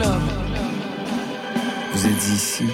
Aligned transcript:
club. 0.00 0.20
Vous 1.92 2.06
êtes 2.06 2.28
ici 2.28 2.64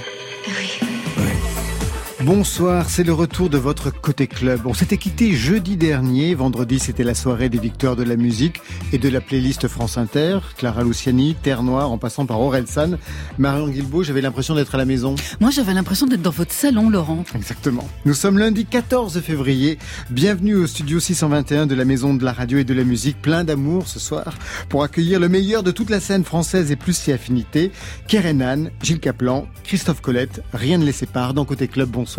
Bonsoir, 2.26 2.90
c'est 2.90 3.04
le 3.04 3.12
retour 3.12 3.50
de 3.50 3.56
votre 3.56 3.92
côté 3.92 4.26
club. 4.26 4.62
On 4.64 4.74
s'était 4.74 4.96
quitté 4.96 5.30
jeudi 5.30 5.76
dernier, 5.76 6.34
vendredi 6.34 6.80
c'était 6.80 7.04
la 7.04 7.14
soirée 7.14 7.48
des 7.48 7.60
victoires 7.60 7.94
de 7.94 8.02
la 8.02 8.16
musique 8.16 8.60
et 8.92 8.98
de 8.98 9.08
la 9.08 9.20
playlist 9.20 9.68
France 9.68 9.96
Inter, 9.96 10.40
Clara 10.56 10.82
Luciani, 10.82 11.36
Terre 11.40 11.62
Noire 11.62 11.92
en 11.92 11.98
passant 11.98 12.26
par 12.26 12.40
Orelsan. 12.40 12.98
Marion 13.38 13.68
Guilbault, 13.68 14.02
j'avais 14.02 14.22
l'impression 14.22 14.56
d'être 14.56 14.74
à 14.74 14.78
la 14.78 14.84
maison. 14.84 15.14
Moi 15.38 15.50
j'avais 15.50 15.72
l'impression 15.72 16.08
d'être 16.08 16.22
dans 16.22 16.32
votre 16.32 16.50
salon 16.50 16.90
Laurent. 16.90 17.22
Exactement. 17.36 17.88
Nous 18.04 18.14
sommes 18.14 18.38
lundi 18.38 18.66
14 18.66 19.20
février. 19.20 19.78
Bienvenue 20.10 20.56
au 20.56 20.66
studio 20.66 20.98
621 20.98 21.66
de 21.66 21.76
la 21.76 21.84
maison 21.84 22.12
de 22.12 22.24
la 22.24 22.32
radio 22.32 22.58
et 22.58 22.64
de 22.64 22.74
la 22.74 22.82
musique, 22.82 23.22
plein 23.22 23.44
d'amour 23.44 23.86
ce 23.86 24.00
soir 24.00 24.34
pour 24.68 24.82
accueillir 24.82 25.20
le 25.20 25.28
meilleur 25.28 25.62
de 25.62 25.70
toute 25.70 25.90
la 25.90 26.00
scène 26.00 26.24
française 26.24 26.72
et 26.72 26.76
plus 26.76 26.96
si 26.96 27.12
affinité. 27.12 27.70
Kerenan, 28.08 28.70
Gilles 28.82 28.98
Caplan, 28.98 29.46
Christophe 29.62 30.00
Colette, 30.00 30.42
rien 30.52 30.78
ne 30.78 30.84
les 30.84 30.90
sépare 30.90 31.32
dans 31.32 31.44
côté 31.44 31.68
club. 31.68 31.88
Bonsoir. 31.88 32.15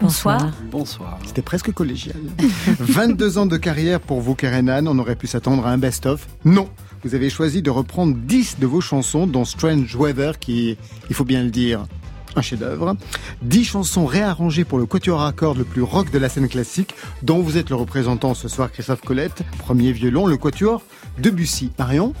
Bonsoir. 0.00 0.50
Bonsoir. 0.70 1.18
C'était 1.26 1.42
presque 1.42 1.72
collégial. 1.72 2.16
22 2.80 3.36
ans 3.36 3.46
de 3.46 3.58
carrière 3.58 4.00
pour 4.00 4.20
vous, 4.20 4.34
Kerenan. 4.34 4.86
On 4.86 4.98
aurait 4.98 5.16
pu 5.16 5.26
s'attendre 5.26 5.66
à 5.66 5.70
un 5.70 5.78
best-of. 5.78 6.26
Non. 6.46 6.70
Vous 7.04 7.14
avez 7.14 7.28
choisi 7.28 7.60
de 7.60 7.70
reprendre 7.70 8.16
10 8.16 8.58
de 8.58 8.66
vos 8.66 8.80
chansons, 8.80 9.26
dont 9.26 9.44
Strange 9.44 9.94
Weather, 9.94 10.38
qui 10.38 10.78
il 11.10 11.14
faut 11.14 11.24
bien 11.24 11.42
le 11.42 11.50
dire, 11.50 11.86
un 12.36 12.42
chef-d'œuvre. 12.42 12.96
10 13.42 13.64
chansons 13.64 14.06
réarrangées 14.06 14.64
pour 14.64 14.78
le 14.78 14.86
quatuor 14.86 15.22
à 15.22 15.32
cordes 15.32 15.58
le 15.58 15.64
plus 15.64 15.82
rock 15.82 16.10
de 16.10 16.18
la 16.18 16.28
scène 16.28 16.48
classique, 16.48 16.94
dont 17.22 17.40
vous 17.40 17.56
êtes 17.56 17.70
le 17.70 17.76
représentant 17.76 18.34
ce 18.34 18.48
soir, 18.48 18.70
Christophe 18.70 19.00
Colette, 19.00 19.42
premier 19.58 19.92
violon, 19.92 20.26
le 20.26 20.36
quatuor 20.36 20.82
Debussy. 21.18 21.70
Marion 21.78 22.14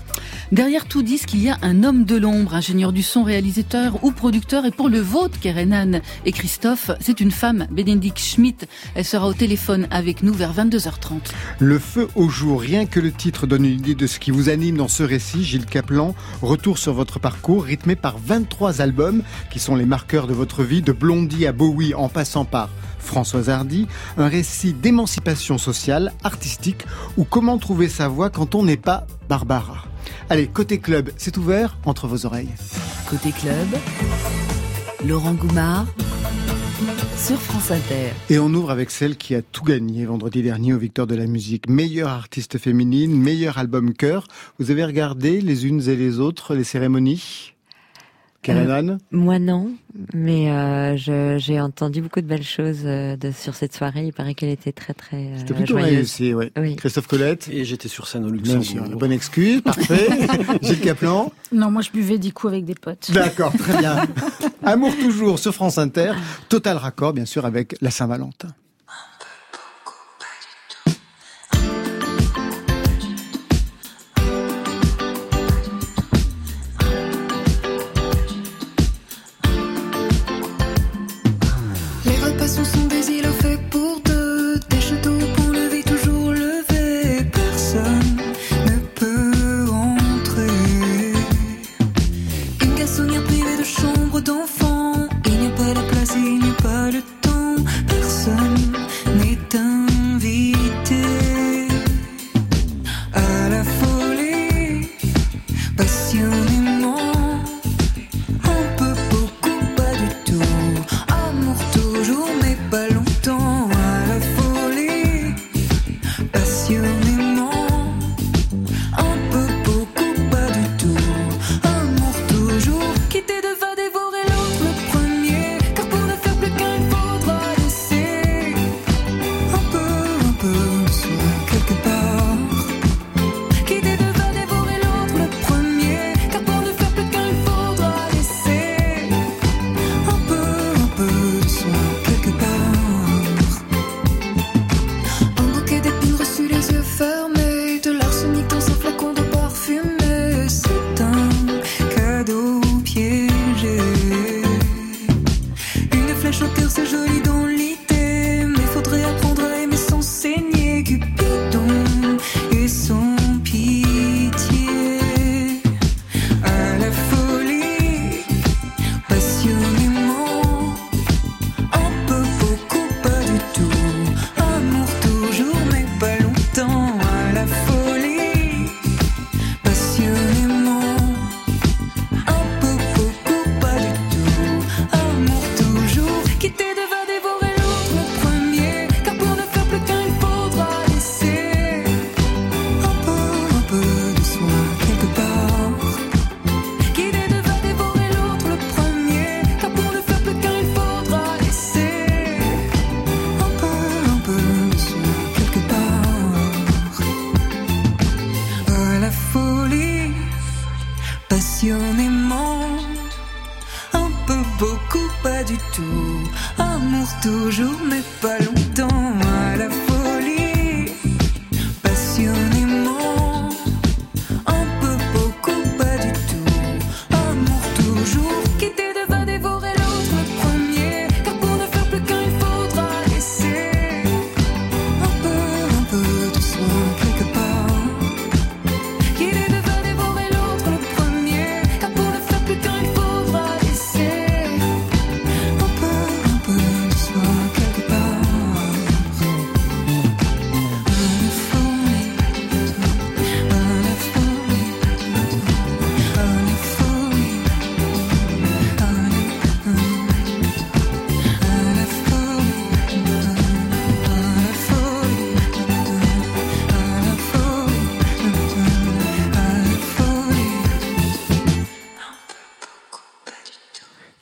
Derrière 0.50 0.86
tout 0.86 1.02
disque, 1.02 1.34
il 1.34 1.42
y 1.42 1.50
a 1.50 1.58
un 1.62 1.84
homme 1.84 2.04
de 2.04 2.16
l'ombre, 2.16 2.54
ingénieur 2.54 2.92
du 2.92 3.02
son, 3.02 3.22
réalisateur 3.22 4.02
ou 4.02 4.12
producteur. 4.12 4.64
Et 4.64 4.70
pour 4.70 4.88
le 4.88 4.98
vôtre, 4.98 5.38
Kerenan 5.38 6.00
et 6.24 6.32
Christophe, 6.32 6.90
c'est 7.00 7.20
une 7.20 7.30
femme, 7.30 7.66
Bénédicte 7.70 8.18
Schmidt. 8.18 8.66
Elle 8.94 9.04
sera 9.04 9.28
au 9.28 9.34
téléphone 9.34 9.86
avec 9.90 10.22
nous 10.22 10.32
vers 10.32 10.54
22h30. 10.54 11.20
Le 11.58 11.78
feu 11.78 12.08
au 12.14 12.28
jour, 12.28 12.60
rien 12.60 12.86
que 12.86 12.98
le 12.98 13.12
titre 13.12 13.46
donne 13.46 13.64
une 13.64 13.78
idée 13.78 13.94
de 13.94 14.06
ce 14.06 14.18
qui 14.18 14.30
vous 14.30 14.48
anime 14.48 14.78
dans 14.78 14.88
ce 14.88 15.02
récit. 15.02 15.44
Gilles 15.44 15.66
Caplan, 15.66 16.14
retour 16.40 16.78
sur 16.78 16.94
votre 16.94 17.18
parcours 17.18 17.64
rythmé 17.64 17.94
par 17.94 18.16
23 18.18 18.80
albums 18.80 19.22
qui 19.50 19.58
sont 19.58 19.76
les 19.76 19.86
marqueurs 19.98 20.28
de 20.28 20.32
votre 20.32 20.62
vie, 20.62 20.80
de 20.80 20.92
Blondie 20.92 21.44
à 21.44 21.52
Bowie 21.52 21.92
en 21.92 22.08
passant 22.08 22.44
par 22.44 22.70
Françoise 23.00 23.50
Hardy, 23.50 23.88
un 24.16 24.28
récit 24.28 24.72
d'émancipation 24.72 25.58
sociale, 25.58 26.12
artistique 26.22 26.86
ou 27.16 27.24
comment 27.24 27.58
trouver 27.58 27.88
sa 27.88 28.06
voix 28.06 28.30
quand 28.30 28.54
on 28.54 28.62
n'est 28.62 28.76
pas 28.76 29.08
Barbara. 29.28 29.86
Allez, 30.30 30.46
côté 30.46 30.78
club, 30.78 31.10
c'est 31.16 31.36
ouvert 31.36 31.78
entre 31.84 32.06
vos 32.06 32.26
oreilles. 32.26 32.54
Côté 33.10 33.32
club, 33.32 33.66
Laurent 35.04 35.34
Goumard 35.34 35.86
sur 37.16 37.40
France 37.40 37.72
Inter. 37.72 38.12
Et 38.30 38.38
on 38.38 38.54
ouvre 38.54 38.70
avec 38.70 38.92
celle 38.92 39.16
qui 39.16 39.34
a 39.34 39.42
tout 39.42 39.64
gagné 39.64 40.06
vendredi 40.06 40.42
dernier 40.42 40.74
aux 40.74 40.78
Victoires 40.78 41.08
de 41.08 41.16
la 41.16 41.26
musique. 41.26 41.68
Meilleure 41.68 42.10
artiste 42.10 42.56
féminine, 42.56 43.20
meilleur 43.20 43.58
album 43.58 43.94
chœur. 43.94 44.28
Vous 44.60 44.70
avez 44.70 44.84
regardé 44.84 45.40
les 45.40 45.66
unes 45.66 45.82
et 45.88 45.96
les 45.96 46.20
autres 46.20 46.54
les 46.54 46.62
cérémonies? 46.62 47.57
Kerenan 48.42 48.88
Euh, 48.90 48.96
Moi 49.10 49.38
non, 49.38 49.70
mais 50.14 50.50
euh, 50.50 50.96
je- 50.96 51.36
j'ai 51.38 51.60
entendu 51.60 52.00
beaucoup 52.02 52.20
de 52.20 52.26
belles 52.26 52.44
choses 52.44 52.82
euh, 52.84 53.16
de, 53.16 53.30
sur 53.32 53.54
cette 53.54 53.74
soirée. 53.74 54.06
Il 54.06 54.12
paraît 54.12 54.34
qu'elle 54.34 54.48
était 54.50 54.72
très 54.72 54.94
très 54.94 55.16
euh, 55.16 55.38
C'était 55.38 55.54
plutôt 55.54 55.74
joyeuse. 55.78 55.94
réussi, 55.96 56.34
ouais. 56.34 56.52
Oui. 56.56 56.76
Christophe 56.76 57.08
Colette 57.08 57.48
Et 57.52 57.64
j'étais 57.64 57.88
sur 57.88 58.06
scène 58.06 58.24
au 58.24 58.30
Bien 58.30 58.36
Luxembourg. 58.58 58.64
sûr, 58.64 58.86
la 58.86 58.96
bonne 58.96 59.12
excuse, 59.12 59.60
parfait. 59.62 60.06
Gilles 60.62 60.80
Caplan 60.80 61.32
Non, 61.52 61.70
moi 61.70 61.82
je 61.82 61.90
buvais 61.90 62.18
du 62.18 62.32
coup 62.32 62.46
avec 62.48 62.64
des 62.64 62.74
potes. 62.76 63.10
D'accord, 63.12 63.52
très 63.58 63.76
bien. 63.78 63.96
Amour 64.62 64.92
toujours 64.96 65.38
sur 65.38 65.52
France 65.54 65.78
Inter. 65.78 66.12
Total 66.48 66.76
raccord, 66.76 67.12
bien 67.12 67.24
sûr, 67.24 67.44
avec 67.44 67.76
la 67.80 67.90
Saint-Valentin. 67.90 68.48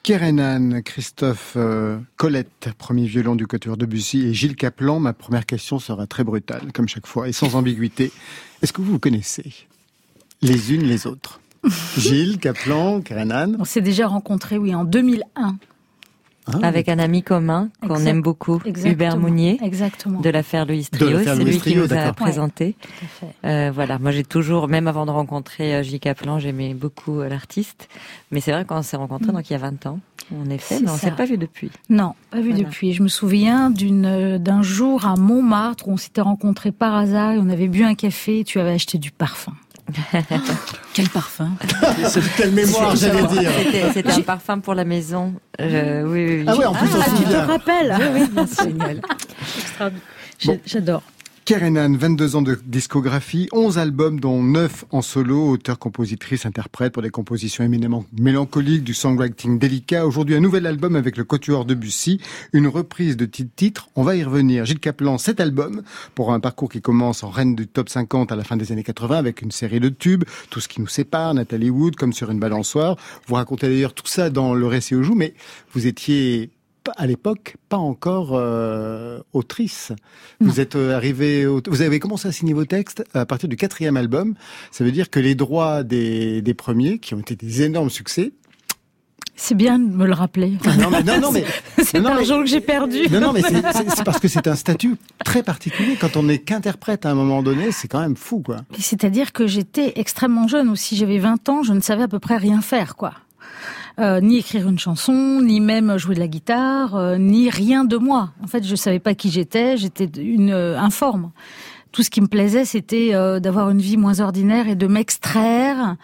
Kerenan, 0.06 0.82
Christophe 0.84 1.54
euh, 1.56 1.98
Colette, 2.16 2.68
premier 2.78 3.06
violon 3.06 3.34
du 3.34 3.48
Quatuor 3.48 3.76
Debussy, 3.76 4.24
et 4.24 4.34
Gilles 4.34 4.54
Caplan. 4.54 5.00
Ma 5.00 5.12
première 5.12 5.46
question 5.46 5.80
sera 5.80 6.06
très 6.06 6.22
brutale, 6.22 6.70
comme 6.72 6.86
chaque 6.86 7.08
fois, 7.08 7.26
et 7.28 7.32
sans 7.32 7.56
ambiguïté. 7.56 8.12
Est-ce 8.62 8.72
que 8.72 8.80
vous 8.82 8.92
vous 8.92 8.98
connaissez 9.00 9.52
les 10.42 10.72
unes 10.72 10.84
les 10.84 11.08
autres? 11.08 11.40
Gilles, 11.98 12.38
Caplan, 12.38 13.00
Kerenan? 13.00 13.56
On 13.58 13.64
s'est 13.64 13.80
déjà 13.80 14.06
rencontrés, 14.06 14.58
oui, 14.58 14.76
en 14.76 14.84
2001. 14.84 15.56
Ah, 16.48 16.58
Avec 16.66 16.88
un 16.88 16.98
ami 17.00 17.22
commun 17.22 17.70
qu'on 17.86 17.96
aime 18.06 18.22
beaucoup, 18.22 18.60
Exactement. 18.64 18.92
Hubert 18.92 19.18
Mounier, 19.18 19.58
Exactement. 19.62 20.20
de 20.20 20.30
l'affaire 20.30 20.64
Louis 20.64 20.86
Trio. 20.90 21.18
C'est 21.24 21.34
Louis 21.34 21.44
lui 21.44 21.60
qui 21.60 21.74
nous 21.76 21.92
a 21.92 22.12
présenté. 22.12 22.76
Tout 22.80 22.88
à 23.04 23.06
fait. 23.08 23.34
Euh, 23.48 23.70
voilà, 23.74 23.98
moi 23.98 24.12
j'ai 24.12 24.22
toujours, 24.24 24.68
même 24.68 24.86
avant 24.86 25.06
de 25.06 25.10
rencontrer 25.10 25.74
euh, 25.74 25.82
J. 25.82 25.98
Kaplan, 25.98 26.38
j'aimais 26.38 26.72
beaucoup 26.74 27.20
euh, 27.20 27.28
l'artiste. 27.28 27.88
Mais 28.30 28.40
c'est 28.40 28.52
vrai 28.52 28.64
qu'on 28.64 28.82
s'est 28.82 28.96
rencontrés 28.96 29.32
donc 29.32 29.50
il 29.50 29.54
y 29.54 29.56
a 29.56 29.58
20 29.58 29.86
ans, 29.86 29.98
en 30.34 30.48
effet, 30.50 30.76
C'est 30.76 30.84
mais 30.84 30.90
on 30.90 30.94
ça. 30.96 31.08
s'est 31.08 31.16
pas 31.16 31.24
vu 31.24 31.36
depuis. 31.36 31.70
Non, 31.90 32.14
pas 32.30 32.40
vu 32.40 32.50
Voilà. 32.50 32.64
depuis. 32.64 32.92
Je 32.92 33.02
me 33.02 33.08
souviens 33.08 33.70
d'une 33.70 34.06
euh, 34.06 34.38
d'un 34.38 34.62
jour 34.62 35.04
à 35.04 35.16
Montmartre 35.16 35.88
où 35.88 35.92
on 35.92 35.96
s'était 35.96 36.20
rencontrés 36.20 36.72
par 36.72 36.94
hasard 36.94 37.32
et 37.32 37.38
on 37.38 37.48
avait 37.50 37.68
bu 37.68 37.82
un 37.82 37.94
café 37.94 38.40
et 38.40 38.44
tu 38.44 38.60
avais 38.60 38.72
acheté 38.72 38.98
du 38.98 39.10
parfum. 39.10 39.52
Quel 40.94 41.08
parfum 41.08 41.50
Quelle 42.36 42.52
mémoire, 42.52 42.96
j'allais 42.96 43.26
dire 43.26 43.50
C'était- 43.94 44.10
un 44.10 44.20
parfum 44.22 44.58
pour 44.60 44.74
la 44.74 44.84
maison. 44.84 45.34
Euh, 45.60 46.02
oui, 46.02 46.24
oui, 46.26 46.36
oui. 46.40 46.44
Ah 46.48 46.54
oui, 46.58 46.64
en 46.64 46.72
plus, 46.74 46.88
on 46.88 47.02
se 47.02 47.22
tu 47.22 47.28
te 47.28 47.36
rappelles 47.36 47.96
Oui, 47.98 48.20
oui, 48.20 48.28
bien 48.28 49.90
Bon. 50.44 50.60
J'adore. 50.66 51.02
Kerenan, 51.46 51.96
22 51.96 52.34
ans 52.34 52.42
de 52.42 52.58
discographie, 52.66 53.48
11 53.52 53.78
albums 53.78 54.18
dont 54.18 54.42
9 54.42 54.86
en 54.90 55.00
solo, 55.00 55.50
auteur, 55.50 55.78
compositrice, 55.78 56.44
interprète 56.44 56.92
pour 56.92 57.04
des 57.04 57.10
compositions 57.10 57.62
éminemment 57.62 58.04
mélancoliques, 58.18 58.82
du 58.82 58.94
songwriting 58.94 59.60
délicat. 59.60 60.08
Aujourd'hui, 60.08 60.34
un 60.34 60.40
nouvel 60.40 60.66
album 60.66 60.96
avec 60.96 61.16
le 61.16 61.22
Quatuor 61.22 61.64
Debussy, 61.64 62.20
une 62.52 62.66
reprise 62.66 63.16
de 63.16 63.26
titre. 63.26 63.90
On 63.94 64.02
va 64.02 64.16
y 64.16 64.24
revenir. 64.24 64.64
Gilles 64.64 64.80
Caplan, 64.80 65.18
cet 65.18 65.38
album, 65.38 65.82
pour 66.16 66.32
un 66.32 66.40
parcours 66.40 66.68
qui 66.68 66.82
commence 66.82 67.22
en 67.22 67.30
reine 67.30 67.54
du 67.54 67.68
top 67.68 67.90
50 67.90 68.32
à 68.32 68.34
la 68.34 68.42
fin 68.42 68.56
des 68.56 68.72
années 68.72 68.82
80 68.82 69.16
avec 69.16 69.40
une 69.40 69.52
série 69.52 69.78
de 69.78 69.88
tubes, 69.88 70.24
tout 70.50 70.58
ce 70.58 70.66
qui 70.66 70.80
nous 70.80 70.88
sépare, 70.88 71.32
Nathalie 71.32 71.70
Wood, 71.70 71.94
comme 71.94 72.12
sur 72.12 72.28
une 72.32 72.40
balançoire. 72.40 72.96
Vous 73.28 73.36
racontez 73.36 73.68
d'ailleurs 73.68 73.94
tout 73.94 74.08
ça 74.08 74.30
dans 74.30 74.52
le 74.52 74.66
récit 74.66 74.96
au 74.96 75.04
joue, 75.04 75.14
mais 75.14 75.32
vous 75.72 75.86
étiez 75.86 76.50
à 76.96 77.06
l'époque 77.06 77.56
pas 77.68 77.76
encore 77.76 78.30
euh, 78.34 79.20
autrice. 79.32 79.92
Vous 80.40 80.60
êtes 80.60 80.76
euh, 80.76 80.94
arrivé, 80.96 81.46
au- 81.46 81.60
vous 81.66 81.82
avez 81.82 81.98
commencé 81.98 82.28
à 82.28 82.32
signer 82.32 82.52
vos 82.54 82.64
textes 82.64 83.04
à 83.14 83.26
partir 83.26 83.48
du 83.48 83.56
quatrième 83.56 83.96
album. 83.96 84.34
Ça 84.70 84.84
veut 84.84 84.92
dire 84.92 85.10
que 85.10 85.20
les 85.20 85.34
droits 85.34 85.82
des, 85.82 86.42
des 86.42 86.54
premiers, 86.54 86.98
qui 86.98 87.14
ont 87.14 87.20
été 87.20 87.34
des 87.36 87.62
énormes 87.62 87.90
succès. 87.90 88.32
C'est 89.38 89.54
bien 89.54 89.78
de 89.78 89.84
me 89.94 90.06
le 90.06 90.14
rappeler. 90.14 90.52
Non 90.78 90.88
mais 90.90 91.02
non, 91.02 91.20
non 91.20 91.30
mais 91.30 91.44
C'est 91.84 92.00
l'argent 92.00 92.40
que 92.40 92.46
j'ai 92.46 92.62
perdu. 92.62 93.00
non, 93.10 93.20
non, 93.20 93.32
mais 93.34 93.42
c'est- 93.42 94.02
parce 94.02 94.18
que 94.18 94.28
c'est 94.28 94.46
un 94.46 94.54
statut 94.54 94.96
très 95.26 95.42
particulier. 95.42 95.96
Quand 96.00 96.16
on 96.16 96.22
n'est 96.22 96.38
qu'interprète 96.38 97.04
à 97.04 97.10
un 97.10 97.14
moment 97.14 97.42
donné, 97.42 97.70
c'est 97.70 97.86
quand 97.86 98.00
même 98.00 98.16
fou, 98.16 98.40
quoi. 98.40 98.58
C'est-à-dire 98.78 99.34
que 99.34 99.46
j'étais 99.46 99.92
extrêmement 99.96 100.48
jeune 100.48 100.70
aussi. 100.70 100.96
J'avais 100.96 101.18
20 101.18 101.50
ans, 101.50 101.62
je 101.62 101.74
ne 101.74 101.80
savais 101.80 102.04
à 102.04 102.08
peu 102.08 102.18
près 102.18 102.38
rien 102.38 102.62
faire, 102.62 102.96
quoi. 102.96 103.12
Euh, 103.98 104.20
ni 104.20 104.36
écrire 104.36 104.68
une 104.68 104.78
chanson, 104.78 105.40
ni 105.40 105.58
même 105.60 105.96
jouer 105.96 106.14
de 106.14 106.20
la 106.20 106.28
guitare, 106.28 106.96
euh, 106.96 107.16
ni 107.16 107.48
rien 107.48 107.84
de 107.84 107.96
moi. 107.96 108.30
En 108.44 108.46
fait, 108.46 108.62
je 108.62 108.76
savais 108.76 108.98
pas 108.98 109.14
qui 109.14 109.30
j'étais. 109.30 109.78
J'étais 109.78 110.04
une 110.20 110.50
euh, 110.50 110.78
informe. 110.78 111.30
Tout 111.92 112.02
ce 112.02 112.10
qui 112.10 112.20
me 112.20 112.26
plaisait, 112.26 112.66
c'était 112.66 113.14
euh, 113.14 113.40
d'avoir 113.40 113.70
une 113.70 113.78
vie 113.78 113.96
moins 113.96 114.20
ordinaire 114.20 114.68
et 114.68 114.74
de 114.74 114.86
m'extraire 114.86 115.96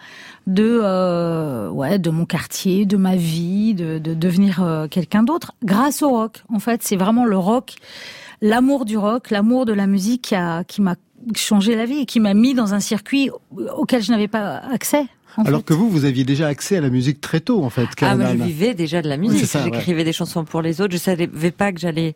de 0.47 0.79
euh, 0.81 1.69
ouais 1.69 1.99
de 1.99 2.09
mon 2.09 2.25
quartier, 2.25 2.87
de 2.87 2.97
ma 2.97 3.15
vie, 3.15 3.75
de, 3.75 3.99
de 3.99 4.15
devenir 4.15 4.87
quelqu'un 4.89 5.21
d'autre 5.21 5.53
grâce 5.63 6.01
au 6.01 6.09
rock. 6.09 6.43
En 6.51 6.57
fait, 6.57 6.81
c'est 6.81 6.95
vraiment 6.95 7.25
le 7.25 7.37
rock, 7.37 7.75
l'amour 8.41 8.85
du 8.85 8.97
rock, 8.97 9.29
l'amour 9.29 9.65
de 9.65 9.73
la 9.73 9.85
musique 9.85 10.23
qui 10.23 10.35
a 10.35 10.63
qui 10.63 10.81
m'a 10.81 10.95
changé 11.35 11.75
la 11.75 11.85
vie 11.85 11.99
et 11.99 12.05
qui 12.07 12.19
m'a 12.19 12.33
mis 12.33 12.55
dans 12.55 12.73
un 12.73 12.79
circuit 12.79 13.29
auquel 13.77 14.01
je 14.01 14.11
n'avais 14.11 14.27
pas 14.27 14.57
accès. 14.57 15.05
Alors 15.37 15.59
fait. 15.61 15.67
que 15.67 15.73
vous, 15.73 15.89
vous 15.89 16.05
aviez 16.05 16.23
déjà 16.23 16.47
accès 16.47 16.77
à 16.77 16.81
la 16.81 16.89
musique 16.89 17.21
très 17.21 17.39
tôt, 17.39 17.63
en 17.63 17.69
fait. 17.69 17.87
Ah, 18.01 18.15
moi, 18.15 18.31
je 18.31 18.43
vivais 18.43 18.73
déjà 18.73 19.01
de 19.01 19.09
la 19.09 19.17
musique. 19.17 19.53
ouais. 19.53 19.61
J'écrivais 19.63 20.03
des 20.03 20.13
chansons 20.13 20.45
pour 20.45 20.61
les 20.61 20.81
autres. 20.81 20.93
Je 20.93 20.97
savais 20.97 21.27
pas 21.27 21.71
que 21.71 21.79
j'allais, 21.79 22.13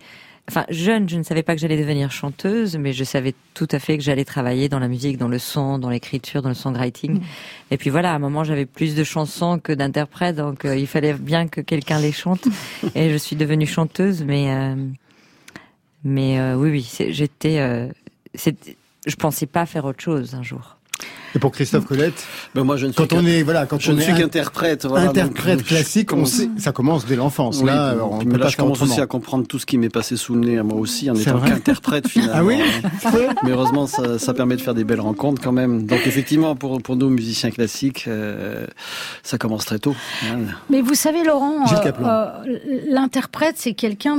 enfin, 0.49 0.65
jeune, 0.69 1.09
je 1.09 1.17
ne 1.17 1.23
savais 1.23 1.43
pas 1.43 1.55
que 1.55 1.61
j'allais 1.61 1.77
devenir 1.77 2.11
chanteuse, 2.11 2.77
mais 2.77 2.93
je 2.93 3.03
savais 3.03 3.33
tout 3.53 3.67
à 3.71 3.79
fait 3.79 3.97
que 3.97 4.03
j'allais 4.03 4.25
travailler 4.25 4.69
dans 4.69 4.79
la 4.79 4.87
musique, 4.87 5.17
dans 5.17 5.27
le 5.27 5.39
son, 5.39 5.79
dans 5.79 5.89
l'écriture, 5.89 6.41
dans 6.41 6.49
le 6.49 6.55
songwriting. 6.55 7.19
Mm. 7.19 7.21
Et 7.71 7.77
puis 7.77 7.89
voilà, 7.89 8.13
à 8.13 8.15
un 8.15 8.19
moment, 8.19 8.43
j'avais 8.43 8.65
plus 8.65 8.95
de 8.95 9.03
chansons 9.03 9.59
que 9.59 9.73
d'interprètes, 9.73 10.35
donc 10.35 10.65
euh, 10.65 10.75
il 10.75 10.87
fallait 10.87 11.13
bien 11.13 11.47
que 11.47 11.61
quelqu'un 11.61 11.99
les 11.99 12.11
chante. 12.11 12.47
Et 12.95 13.11
je 13.11 13.17
suis 13.17 13.35
devenue 13.35 13.67
chanteuse, 13.67 14.23
mais, 14.23 14.51
euh, 14.51 14.75
mais 16.03 16.39
euh, 16.39 16.55
oui, 16.55 16.69
oui, 16.69 17.09
j'étais, 17.09 17.59
euh, 17.59 17.87
je 18.35 19.15
pensais 19.15 19.47
pas 19.47 19.65
faire 19.65 19.85
autre 19.85 20.01
chose 20.01 20.35
un 20.35 20.43
jour. 20.43 20.76
Et 21.37 21.39
pour 21.39 21.51
Christophe 21.51 21.85
Colette, 21.85 22.25
Ben 22.55 22.63
moi, 22.63 22.77
je 22.77 22.87
ne 22.87 22.91
suis 22.91 22.97
quand 23.07 23.13
on 23.15 23.23
est, 23.23 23.43
voilà, 23.43 23.67
quand 23.67 23.79
je 23.79 23.91
on 23.91 23.93
ne 23.93 23.99
est 24.01 24.05
suis 24.05 24.13
qu'interprète. 24.15 24.87
voilà, 24.87 25.09
interprète 25.11 25.57
donc, 25.59 25.67
classique, 25.67 26.11
on 26.11 26.15
commence- 26.15 26.31
sait, 26.31 26.49
ça 26.57 26.71
commence 26.71 27.05
dès 27.05 27.15
l'enfance. 27.15 27.59
Oui, 27.59 27.67
là, 27.67 27.93
on 28.01 28.17
peut 28.17 28.31
là, 28.31 28.45
pas 28.45 28.49
je 28.49 28.57
commence 28.57 28.81
aussi 28.81 28.99
à 28.99 29.05
comprendre 29.05 29.45
tout 29.45 29.59
ce 29.59 29.67
qui 29.67 29.77
m'est 29.77 29.89
passé 29.91 30.17
sous 30.17 30.33
le 30.33 30.39
nez 30.39 30.57
à 30.57 30.63
moi 30.63 30.79
aussi, 30.79 31.11
en 31.11 31.13
étant 31.15 31.39
qu'interprète 31.39 32.07
finalement. 32.07 32.33
Ah 32.39 32.43
oui 32.43 32.59
Mais 33.43 33.51
heureusement, 33.51 33.85
ça, 33.85 34.17
ça 34.17 34.33
permet 34.33 34.55
de 34.55 34.61
faire 34.61 34.73
des 34.73 34.83
belles 34.83 34.99
rencontres 34.99 35.39
quand 35.39 35.51
même. 35.51 35.85
Donc 35.85 36.07
effectivement, 36.07 36.55
pour, 36.55 36.81
pour 36.81 36.95
nous, 36.95 37.09
musiciens 37.11 37.51
classiques, 37.51 38.05
euh, 38.07 38.65
ça 39.21 39.37
commence 39.37 39.65
très 39.65 39.77
tôt. 39.77 39.95
Mais 40.71 40.81
vous 40.81 40.95
savez, 40.95 41.23
Laurent, 41.23 41.65
euh, 41.71 41.91
euh, 42.03 42.25
l'interprète, 42.89 43.57
c'est 43.57 43.73
quelqu'un 43.73 44.17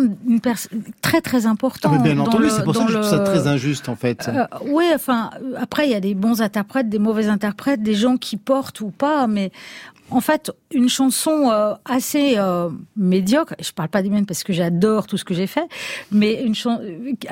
très 1.02 1.20
très 1.20 1.46
important. 1.46 1.90
Ah, 1.92 1.98
mais 2.00 2.12
bien 2.14 2.22
entendu, 2.22 2.46
c'est 2.48 2.62
pour 2.62 2.76
ça 2.76 2.84
que 2.84 2.92
je 2.92 2.98
trouve 2.98 3.10
ça 3.10 3.18
très 3.20 3.48
injuste, 3.48 3.88
en 3.88 3.96
fait. 3.96 4.28
Euh, 4.28 4.44
oui, 4.66 4.84
enfin, 4.94 5.30
après, 5.60 5.86
il 5.86 5.90
y 5.90 5.94
a 5.96 6.00
des 6.00 6.14
bons 6.14 6.42
interprètes, 6.42 6.88
des 6.88 6.98
mauvais 7.08 7.28
interprètes, 7.28 7.82
des 7.82 7.94
gens 8.02 8.16
qui 8.16 8.36
portent 8.36 8.80
ou 8.86 8.90
pas, 9.04 9.26
mais 9.26 9.50
en 10.10 10.22
fait, 10.22 10.50
une 10.72 10.88
chanson 10.88 11.50
euh, 11.50 11.74
assez 11.84 12.26
euh, 12.38 12.70
médiocre, 12.96 13.54
je 13.60 13.72
parle 13.72 13.90
pas 13.90 14.00
des 14.02 14.08
miennes 14.08 14.24
parce 14.24 14.42
que 14.42 14.54
j'adore 14.54 15.06
tout 15.06 15.18
ce 15.18 15.24
que 15.28 15.34
j'ai 15.34 15.46
fait, 15.46 15.68
mais 16.10 16.32
une 16.48 16.54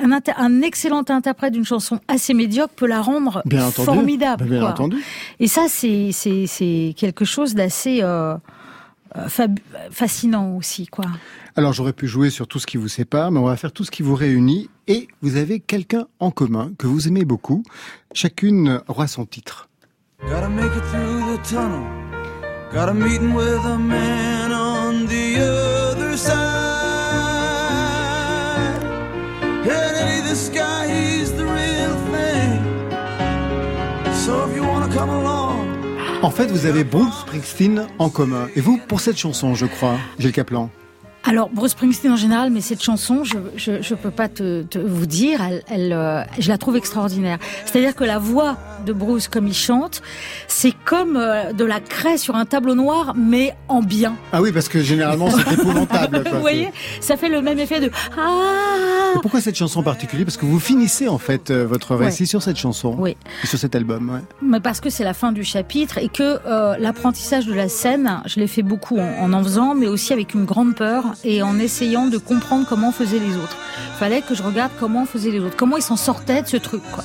un, 0.05 0.11
inter- 0.11 0.37
un 0.37 0.61
excellent 0.61 1.03
interprète 1.09 1.53
d'une 1.53 1.65
chanson 1.73 1.99
assez 2.07 2.33
médiocre 2.35 2.73
peut 2.75 2.85
la 2.95 3.01
rendre 3.01 3.41
Bien 3.45 3.71
formidable. 3.71 4.45
Bien 4.45 4.63
entendu. 4.73 4.97
Et 5.39 5.47
ça, 5.47 5.63
c'est 5.69 6.93
quelque 6.95 7.25
chose 7.25 7.55
d'assez 7.55 7.99
euh, 8.03 8.35
fascinant 9.91 10.55
aussi, 10.55 10.87
quoi. 10.87 11.05
Alors 11.55 11.73
j'aurais 11.73 11.93
pu 11.93 12.07
jouer 12.07 12.29
sur 12.29 12.47
tout 12.47 12.59
ce 12.59 12.67
qui 12.67 12.77
vous 12.77 12.87
sépare, 12.87 13.31
mais 13.31 13.39
on 13.39 13.45
va 13.45 13.57
faire 13.57 13.71
tout 13.71 13.83
ce 13.83 13.91
qui 13.91 14.03
vous 14.03 14.15
réunit. 14.15 14.69
Et 14.87 15.07
vous 15.21 15.35
avez 15.35 15.59
quelqu'un 15.59 16.07
en 16.19 16.31
commun 16.31 16.71
que 16.77 16.87
vous 16.87 17.07
aimez 17.07 17.25
beaucoup. 17.25 17.63
Chacune 18.13 18.81
aura 18.87 19.07
son 19.07 19.25
titre. 19.25 19.67
Gotta 20.21 20.49
make 20.49 20.71
it 20.75 20.83
through 20.91 21.35
the 21.35 21.41
tunnel. 21.47 21.83
Got 22.73 22.89
a 22.89 22.93
meeting 22.93 23.33
with 23.33 23.65
a 23.65 23.77
man 23.77 24.51
on 24.51 25.07
the 25.07 25.39
other 25.39 26.17
side. 26.17 26.35
Hey, 29.63 30.21
this 30.27 30.49
guy, 30.49 30.87
he's 30.87 31.31
the 31.33 31.45
real 31.45 31.95
thing. 32.11 32.61
So 34.13 34.47
if 34.49 34.55
you 34.55 34.63
wanna 34.63 34.87
come 34.93 35.09
along. 35.09 35.36
En 36.23 36.31
fait, 36.31 36.47
vous 36.47 36.65
avez 36.65 36.83
Bruce 36.83 37.19
Springsteen 37.21 37.87
en 37.99 38.09
commun. 38.09 38.47
Et 38.55 38.61
vous, 38.61 38.79
pour 38.87 39.01
cette 39.01 39.17
chanson, 39.17 39.53
je 39.53 39.67
crois, 39.67 39.97
Gilles 40.17 40.31
Caplan. 40.31 40.71
Alors 41.27 41.49
Bruce 41.51 41.71
Springsteen 41.71 42.11
en 42.13 42.15
général, 42.15 42.51
mais 42.51 42.61
cette 42.61 42.81
chanson, 42.81 43.23
je 43.25 43.35
je, 43.57 43.81
je 43.81 43.95
peux 43.95 44.11
pas 44.11 44.29
te, 44.29 44.63
te 44.63 44.79
vous 44.79 45.05
dire, 45.05 45.41
elle, 45.41 45.61
elle 45.69 45.91
euh, 45.93 46.23
je 46.39 46.47
la 46.47 46.57
trouve 46.57 46.77
extraordinaire. 46.77 47.37
C'est-à-dire 47.65 47.95
que 47.95 48.05
la 48.05 48.17
voix 48.17 48.55
de 48.85 48.93
Bruce, 48.93 49.27
comme 49.27 49.47
il 49.47 49.53
chante, 49.53 50.01
c'est 50.47 50.73
comme 50.85 51.17
euh, 51.17 51.51
de 51.51 51.65
la 51.65 51.81
craie 51.81 52.17
sur 52.17 52.35
un 52.35 52.45
tableau 52.45 52.75
noir, 52.75 53.13
mais 53.17 53.55
en 53.67 53.81
bien. 53.81 54.15
Ah 54.31 54.41
oui, 54.41 54.51
parce 54.53 54.69
que 54.69 54.81
généralement, 54.81 55.29
c'est 55.29 55.53
épouvantable. 55.53 56.23
quoi. 56.23 56.31
Vous 56.35 56.39
voyez, 56.39 56.69
ça 57.01 57.17
fait 57.17 57.27
le 57.29 57.41
même 57.41 57.59
effet 57.59 57.81
de 57.81 57.91
ah. 58.17 59.19
Pourquoi 59.21 59.41
cette 59.41 59.55
chanson 59.57 59.81
en 59.81 59.83
particulier? 59.83 60.23
Parce 60.23 60.37
que 60.37 60.45
vous 60.45 60.59
finissez 60.59 61.07
en 61.07 61.17
fait 61.17 61.49
euh, 61.51 61.65
votre 61.65 61.95
récit 61.95 62.27
sur 62.27 62.41
cette 62.41 62.57
chanson, 62.57 62.95
Oui. 62.97 63.17
et 63.43 63.47
sur 63.47 63.57
cet 63.59 63.75
album. 63.75 64.09
Ouais. 64.09 64.21
Mais 64.41 64.59
parce 64.61 64.79
que 64.79 64.89
c'est 64.89 65.03
la 65.03 65.13
fin 65.13 65.31
du 65.33 65.43
chapitre 65.43 65.97
et 65.97 66.07
que 66.07 66.37
l'apprentissage 66.79 67.45
de 67.45 67.53
la 67.53 67.67
scène, 67.67 68.21
je 68.25 68.39
l'ai 68.39 68.47
fait 68.47 68.61
beaucoup 68.61 68.97
en, 68.97 69.23
en 69.23 69.33
en 69.33 69.43
faisant, 69.43 69.75
mais 69.75 69.87
aussi 69.87 70.13
avec 70.13 70.33
une 70.33 70.45
grande 70.45 70.75
peur 70.75 71.03
et 71.23 71.41
en 71.41 71.59
essayant 71.59 72.07
de 72.07 72.17
comprendre 72.17 72.65
comment 72.67 72.91
faisaient 72.91 73.19
les 73.19 73.35
autres. 73.35 73.57
Fallait 73.99 74.21
que 74.21 74.35
je 74.35 74.43
regarde 74.43 74.71
comment 74.79 75.05
faisaient 75.05 75.31
les 75.31 75.39
autres, 75.39 75.55
comment 75.55 75.77
ils 75.77 75.83
s'en 75.83 75.97
sortaient 75.97 76.41
de 76.41 76.47
ce 76.47 76.57
truc, 76.57 76.81
quoi. 76.91 77.03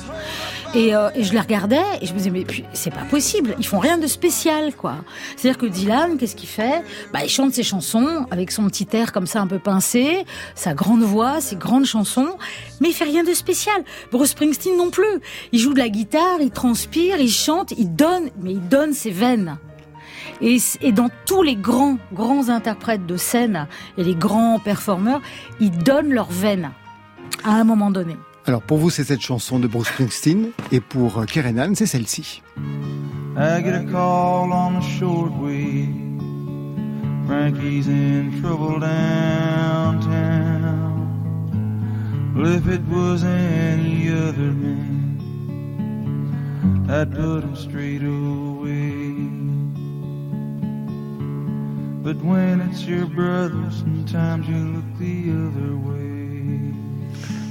Et, 0.75 0.95
euh, 0.95 1.09
et 1.13 1.23
je 1.23 1.33
les 1.33 1.39
regardais 1.39 1.83
et 2.01 2.07
je 2.07 2.13
me 2.13 2.17
disais 2.17 2.31
mais 2.31 2.45
c'est 2.73 2.89
pas 2.89 3.03
possible, 3.03 3.55
ils 3.59 3.65
font 3.65 3.77
rien 3.77 3.99
de 3.99 4.07
spécial 4.07 4.73
quoi. 4.73 4.95
C'est-à-dire 5.35 5.59
que 5.59 5.67
Dylan, 5.67 6.17
qu'est-ce 6.17 6.35
qu'il 6.35 6.49
fait? 6.49 6.81
Bah 7.13 7.19
il 7.23 7.29
chante 7.29 7.53
ses 7.53 7.61
chansons 7.61 8.25
avec 8.31 8.51
son 8.51 8.65
petit 8.65 8.87
air 8.93 9.11
comme 9.11 9.27
ça 9.27 9.39
un 9.39 9.45
peu 9.45 9.59
pincé, 9.59 10.25
sa 10.55 10.73
grande 10.73 11.03
voix, 11.03 11.41
ses 11.41 11.57
grandes 11.57 11.85
chansons, 11.85 12.37
mais 12.81 12.89
il 12.89 12.93
fait 12.93 13.03
rien 13.03 13.23
de 13.23 13.33
spécial. 13.35 13.83
Bruce 14.11 14.31
Springsteen 14.31 14.75
non 14.75 14.89
plus. 14.89 15.19
Il 15.51 15.59
joue 15.59 15.75
de 15.75 15.79
la 15.79 15.89
guitare, 15.89 16.37
il 16.41 16.49
transpire, 16.49 17.19
il 17.19 17.29
chante, 17.29 17.71
il 17.77 17.93
donne, 17.93 18.31
mais 18.41 18.53
il 18.53 18.67
donne 18.67 18.93
ses 18.93 19.11
veines. 19.11 19.57
Et, 20.43 20.57
et 20.81 20.91
dans 20.91 21.09
tous 21.25 21.41
les 21.41 21.55
grands, 21.55 21.97
grands 22.13 22.49
interprètes 22.49 23.05
de 23.07 23.17
scène 23.17 23.67
et 23.97 24.03
les 24.03 24.13
grands 24.13 24.59
performeurs, 24.59 25.21
ils 25.59 25.71
donnent 25.71 26.13
leur 26.13 26.29
veine 26.29 26.71
à 27.43 27.55
un 27.55 27.63
moment 27.63 27.89
donné. 27.89 28.17
Alors 28.45 28.61
pour 28.61 28.77
vous, 28.77 28.89
c'est 28.89 29.05
cette 29.05 29.21
chanson 29.21 29.57
de 29.57 29.67
Bruce 29.67 29.87
Springsteen, 29.87 30.49
et 30.73 30.81
pour 30.81 31.17
euh, 31.19 31.23
Kerenan, 31.23 31.75
c'est 31.75 31.85
celle-ci. 31.85 32.41
I 33.37 33.61
get 33.63 33.73
a 33.73 33.83
call 33.89 34.51
on 34.51 34.79
the 34.79 34.83
shortwave. 34.83 35.87
Frankie's 37.25 37.87
in 37.87 38.41
trouble 38.41 38.81
downtown. 38.81 40.11
Well, 42.35 42.47
if 42.47 42.67
it 42.67 42.81
was 42.91 43.23
any 43.23 44.09
other 44.09 44.51
man, 44.51 45.19
I'd 46.89 47.11
put 47.11 47.43
him 47.43 47.55
straight 47.55 48.03
away. 48.03 48.52
But 52.03 52.17
when 52.21 52.59
it's 52.69 52.85
your 52.85 53.05
brother, 53.05 53.55
sometimes 53.71 54.45
you 54.47 54.57
look 54.57 54.83
the 54.99 55.29
other 55.31 55.73
way. 55.87 55.93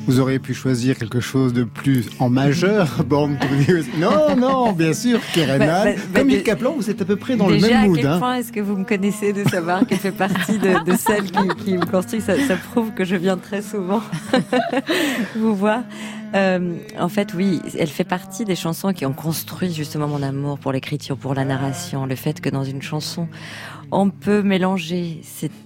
Vous 0.09 0.19
auriez 0.19 0.41
pu 0.41 0.53
choisir 0.53 0.99
quelque 0.99 1.21
chose 1.21 1.53
de 1.53 1.63
plus 1.63 2.11
en 2.19 2.29
majeur, 2.29 3.03
Born 3.07 3.39
to 3.39 3.47
be- 3.47 3.85
Non, 3.99 4.35
non, 4.37 4.73
bien 4.73 4.93
sûr, 4.93 5.21
Kerenan. 5.33 5.59
Bah, 5.67 5.85
bah, 5.85 5.91
bah, 6.13 6.21
Comme 6.21 6.31
Yves 6.31 6.43
Kaplan, 6.43 6.73
vous 6.77 6.91
êtes 6.91 7.01
à 7.01 7.05
peu 7.05 7.15
près 7.17 7.37
dans 7.37 7.47
le 7.47 7.55
Déjà, 7.55 7.69
même 7.69 7.77
à 7.77 7.87
mood. 7.87 7.97
quel 7.97 8.07
hein. 8.09 8.19
point 8.19 8.35
est-ce 8.35 8.53
que 8.53 8.59
vous 8.61 8.77
me 8.77 8.85
connaissez 8.85 9.33
de 9.33 9.49
savoir 9.49 9.87
qu'elle 9.87 9.99
fait 9.99 10.11
partie 10.11 10.59
de, 10.59 10.85
de 10.85 10.97
celles 10.97 11.31
qui, 11.31 11.49
qui 11.65 11.79
me 11.79 11.87
construisent 11.87 12.25
ça, 12.25 12.37
ça 12.47 12.57
prouve 12.57 12.93
que 12.95 13.05
je 13.05 13.15
viens 13.15 13.37
très 13.39 13.63
souvent 13.63 14.03
vous 15.37 15.55
voir. 15.55 15.83
Euh, 16.35 16.77
en 16.99 17.09
fait, 17.09 17.35
oui, 17.35 17.61
elle 17.79 17.89
fait 17.89 18.05
partie 18.05 18.45
des 18.45 18.57
chansons 18.57 18.93
qui 18.93 19.05
ont 19.07 19.13
construit 19.13 19.73
justement 19.73 20.09
mon 20.09 20.23
amour 20.23 20.59
pour 20.59 20.73
l'écriture, 20.73 21.17
pour 21.17 21.35
la 21.35 21.45
narration, 21.45 22.07
le 22.07 22.17
fait 22.17 22.41
que 22.41 22.49
dans 22.49 22.65
une 22.65 22.81
chanson, 22.83 23.29
on 23.93 24.09
peut 24.09 24.43
mélanger 24.43 25.21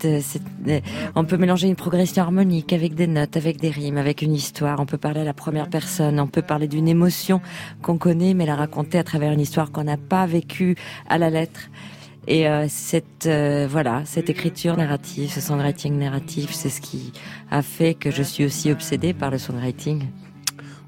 euh, 0.05 0.21
euh, 0.69 0.81
on 1.15 1.25
peut 1.25 1.37
mélanger 1.37 1.69
une 1.69 1.77
progression 1.77 2.23
harmonique 2.25 2.73
avec 2.73 2.95
des 2.95 3.07
notes, 3.07 3.37
avec 3.37 3.59
des 3.59 3.71
rimes, 3.71 3.97
avec 3.97 4.21
une 4.21 4.35
histoire. 4.35 4.81
On 4.81 4.87
peut 4.87 4.99
parler 4.99 5.21
à 5.21 5.25
la 5.25 5.33
première 5.33 5.71
personne, 5.71 6.19
on 6.19 6.27
peut 6.27 6.43
parler 6.43 6.67
d'une 6.67 6.89
émotion 6.89 7.41
qu'on 7.83 7.99
connaît, 7.99 8.35
mais 8.35 8.45
la 8.45 8.57
raconter 8.57 8.99
à 8.99 9.05
travers 9.05 9.33
une 9.33 9.41
histoire 9.41 9.71
qu'on 9.71 9.85
n'a 9.85 9.97
pas 9.97 10.27
vécue 10.27 10.75
à 11.09 11.19
la 11.19 11.31
lettre. 11.31 11.71
Et 12.27 12.49
euh, 12.49 12.67
cette 12.69 13.27
euh, 13.27 13.69
voilà, 13.71 14.03
cette 14.05 14.29
écriture 14.29 14.77
narrative, 14.77 15.31
ce 15.31 15.41
songwriting 15.41 15.97
narratif, 15.97 16.53
c'est 16.53 16.71
ce 16.71 16.81
qui 16.81 17.13
a 17.53 17.63
fait 17.63 17.95
que 17.95 18.11
je 18.11 18.25
suis 18.25 18.45
aussi 18.45 18.73
obsédée 18.73 19.15
par 19.15 19.31
le 19.31 19.39
songwriting. 19.39 20.03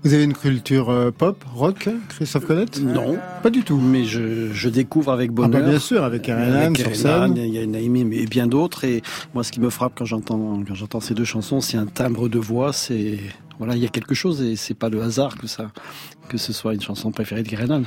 Vous 0.04 0.14
avez 0.14 0.22
une 0.24 0.32
culture 0.32 0.90
euh, 0.90 1.10
pop, 1.10 1.44
rock, 1.54 1.88
Christophe 2.08 2.46
Colette 2.46 2.80
Non, 2.80 3.16
Pas 3.42 3.50
du 3.50 3.62
tout. 3.64 3.78
mais 3.78 4.04
je, 4.04 4.52
je 4.52 4.68
découvre 4.68 5.10
avec 5.10 5.30
Ah 5.30 5.34
bonheur. 5.34 5.60
bah 5.62 5.68
bien 5.70 5.78
sûr, 5.80 6.04
avec 6.04 6.28
Avec 6.28 6.78
sur 6.78 6.94
scène. 6.94 7.34
Il 7.36 7.48
y 7.48 7.58
a 7.58 7.66
Naïmi 7.66 8.06
et 8.16 8.26
bien 8.26 8.46
d'autres. 8.46 8.84
Et 8.84 9.02
moi, 9.34 9.42
ce 9.42 9.50
qui 9.50 9.60
me 9.60 9.70
frappe 9.70 9.92
quand 9.96 10.04
j'entends 10.04 10.62
quand 10.66 10.74
j'entends 10.74 11.00
ces 11.00 11.14
deux 11.14 11.24
chansons, 11.24 11.60
c'est 11.60 11.76
un 11.76 11.86
timbre 11.86 12.28
de 12.28 12.38
voix. 12.38 12.72
C'est 12.72 13.18
voilà, 13.58 13.74
il 13.74 13.82
y 13.82 13.86
a 13.86 13.88
quelque 13.88 14.14
chose 14.14 14.40
et 14.40 14.54
c'est 14.54 14.74
pas 14.74 14.88
le 14.88 15.02
hasard 15.02 15.36
que 15.36 15.48
ça 15.48 15.72
que 16.28 16.38
ce 16.38 16.52
soit 16.52 16.74
une 16.74 16.80
chanson 16.80 17.10
préférée 17.10 17.42
de 17.42 17.48
Kerenan. 17.48 17.82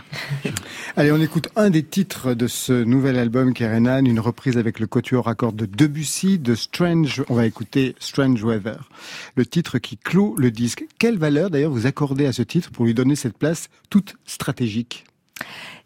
Allez, 0.97 1.11
on 1.11 1.21
écoute 1.21 1.49
un 1.55 1.69
des 1.69 1.83
titres 1.83 2.33
de 2.33 2.47
ce 2.47 2.73
nouvel 2.83 3.17
album 3.17 3.53
Kerenan, 3.53 4.05
une 4.05 4.19
reprise 4.19 4.57
avec 4.57 4.79
le 4.79 4.87
quatuor 4.87 5.27
à 5.27 5.35
cordes 5.35 5.55
de 5.55 5.65
Debussy 5.65 6.39
de 6.39 6.55
Strange. 6.55 7.23
On 7.29 7.35
va 7.35 7.45
écouter 7.45 7.95
Strange 7.99 8.43
Weather, 8.43 8.89
le 9.35 9.45
titre 9.45 9.77
qui 9.77 9.97
clôt 9.97 10.35
le 10.37 10.51
disque. 10.51 10.85
Quelle 10.99 11.17
valeur 11.17 11.49
d'ailleurs 11.49 11.71
vous 11.71 11.85
accordez 11.85 12.25
à 12.25 12.33
ce 12.33 12.41
titre 12.41 12.71
pour 12.71 12.85
lui 12.85 12.93
donner 12.93 13.15
cette 13.15 13.37
place 13.37 13.69
toute 13.89 14.15
stratégique? 14.25 15.05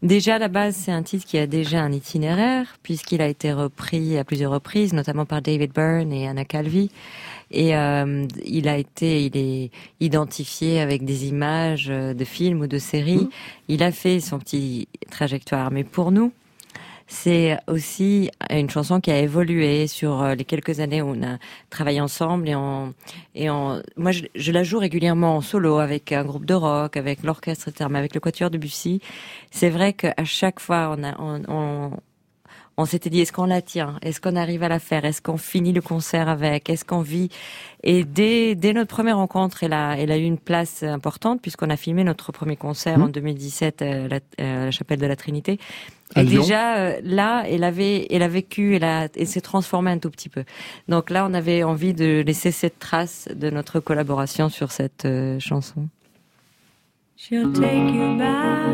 Déjà, 0.02 0.36
à 0.36 0.40
la 0.40 0.50
base, 0.50 0.76
c'est 0.76 0.92
un 0.92 1.04
titre 1.04 1.26
qui 1.26 1.38
a 1.38 1.48
déjà 1.48 1.82
un 1.82 1.92
itinéraire, 1.92 2.78
puisqu'il 2.84 3.22
a 3.22 3.28
été 3.28 3.54
repris 3.54 4.18
à 4.18 4.24
plusieurs 4.24 4.52
reprises, 4.52 4.94
notamment 4.94 5.26
par 5.26 5.42
David 5.42 5.74
Byrne 5.74 6.12
et 6.12 6.28
Anna 6.28 6.46
Calvi. 6.46 6.92
Et 7.52 7.76
euh, 7.76 8.26
il 8.46 8.68
a 8.68 8.78
été, 8.78 9.26
il 9.26 9.38
est 9.38 9.72
identifié 10.00 10.80
avec 10.80 11.06
des 11.06 11.28
images 11.28 11.88
euh, 11.90 12.14
de 12.14 12.26
films 12.26 12.62
ou 12.62 12.68
de 12.68 12.78
séries. 12.78 13.30
Il 13.68 13.84
a 13.84 13.92
fait 13.92 14.20
son 14.20 14.40
petit 14.40 14.88
trajectoire. 15.10 15.72
Mais 15.72 15.84
pour 15.84 16.12
nous, 16.12 16.32
c'est 17.08 17.58
aussi 17.68 18.32
une 18.50 18.70
chanson 18.70 19.00
qui 19.00 19.12
a 19.12 19.20
évolué 19.20 19.88
sur 19.88 20.22
euh, 20.22 20.36
les 20.36 20.44
quelques 20.44 20.80
années 20.80 21.02
où 21.02 21.10
on 21.10 21.24
a 21.24 21.38
travaillé 21.70 22.02
ensemble 22.02 22.50
et 22.50 22.56
on 22.56 22.94
et 23.36 23.50
on 23.50 23.82
moi 23.96 24.12
je, 24.12 24.24
je 24.34 24.52
la 24.52 24.64
joue 24.64 24.80
régulièrement 24.80 25.38
en 25.38 25.42
solo 25.42 25.78
avec 25.78 26.12
un 26.12 26.24
groupe 26.24 26.46
de 26.46 26.56
rock 26.56 26.98
avec 26.98 27.24
l'orchestre 27.24 27.68
etc 27.68 27.88
mais 27.92 28.00
avec 28.00 28.16
le 28.16 28.20
quatuor 28.20 28.50
de 28.50 28.58
Bussy. 28.58 29.02
C'est 29.52 29.70
vrai 29.70 29.94
qu'à 29.94 30.14
chaque 30.24 30.60
fois 30.60 30.96
on 30.98 31.04
a 31.04 31.16
on, 31.20 31.42
on 31.48 31.92
on 32.78 32.86
s'était 32.86 33.10
dit 33.10 33.22
est-ce 33.22 33.32
qu'on 33.32 33.46
la 33.46 33.62
tient? 33.62 33.98
Est-ce 34.02 34.20
qu'on 34.20 34.36
arrive 34.36 34.64
à 34.64 34.68
la 34.68 34.80
faire? 34.80 35.06
Est-ce 35.06 35.22
qu'on 35.22 35.38
finit 35.38 35.72
le 35.72 35.82
concert 35.82 36.28
avec? 36.28 36.70
Est-ce 36.70 36.84
qu'on 36.84 37.02
vit? 37.02 37.30
Et 37.84 38.04
dès, 38.04 38.56
dès 38.56 38.74
notre 38.74 38.94
première 38.94 39.18
rencontre, 39.18 39.64
elle 39.64 39.74
a, 39.74 39.98
elle 39.98 40.12
a 40.12 40.18
eu 40.18 40.24
une 40.24 40.38
place 40.38 40.84
importante 40.84 41.42
puisqu'on 41.42 41.70
a 41.70 41.78
filmé 41.78 42.04
notre 42.04 42.32
premier 42.32 42.58
concert 42.58 43.02
en 43.02 43.08
2017 43.08 43.82
à 43.82 44.08
la, 44.08 44.20
à 44.38 44.66
la 44.66 44.72
chapelle 44.72 45.00
de 45.00 45.06
la 45.06 45.16
Trinité. 45.16 45.60
À 46.14 46.22
Et 46.22 46.26
Lyon. 46.26 46.42
déjà 46.42 46.76
euh, 46.78 47.00
là, 47.04 47.44
elle 47.50 47.64
avait, 47.64 48.06
elle 48.12 48.22
a 48.22 48.28
vécu, 48.28 48.76
elle 48.76 48.84
a, 48.84 49.08
elle 49.18 49.28
s'est 49.28 49.42
transformée 49.42 49.92
un 49.92 49.98
tout 49.98 50.12
petit 50.12 50.30
peu. 50.30 50.44
Donc 50.88 51.10
là, 51.10 51.26
on 51.30 51.34
avait 51.34 51.64
envie 51.64 51.94
de 51.94 52.24
laisser 52.26 52.52
cette 52.52 52.78
trace 52.80 53.28
de 53.36 53.50
notre 53.50 53.80
collaboration 53.80 54.50
sur 54.50 54.72
cette 54.72 55.06
euh, 55.06 55.40
chanson. 55.40 55.88
She'll 57.18 57.52
take 57.54 57.92
you 57.92 58.18
back. 58.18 58.68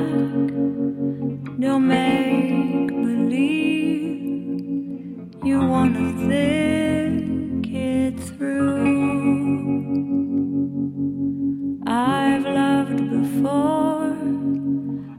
Don't 1.59 1.87
make 1.87 2.87
believe 2.91 4.19
you 5.43 5.59
wanna 5.59 6.11
think 6.27 7.67
it 7.73 8.19
through. 8.19 8.91
I've 11.87 12.43
loved 12.43 13.09
before. 13.09 14.15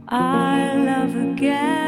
I 0.09 0.75
love 0.77 1.17
again. 1.17 1.82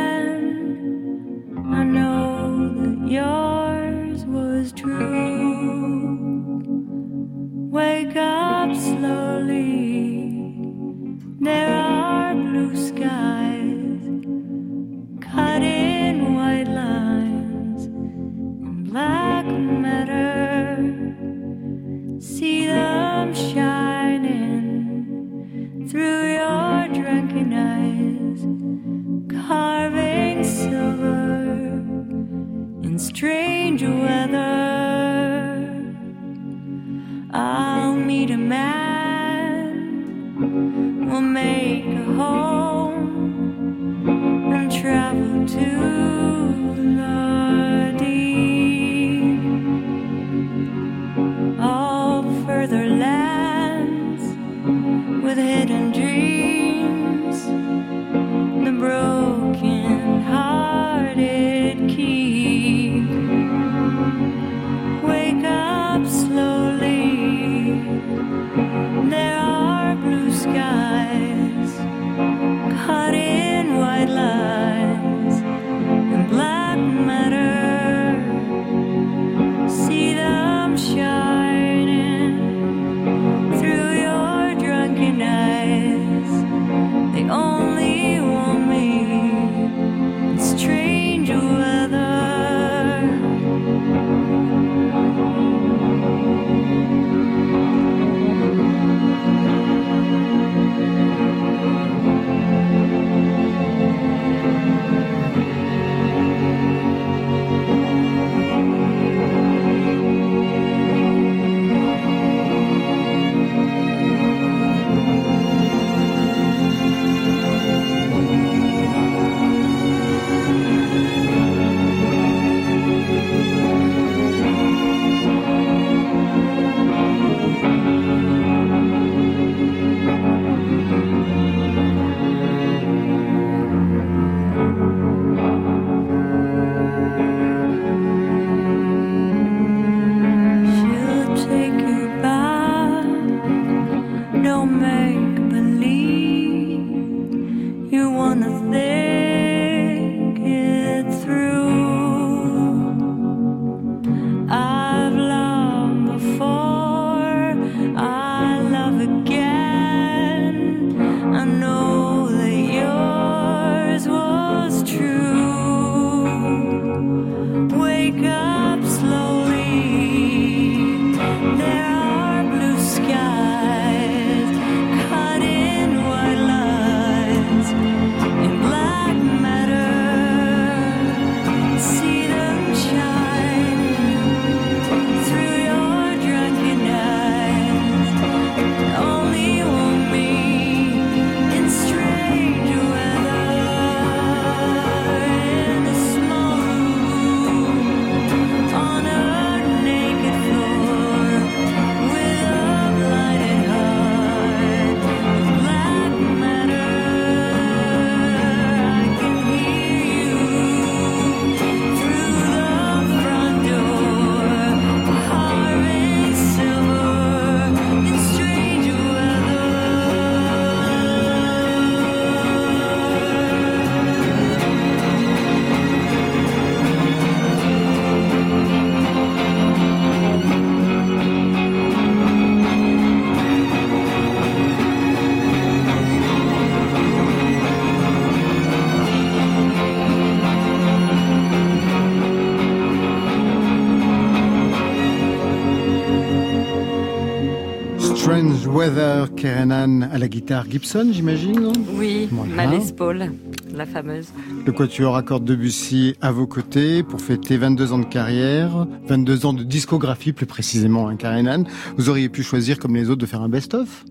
À 249.71 250.19
la 250.19 250.29
guitare 250.29 250.67
Gibson, 250.71 251.09
j'imagine. 251.11 251.59
non? 251.59 251.73
Oui, 251.95 252.29
Voilà. 252.31 252.55
ma 252.55 252.67
Les 252.67 252.93
Paul, 252.93 253.31
la 253.75 253.87
fameuse. 253.87 254.27
Le 254.67 254.73
quatuor 254.73 255.17
à 255.17 255.23
cordes 255.23 255.45
Debussy 255.47 256.15
à 256.21 256.33
vos 256.33 256.47
côtés 256.47 257.03
pour 257.03 257.23
fêter 257.23 257.57
22 257.57 257.93
ans 257.95 257.99
de 257.99 258.05
carrière, 258.05 258.87
22 259.07 259.47
ans 259.47 259.53
de 259.55 259.63
discographie 259.63 260.33
plus 260.33 260.45
précisément, 260.47 261.09
hein, 261.09 261.17
Kerenan. 261.17 261.65
Vous 261.97 262.11
auriez 262.11 262.29
pu 262.29 262.43
choisir 262.43 262.79
comme 262.79 262.95
les 262.95 263.09
autres 263.09 263.23
de 263.23 263.27
faire 263.27 263.41
un 263.41 263.49
best-of? 263.49 264.05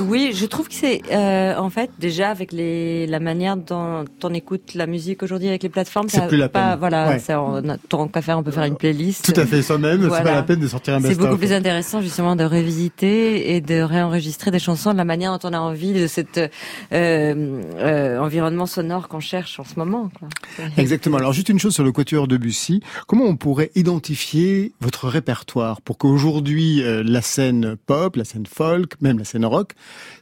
Oui, 0.00 0.32
je 0.34 0.46
trouve 0.46 0.68
que 0.68 0.74
c'est 0.74 1.02
euh, 1.12 1.56
en 1.56 1.68
fait 1.70 1.90
déjà 1.98 2.30
avec 2.30 2.52
les 2.52 3.06
la 3.06 3.20
manière 3.20 3.56
dont 3.56 4.04
on 4.22 4.34
écoute 4.34 4.74
la 4.74 4.86
musique 4.86 5.22
aujourd'hui 5.22 5.48
avec 5.48 5.62
les 5.62 5.68
plateformes, 5.68 6.08
C'est 6.08 6.26
plus 6.28 6.36
la 6.36 6.48
pas 6.48 6.70
peine. 6.70 6.78
voilà, 6.78 7.08
Ouais. 7.10 7.18
ça, 7.18 7.42
on 7.42 7.68
a 7.68 7.76
tant 7.76 8.08
qu'à 8.08 8.22
faire, 8.22 8.38
on 8.38 8.42
peut 8.42 8.50
faire 8.50 8.64
une 8.64 8.76
playlist. 8.76 9.24
Tout 9.32 9.38
à 9.40 9.46
fait 9.46 9.62
soi-même, 9.62 10.00
c'est 10.02 10.08
Voilà. 10.08 10.24
pas 10.24 10.34
la 10.36 10.42
peine 10.42 10.60
de 10.60 10.68
sortir 10.68 10.94
un 10.94 11.00
C'est 11.00 11.08
best-of. 11.08 11.26
beaucoup 11.26 11.38
plus 11.38 11.52
intéressant 11.52 12.00
justement 12.00 12.36
de 12.36 12.44
revisiter 12.44 13.54
et 13.54 13.60
de 13.60 13.80
réenregistrer 13.80 14.50
des 14.50 14.58
chansons 14.58 14.92
de 14.92 14.96
la 14.96 15.04
manière 15.04 15.36
dont 15.38 15.48
on 15.48 15.52
a 15.52 15.58
envie 15.60 15.92
de 15.92 16.06
cet 16.06 16.38
euh, 16.38 16.48
euh, 16.92 18.18
environnement 18.18 18.66
sonore 18.66 19.08
qu'on 19.08 19.20
cherche 19.20 19.58
en 19.60 19.64
ce 19.64 19.74
moment. 19.78 20.10
Quoi. 20.18 20.28
Exactement. 20.76 21.16
Alors 21.18 21.32
juste 21.32 21.48
une 21.48 21.58
chose 21.58 21.74
sur 21.74 21.84
le 21.84 21.92
quatuor 21.92 22.28
Debussy. 22.28 22.80
Comment 23.06 23.24
on 23.24 23.36
pourrait 23.36 23.70
identifier 23.74 24.72
votre 24.80 25.08
répertoire 25.08 25.80
pour 25.82 25.98
qu'aujourd'hui 25.98 26.82
euh, 26.82 27.02
la 27.04 27.22
scène 27.22 27.76
pop, 27.86 28.16
la 28.16 28.24
scène 28.24 28.46
folk, 28.46 28.94
même 29.00 29.18
la 29.18 29.24
scène 29.24 29.44
rock 29.44 29.72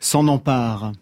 s'en 0.01 0.29
empare 0.29 0.93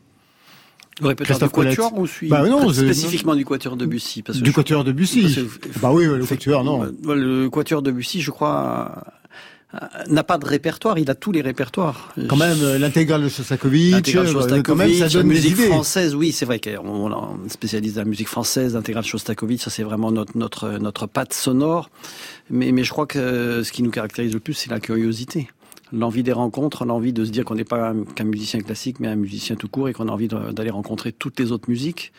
Christophe 1.19 1.53
du 1.53 1.61
quatuor 1.67 1.99
ou 1.99 2.07
celui 2.07 2.29
Bah 2.29 2.49
non, 2.49 2.73
spécifiquement 2.73 3.35
du 3.35 3.45
quatuor 3.45 3.77
de 3.77 3.85
Bussy 3.85 4.23
parce 4.23 4.39
que 4.39 4.43
Du 4.45 4.51
je- 4.51 4.55
quatuor 4.55 4.83
parce 4.85 4.95
que- 5.35 5.79
Bah 5.81 5.91
oui, 5.93 6.07
le 6.07 6.25
quatuor, 6.25 6.65
non. 6.65 6.81
Ouais, 7.05 7.15
Le 7.15 7.49
quatuor 7.51 7.83
de 7.83 7.91
Bussy, 7.91 8.23
je 8.23 8.31
crois, 8.31 9.05
euh, 9.75 9.79
n'a 10.09 10.25
pas 10.25 10.39
de 10.39 10.47
répertoire. 10.47 10.99
Il 10.99 11.11
a 11.11 11.15
tous 11.15 11.33
les 11.33 11.43
répertoires. 11.43 12.15
Quand 12.29 12.37
même, 12.37 12.57
euh, 12.63 12.79
l'intégrale 12.79 13.23
de 13.25 13.29
Shostakovich, 13.29 13.93
euh, 14.17 14.25
Shostakovich, 14.27 14.63
quand 14.65 14.75
même, 14.77 14.95
ça 14.95 15.05
la 15.05 15.11
donne 15.11 15.29
des 15.29 15.35
musique 15.35 15.53
idées. 15.53 15.67
française, 15.67 16.15
oui, 16.15 16.33
c'est 16.33 16.47
vrai 16.47 16.61
qu'on 16.61 17.13
on 17.13 17.45
est 17.45 17.49
spécialiste 17.51 17.97
de 17.97 18.01
la 18.01 18.07
musique 18.07 18.29
française, 18.29 18.73
l'intégrale 18.73 19.05
Shostakovich, 19.05 19.61
ça 19.61 19.69
c'est 19.71 19.83
vraiment 19.83 20.11
notre 20.11 20.39
notre 20.39 20.79
notre 20.79 21.07
patte 21.07 21.35
sonore. 21.35 21.91
Mais 22.49 22.73
mais 22.73 22.85
je 22.85 22.91
crois 22.91 23.07
que 23.07 23.63
ce 23.63 23.71
qui 23.71 23.83
nous 23.83 23.91
caractérise 23.91 24.33
le 24.33 24.41
plus, 24.41 24.55
c'est 24.55 24.71
la 24.71 24.81
curiosité, 24.81 25.49
l'envie 25.97 26.23
des 26.23 26.33
rencontres, 26.33 26.85
l'envie 26.85 27.13
de 27.13 27.25
se 27.25 27.31
dire 27.31 27.45
qu'on 27.45 27.55
n'est 27.55 27.65
pas 27.65 27.93
qu'un 28.15 28.25
musicien 28.25 28.61
classique, 28.61 29.01
mais 29.01 29.09
un 29.09 29.17
musicien 29.17 29.57
tout 29.57 29.69
court 29.69 29.89
et 29.89 29.93
qu'on 29.93 30.09
a 30.09 30.13
envie 30.13 30.29
d'aller 30.29 30.71
rencontrer 30.71 31.13
toutes 31.13 31.39
les 31.41 31.53
autres 31.53 31.69
musiques. 31.69 32.13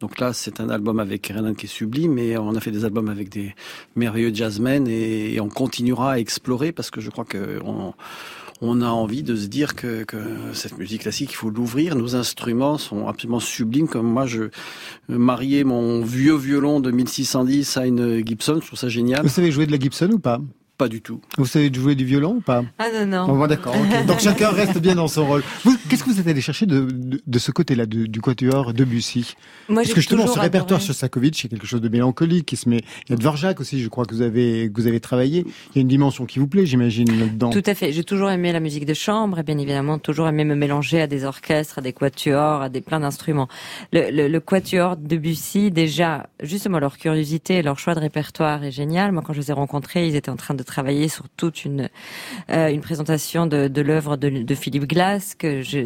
Donc 0.00 0.20
là, 0.20 0.32
c'est 0.32 0.60
un 0.60 0.68
album 0.68 1.00
avec 1.00 1.26
Renan 1.26 1.54
qui 1.54 1.66
est 1.66 1.68
sublime, 1.68 2.12
mais 2.12 2.36
on 2.36 2.54
a 2.54 2.60
fait 2.60 2.70
des 2.70 2.84
albums 2.84 3.08
avec 3.08 3.30
des 3.30 3.54
merveilleux 3.94 4.32
jazzmen 4.32 4.86
et, 4.86 5.34
et 5.34 5.40
on 5.40 5.48
continuera 5.48 6.12
à 6.12 6.18
explorer 6.18 6.72
parce 6.72 6.90
que 6.90 7.00
je 7.00 7.10
crois 7.10 7.24
que 7.24 7.60
on, 7.64 7.94
on 8.60 8.80
a 8.80 8.88
envie 8.88 9.22
de 9.22 9.36
se 9.36 9.46
dire 9.46 9.74
que, 9.74 10.04
que 10.04 10.18
cette 10.52 10.78
musique 10.78 11.02
classique, 11.02 11.32
il 11.32 11.36
faut 11.36 11.50
l'ouvrir. 11.50 11.96
Nos 11.96 12.14
instruments 12.14 12.78
sont 12.78 13.06
absolument 13.06 13.40
sublimes. 13.40 13.88
Comme 13.88 14.06
moi, 14.06 14.26
je 14.26 14.44
mariais 15.08 15.64
mon 15.64 16.02
vieux 16.02 16.36
violon 16.36 16.80
de 16.80 16.90
1610 16.90 17.76
à 17.76 17.86
une 17.86 18.26
Gibson, 18.26 18.58
je 18.60 18.66
trouve 18.66 18.78
ça 18.78 18.88
génial. 18.88 19.22
Vous 19.22 19.28
savez 19.28 19.50
jouer 19.50 19.66
de 19.66 19.72
la 19.72 19.78
Gibson 19.78 20.10
ou 20.12 20.18
pas? 20.18 20.40
Pas 20.78 20.88
du 20.88 21.00
tout. 21.00 21.22
Vous 21.38 21.46
savez 21.46 21.72
jouer 21.72 21.94
du 21.94 22.04
violon 22.04 22.34
ou 22.36 22.40
pas? 22.42 22.62
Ah 22.78 22.88
non 22.92 23.06
non. 23.06 23.26
Bon, 23.26 23.38
bon, 23.38 23.46
d'accord. 23.46 23.74
Donc 24.06 24.20
chacun 24.20 24.50
reste 24.50 24.78
bien 24.78 24.94
dans 24.94 25.08
son 25.08 25.26
rôle. 25.26 25.42
Vous- 25.64 25.74
Qu'est-ce 25.88 26.04
que 26.04 26.10
vous 26.10 26.20
êtes 26.20 26.26
allé 26.26 26.40
chercher 26.42 26.66
de, 26.66 26.80
de, 26.90 27.20
de 27.26 27.38
ce 27.38 27.50
côté-là 27.50 27.86
de- 27.86 28.04
du 28.06 28.20
quatuor 28.20 28.74
Debussy 28.74 29.34
Moi, 29.68 29.82
Parce 29.82 29.94
que 29.94 30.00
justement, 30.02 30.26
ce 30.26 30.38
répertoire 30.38 30.78
adoré. 30.80 30.86
Shostakovich, 30.92 31.40
c'est 31.40 31.48
quelque 31.48 31.66
chose 31.66 31.80
de 31.80 31.88
mélancolique 31.88 32.44
qui 32.44 32.56
se 32.56 32.68
met. 32.68 32.80
Il 33.08 33.12
y 33.12 33.14
a 33.14 33.16
Dvorak 33.16 33.58
aussi, 33.60 33.80
je 33.80 33.88
crois 33.88 34.04
que 34.04 34.14
vous 34.14 34.20
avez 34.20 34.70
que 34.70 34.78
vous 34.80 34.86
avez 34.86 35.00
travaillé. 35.00 35.46
Il 35.70 35.76
y 35.76 35.78
a 35.78 35.80
une 35.82 35.88
dimension 35.88 36.26
qui 36.26 36.38
vous 36.40 36.46
plaît, 36.48 36.66
j'imagine 36.66 37.08
là-dedans. 37.18 37.50
Tout 37.50 37.62
à 37.64 37.74
fait. 37.74 37.92
J'ai 37.92 38.04
toujours 38.04 38.30
aimé 38.30 38.52
la 38.52 38.60
musique 38.60 38.84
de 38.84 38.94
chambre 38.94 39.38
et 39.38 39.42
bien 39.42 39.56
évidemment 39.56 39.98
toujours 39.98 40.28
aimé 40.28 40.44
me 40.44 40.54
mélanger 40.56 41.00
à 41.00 41.06
des 41.06 41.24
orchestres, 41.24 41.78
à 41.78 41.80
des 41.80 41.94
quatuors, 41.94 42.60
à 42.60 42.68
des 42.68 42.82
plein 42.82 43.00
d'instruments. 43.00 43.48
Le, 43.94 44.10
le, 44.10 44.28
le 44.28 44.40
quatuor 44.40 44.96
de 44.98 45.16
Bussy, 45.16 45.70
déjà, 45.70 46.28
justement 46.42 46.78
leur 46.78 46.98
curiosité 46.98 47.54
et 47.54 47.62
leur 47.62 47.78
choix 47.78 47.94
de 47.94 48.00
répertoire 48.00 48.62
est 48.62 48.72
génial. 48.72 49.12
Moi, 49.12 49.22
quand 49.24 49.32
je 49.32 49.40
les 49.40 49.50
ai 49.50 49.54
rencontrés, 49.54 50.06
ils 50.06 50.16
étaient 50.16 50.30
en 50.30 50.36
train 50.36 50.54
de 50.54 50.65
travailler 50.66 51.08
sur 51.08 51.28
toute 51.30 51.64
une 51.64 51.88
euh, 52.50 52.68
présentation 52.80 53.46
de, 53.46 53.80
l'œuvre 53.80 54.16
de, 54.16 54.54
Philippe 54.54 54.86
Glass 54.86 55.34
que 55.34 55.62
je, 55.62 55.78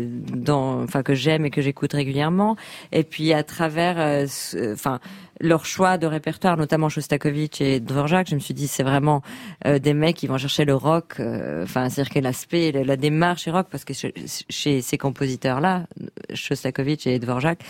j'aime 1.15 1.45
et 1.45 1.51
que 1.51 1.63
j'écoute 1.63 1.93
régulièrement. 1.93 2.57
Et 2.93 3.05
puis 3.05 3.33
à 3.33 3.43
travers, 3.43 3.97
euh, 3.99 4.27
enfin 4.73 5.01
leur 5.41 5.65
choix 5.65 5.99
de 5.99 6.07
répertoire, 6.07 6.57
notamment 6.57 6.89
Shostakovich 6.89 7.61
et 7.61 7.81
Dvorak, 7.81 8.29
je 8.29 8.35
me 8.35 8.41
suis 8.41 8.55
dit 8.55 8.69
c'est 8.69 8.83
vraiment 8.83 9.23
euh, 9.67 9.79
des 9.79 9.95
mecs 9.95 10.17
qui 10.17 10.27
vont 10.27 10.39
chercher 10.39 10.65
le 10.65 10.75
rock, 10.75 11.15
euh, 11.19 11.65
enfin 11.65 11.89
c'est-à-dire 11.89 12.15
que 12.15 12.19
l'aspect, 12.21 12.73
la, 12.73 12.97
démarche 12.97 13.49
est 13.49 13.51
rock, 13.51 13.69
parce 13.71 13.85
que 13.85 13.95
chez, 13.95 14.83
ces 14.83 14.99
compositeurs-là, 14.99 15.87
Shostakovich 16.35 17.07
et 17.07 17.19
Dvorak, 17.19 17.61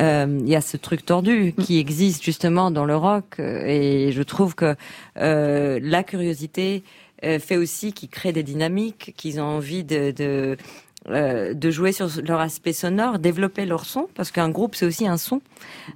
euh, 0.00 0.38
il 0.40 0.48
y 0.48 0.56
a 0.56 0.60
ce 0.60 0.76
truc 0.76 1.04
tordu 1.04 1.54
qui 1.58 1.78
existe 1.78 2.22
justement 2.22 2.70
dans 2.70 2.84
le 2.84 2.96
rock, 2.96 3.38
et 3.38 4.12
je 4.12 4.22
trouve 4.22 4.54
que 4.54 4.76
euh, 5.18 5.80
la 5.82 6.02
curiosité 6.02 6.84
euh, 7.24 7.38
fait 7.38 7.56
aussi 7.56 7.94
qu'ils 7.94 8.10
créent 8.10 8.32
des 8.32 8.42
dynamiques, 8.42 9.14
qu'ils 9.16 9.40
ont 9.40 9.44
envie 9.44 9.84
de, 9.84 10.10
de 10.10 10.58
euh, 11.08 11.54
de 11.54 11.70
jouer 11.70 11.92
sur 11.92 12.08
leur 12.26 12.40
aspect 12.40 12.72
sonore, 12.72 13.18
développer 13.18 13.64
leur 13.64 13.84
son, 13.84 14.08
parce 14.14 14.30
qu'un 14.30 14.48
groupe 14.48 14.74
c'est 14.74 14.86
aussi 14.86 15.06
un 15.06 15.16
son. 15.16 15.40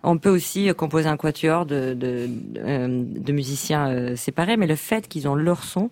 On 0.02 0.18
peut 0.18 0.30
aussi 0.30 0.68
euh, 0.68 0.74
composer 0.74 1.08
un 1.08 1.16
quatuor 1.16 1.66
de, 1.66 1.94
de, 1.94 2.28
euh, 2.58 3.04
de 3.04 3.32
musiciens 3.32 4.14
séparés, 4.16 4.56
mais 4.56 4.66
le 4.66 4.76
fait 4.76 5.08
qu'ils 5.08 5.26
ont 5.26 5.34
leur 5.34 5.64
son 5.64 5.90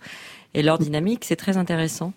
et 0.55 0.63
leur 0.63 0.79
dynamique, 0.79 1.25
c'est 1.25 1.37
très 1.37 1.57
intéressant. 1.57 2.13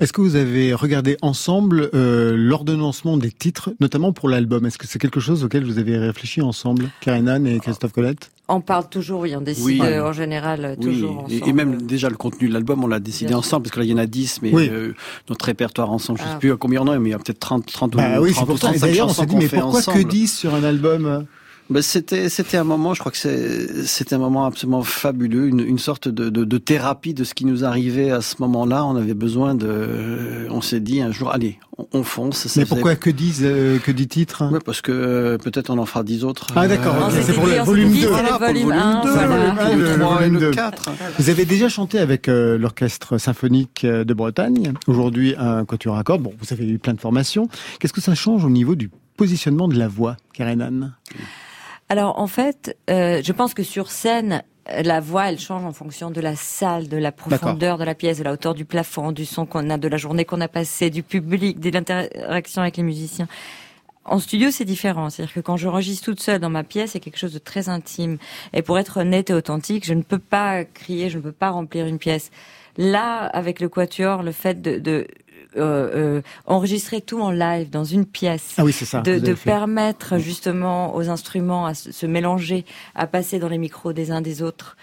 Est-ce 0.00 0.12
que 0.12 0.20
vous 0.20 0.36
avez 0.36 0.74
regardé 0.74 1.16
ensemble 1.22 1.90
euh, 1.94 2.34
l'ordonnancement 2.36 3.16
des 3.16 3.30
titres, 3.32 3.70
notamment 3.80 4.12
pour 4.12 4.28
l'album? 4.28 4.64
Est-ce 4.66 4.78
que 4.78 4.86
c'est 4.86 4.98
quelque 4.98 5.20
chose 5.20 5.42
auquel 5.44 5.64
vous 5.64 5.78
avez 5.78 5.96
réfléchi 5.98 6.40
ensemble, 6.42 6.90
Karen 7.00 7.28
Anne 7.28 7.46
et 7.46 7.58
Christophe 7.58 7.92
Colette? 7.92 8.30
On 8.48 8.60
parle 8.60 8.88
toujours, 8.88 9.22
oui, 9.22 9.34
on 9.34 9.40
décide 9.40 9.64
Oui. 9.64 9.80
euh, 9.82 10.08
en 10.08 10.12
général 10.12 10.64
euh, 10.64 10.74
Oui, 10.78 10.84
toujours 10.84 11.26
et- 11.28 11.36
ensemble. 11.38 11.48
et 11.48 11.52
même 11.52 11.82
déjà 11.82 12.08
le 12.08 12.16
contenu 12.16 12.46
de 12.48 12.52
l'album, 12.52 12.84
on 12.84 12.86
l'a 12.86 13.00
décidé 13.00 13.28
Bien 13.30 13.38
ensemble, 13.38 13.64
parce 13.64 13.74
que 13.74 13.80
là, 13.80 13.84
il 13.86 13.90
y 13.90 13.94
en 13.94 13.98
a 13.98 14.06
10, 14.06 14.40
mais 14.42 14.52
Oui. 14.52 14.68
euh, 14.70 14.92
notre 15.28 15.44
répertoire 15.46 15.90
ensemble, 15.90 16.20
je 16.20 16.24
ne 16.24 16.28
Ah. 16.28 16.32
sais 16.34 16.38
plus 16.38 16.56
combien 16.56 16.80
il 16.82 16.86
y 16.86 16.88
en 16.88 16.92
a, 16.92 16.98
mais 17.00 17.08
il 17.08 17.12
y 17.12 17.14
a 17.14 17.18
peut-être 17.18 17.40
30, 17.40 17.66
30 17.66 17.96
Bah 17.96 18.20
ou 18.20 18.24
oui, 18.24 18.32
30 18.32 18.34
c'est 18.34 18.42
ou 18.44 18.46
pour 18.46 18.58
ça. 18.58 18.68
Et 18.68 18.78
35 18.78 18.86
d'ailleurs, 18.86 19.06
on 19.08 19.12
s'est 19.12 19.26
dit, 19.26 19.34
mais 19.36 19.48
pourquoi 19.48 19.82
que 19.82 19.90
ensemble. 19.90 20.04
10 20.04 20.28
sur 20.36 20.54
un 20.54 20.62
album 20.62 21.26
Ben, 21.68 21.82
c'était 21.82 22.28
c'était 22.28 22.56
un 22.58 22.64
moment, 22.64 22.94
je 22.94 23.00
crois 23.00 23.10
que 23.10 23.18
c'est 23.18 23.84
c'était 23.86 24.14
un 24.14 24.18
moment 24.18 24.46
absolument 24.46 24.82
fabuleux, 24.82 25.48
une, 25.48 25.58
une 25.58 25.78
sorte 25.80 26.06
de, 26.06 26.30
de, 26.30 26.44
de 26.44 26.58
thérapie 26.58 27.12
de 27.12 27.24
ce 27.24 27.34
qui 27.34 27.44
nous 27.44 27.64
arrivait 27.64 28.12
à 28.12 28.20
ce 28.20 28.36
moment-là. 28.38 28.84
On 28.84 28.94
avait 28.94 29.14
besoin 29.14 29.56
de, 29.56 30.46
on 30.48 30.60
s'est 30.60 30.78
dit 30.78 31.00
un 31.00 31.10
jour, 31.10 31.32
allez, 31.32 31.58
on, 31.76 31.88
on 31.92 32.02
fonce. 32.04 32.36
Ça 32.46 32.60
Mais 32.60 32.64
faisait- 32.64 32.66
pourquoi 32.76 32.94
que 32.94 33.10
10, 33.10 33.40
euh, 33.42 33.78
que 33.80 33.90
10 33.90 34.06
titres 34.06 34.44
Ouais, 34.52 34.60
parce 34.64 34.80
que 34.80 34.92
euh, 34.92 35.38
peut-être 35.38 35.70
on 35.70 35.78
en 35.78 35.86
fera 35.86 36.04
10 36.04 36.22
autres. 36.24 36.46
Ah, 36.54 36.68
d'accord, 36.68 36.94
Euh, 36.94 37.10
c'est 37.20 37.32
pour 37.32 37.44
dit, 37.46 37.50
le 37.54 37.60
on 37.60 37.64
volume 37.64 37.88
s'était 37.94 38.00
dit, 38.00 38.06
2. 38.06 38.14
c'est 38.14 38.22
le 38.22 38.28
Voilà, 38.28 38.38
pour 38.38 38.46
le 38.46 38.46
volume 38.46 38.68
volume 38.68 38.82
1, 38.82 39.02
2, 39.02 39.10
voilà. 39.10 39.26
le, 39.26 39.60
Ah, 39.60 39.74
le 39.74 39.82
le 39.82 39.98
3 39.98 40.12
et 40.12 40.18
volume 40.18 40.34
le 40.34 40.40
2. 40.40 40.50
4. 40.52 40.90
Vous 41.18 41.30
avez 41.30 41.44
déjà 41.44 41.68
chanté 41.68 41.98
avec 41.98 42.28
euh, 42.28 42.56
l'orchestre 42.58 43.18
symphonique 43.18 43.82
euh, 43.84 44.04
de 44.04 44.14
Bretagne, 44.14 44.72
aujourd'hui 44.86 45.34
un 45.36 45.64
quatuor 45.64 45.96
à 45.98 46.04
cordes. 46.04 46.22
Bon, 46.22 46.32
vous 46.40 46.52
avez 46.52 46.68
eu 46.68 46.78
plein 46.78 46.94
de 46.94 47.00
formations. 47.00 47.48
Qu'est-ce 47.80 47.92
que 47.92 48.00
ça 48.00 48.14
change 48.14 48.44
au 48.44 48.50
niveau 48.50 48.76
du 48.76 48.88
positionnement 49.16 49.66
de 49.66 49.76
la 49.76 49.88
voix, 49.88 50.16
Karen 50.32 50.62
Anne? 50.62 50.94
Alors 51.88 52.18
en 52.18 52.26
fait, 52.26 52.76
euh, 52.90 53.20
je 53.22 53.32
pense 53.32 53.54
que 53.54 53.62
sur 53.62 53.90
scène, 53.90 54.42
la 54.68 55.00
voix, 55.00 55.28
elle 55.28 55.38
change 55.38 55.64
en 55.64 55.72
fonction 55.72 56.10
de 56.10 56.20
la 56.20 56.34
salle, 56.34 56.88
de 56.88 56.96
la 56.96 57.12
profondeur 57.12 57.78
de 57.78 57.84
la 57.84 57.94
pièce, 57.94 58.18
de 58.18 58.24
la 58.24 58.32
hauteur 58.32 58.54
du 58.54 58.64
plafond, 58.64 59.12
du 59.12 59.24
son 59.24 59.46
qu'on 59.46 59.70
a, 59.70 59.78
de 59.78 59.88
la 59.88 59.96
journée 59.96 60.24
qu'on 60.24 60.40
a 60.40 60.48
passée, 60.48 60.90
du 60.90 61.04
public, 61.04 61.60
de 61.60 61.70
l'interaction 61.70 62.62
avec 62.62 62.76
les 62.76 62.82
musiciens. 62.82 63.28
En 64.04 64.18
studio, 64.18 64.50
c'est 64.50 64.64
différent. 64.64 65.10
C'est-à-dire 65.10 65.34
que 65.34 65.40
quand 65.40 65.56
je 65.56 65.68
enregistre 65.68 66.04
toute 66.04 66.20
seule 66.20 66.40
dans 66.40 66.50
ma 66.50 66.64
pièce, 66.64 66.92
c'est 66.92 67.00
quelque 67.00 67.18
chose 67.18 67.32
de 67.32 67.38
très 67.38 67.68
intime. 67.68 68.18
Et 68.52 68.62
pour 68.62 68.78
être 68.78 68.98
honnête 68.98 69.30
et 69.30 69.34
authentique, 69.34 69.84
je 69.84 69.94
ne 69.94 70.02
peux 70.02 70.18
pas 70.18 70.64
crier, 70.64 71.10
je 71.10 71.18
ne 71.18 71.22
peux 71.22 71.32
pas 71.32 71.50
remplir 71.50 71.86
une 71.86 71.98
pièce. 71.98 72.30
Là, 72.76 73.24
avec 73.26 73.60
le 73.60 73.68
quatuor, 73.68 74.22
le 74.22 74.32
fait 74.32 74.60
de, 74.60 74.78
de 74.78 75.06
euh, 75.56 76.18
euh, 76.18 76.22
enregistrer 76.46 77.00
tout 77.00 77.20
en 77.20 77.30
live 77.30 77.70
dans 77.70 77.84
une 77.84 78.06
pièce, 78.06 78.54
Ah 78.58 78.64
oui, 78.64 78.72
ça. 78.72 79.00
de, 79.00 79.18
de 79.18 79.32
permettre 79.34 80.18
justement 80.18 80.94
aux 80.94 81.08
instruments 81.08 81.66
à 81.66 81.74
se, 81.74 82.06
mélanger, 82.06 82.64
à 82.94 83.06
passer 83.06 83.38
dans 83.38 83.48
les 83.48 83.58
micros 83.58 83.92
des 83.92 84.10
uns 84.10 84.20
des 84.20 84.42
autres. 84.42 84.76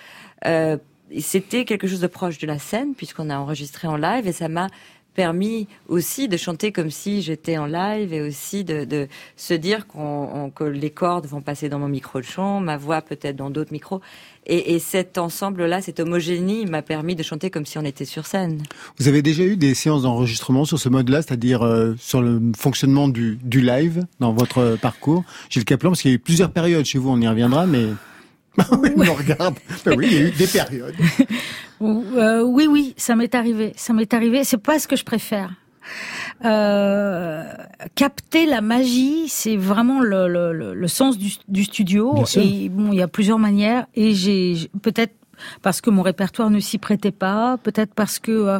Euh, 0.45 0.77
C'était 1.19 1.63
quelque 1.65 1.87
chose 1.87 1.99
de 2.01 2.07
proche 2.07 2.37
de 2.39 2.47
la 2.47 2.57
scène 2.59 2.95
puisqu'on 2.95 3.29
a 3.29 3.37
enregistré 3.37 3.87
en 3.87 3.97
live 3.97 4.27
et 4.27 4.31
ça 4.31 4.47
m'a 4.49 4.67
permis 5.13 5.67
aussi 5.87 6.27
de 6.27 6.37
chanter 6.37 6.71
comme 6.71 6.89
si 6.91 7.21
j'étais 7.21 7.57
en 7.57 7.65
live 7.65 8.13
et 8.13 8.21
aussi 8.21 8.63
de, 8.63 9.07
se 9.37 9.53
dire 9.53 9.87
qu'on, 9.87 10.27
on- 10.33 10.49
que 10.49 10.63
les 10.63 10.89
cordes 10.89 11.25
vont 11.27 11.41
passer 11.41 11.69
dans 11.69 11.79
mon 11.79 11.87
micro 11.87 12.19
de 12.19 12.25
chant, 12.25 12.59
ma 12.59 12.77
voix 12.77 13.01
peut-être 13.01 13.35
dans 13.35 13.49
d'autres 13.49 13.71
micros. 13.71 14.01
Et, 14.45 14.73
et 14.73 14.79
cet 14.79 15.17
ensemble-là, 15.17 15.81
cette 15.81 15.99
homogénie 15.99 16.65
m'a 16.65 16.81
permis 16.81 17.15
de 17.15 17.23
chanter 17.23 17.49
comme 17.49 17.65
si 17.65 17.77
on 17.77 17.85
était 17.85 18.05
sur 18.05 18.25
scène. 18.25 18.63
Vous 18.99 19.07
avez 19.07 19.21
déjà 19.21 19.43
eu 19.43 19.55
des 19.55 19.73
séances 19.73 20.01
d'enregistrement 20.01 20.65
sur 20.65 20.79
ce 20.79 20.89
mode-là, 20.89 21.21
c'est-à-dire 21.21 21.61
euh, 21.63 21.95
sur 21.97 22.21
le 22.21 22.41
fonctionnement 22.57 23.07
du, 23.07 23.37
du 23.41 23.61
live 23.61 24.05
dans 24.19 24.33
votre 24.33 24.77
parcours, 24.81 25.23
Gilles 25.49 25.63
Caplan, 25.65 25.91
parce 25.91 26.01
qu'il 26.01 26.11
y 26.11 26.13
a 26.13 26.15
eu 26.15 26.19
plusieurs 26.19 26.51
périodes 26.51 26.85
chez 26.85 26.97
vous, 26.97 27.09
on 27.09 27.21
y 27.21 27.27
reviendra, 27.27 27.65
mais... 27.65 27.85
Bah 28.57 28.65
oui, 28.71 29.07
regarde. 29.09 29.55
Bah 29.85 29.91
oui, 29.97 30.07
il 30.11 30.13
y 30.13 30.17
a 30.17 30.27
eu 30.27 30.31
des 30.31 30.47
périodes. 30.47 30.95
Euh, 31.81 32.41
oui, 32.43 32.65
oui, 32.69 32.93
ça 32.95 33.13
m'est 33.13 33.35
arrivé. 33.35 33.73
Ça 33.75 33.91
m'est 33.91 34.13
arrivé. 34.13 34.45
C'est 34.45 34.57
pas 34.57 34.79
ce 34.79 34.87
que 34.87 34.95
je 34.95 35.03
préfère. 35.03 35.51
Euh, 36.45 37.43
capter 37.95 38.45
la 38.45 38.61
magie, 38.61 39.27
c'est 39.27 39.57
vraiment 39.57 39.99
le, 39.99 40.29
le, 40.29 40.53
le, 40.53 40.73
le 40.73 40.87
sens 40.87 41.17
du, 41.17 41.33
du 41.49 41.65
studio. 41.65 42.13
Bien 42.13 42.25
sûr. 42.25 42.41
Et 42.41 42.69
bon, 42.69 42.93
il 42.93 42.99
y 42.99 43.01
a 43.01 43.09
plusieurs 43.09 43.39
manières. 43.39 43.87
Et 43.95 44.13
j'ai- 44.13 44.69
peut-être 44.81 45.13
parce 45.61 45.81
que 45.81 45.89
mon 45.89 46.01
répertoire 46.01 46.49
ne 46.49 46.59
s'y 46.59 46.77
prêtait 46.77 47.11
pas, 47.11 47.57
peut-être 47.61 47.93
parce 47.93 48.19
que 48.19 48.31
euh, 48.31 48.59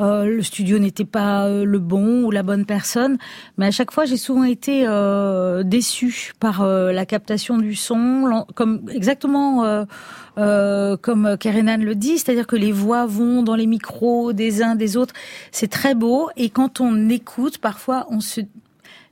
euh, 0.00 0.24
le 0.24 0.42
studio 0.42 0.78
n'était 0.78 1.04
pas 1.04 1.46
euh, 1.46 1.64
le 1.64 1.78
bon 1.78 2.24
ou 2.24 2.30
la 2.30 2.42
bonne 2.42 2.64
personne, 2.64 3.18
mais 3.56 3.66
à 3.66 3.70
chaque 3.70 3.90
fois 3.90 4.04
j'ai 4.04 4.16
souvent 4.16 4.44
été 4.44 4.86
déçue 5.64 6.32
par 6.40 6.66
la 6.66 7.06
captation 7.06 7.58
du 7.58 7.74
son, 7.74 8.46
comme 8.54 8.82
exactement 8.90 9.86
comme 10.36 11.36
Karenan 11.38 11.78
le 11.78 11.94
dit, 11.94 12.18
c'est-à-dire 12.18 12.46
que 12.46 12.56
les 12.56 12.72
voix 12.72 13.06
vont 13.06 13.42
dans 13.42 13.56
les 13.56 13.66
micros 13.66 14.32
des 14.32 14.62
uns 14.62 14.74
des 14.74 14.96
autres, 14.96 15.14
c'est 15.52 15.68
très 15.68 15.94
beau. 15.94 16.28
Et 16.36 16.50
quand 16.50 16.80
on 16.80 17.08
écoute, 17.08 17.58
parfois 17.58 18.06
on 18.10 18.20
se 18.20 18.40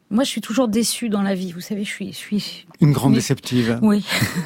moi, 0.08 0.22
je 0.22 0.28
suis 0.30 0.40
toujours 0.40 0.68
déçue 0.68 1.08
dans 1.08 1.22
la 1.22 1.34
vie. 1.34 1.50
Vous 1.50 1.60
savez, 1.60 1.82
je 1.82 1.90
suis, 1.90 2.12
je 2.12 2.16
suis. 2.16 2.66
Une 2.80 2.92
grande 2.92 3.10
Mais- 3.10 3.16
déceptive. 3.18 3.78
Oui. 3.82 4.04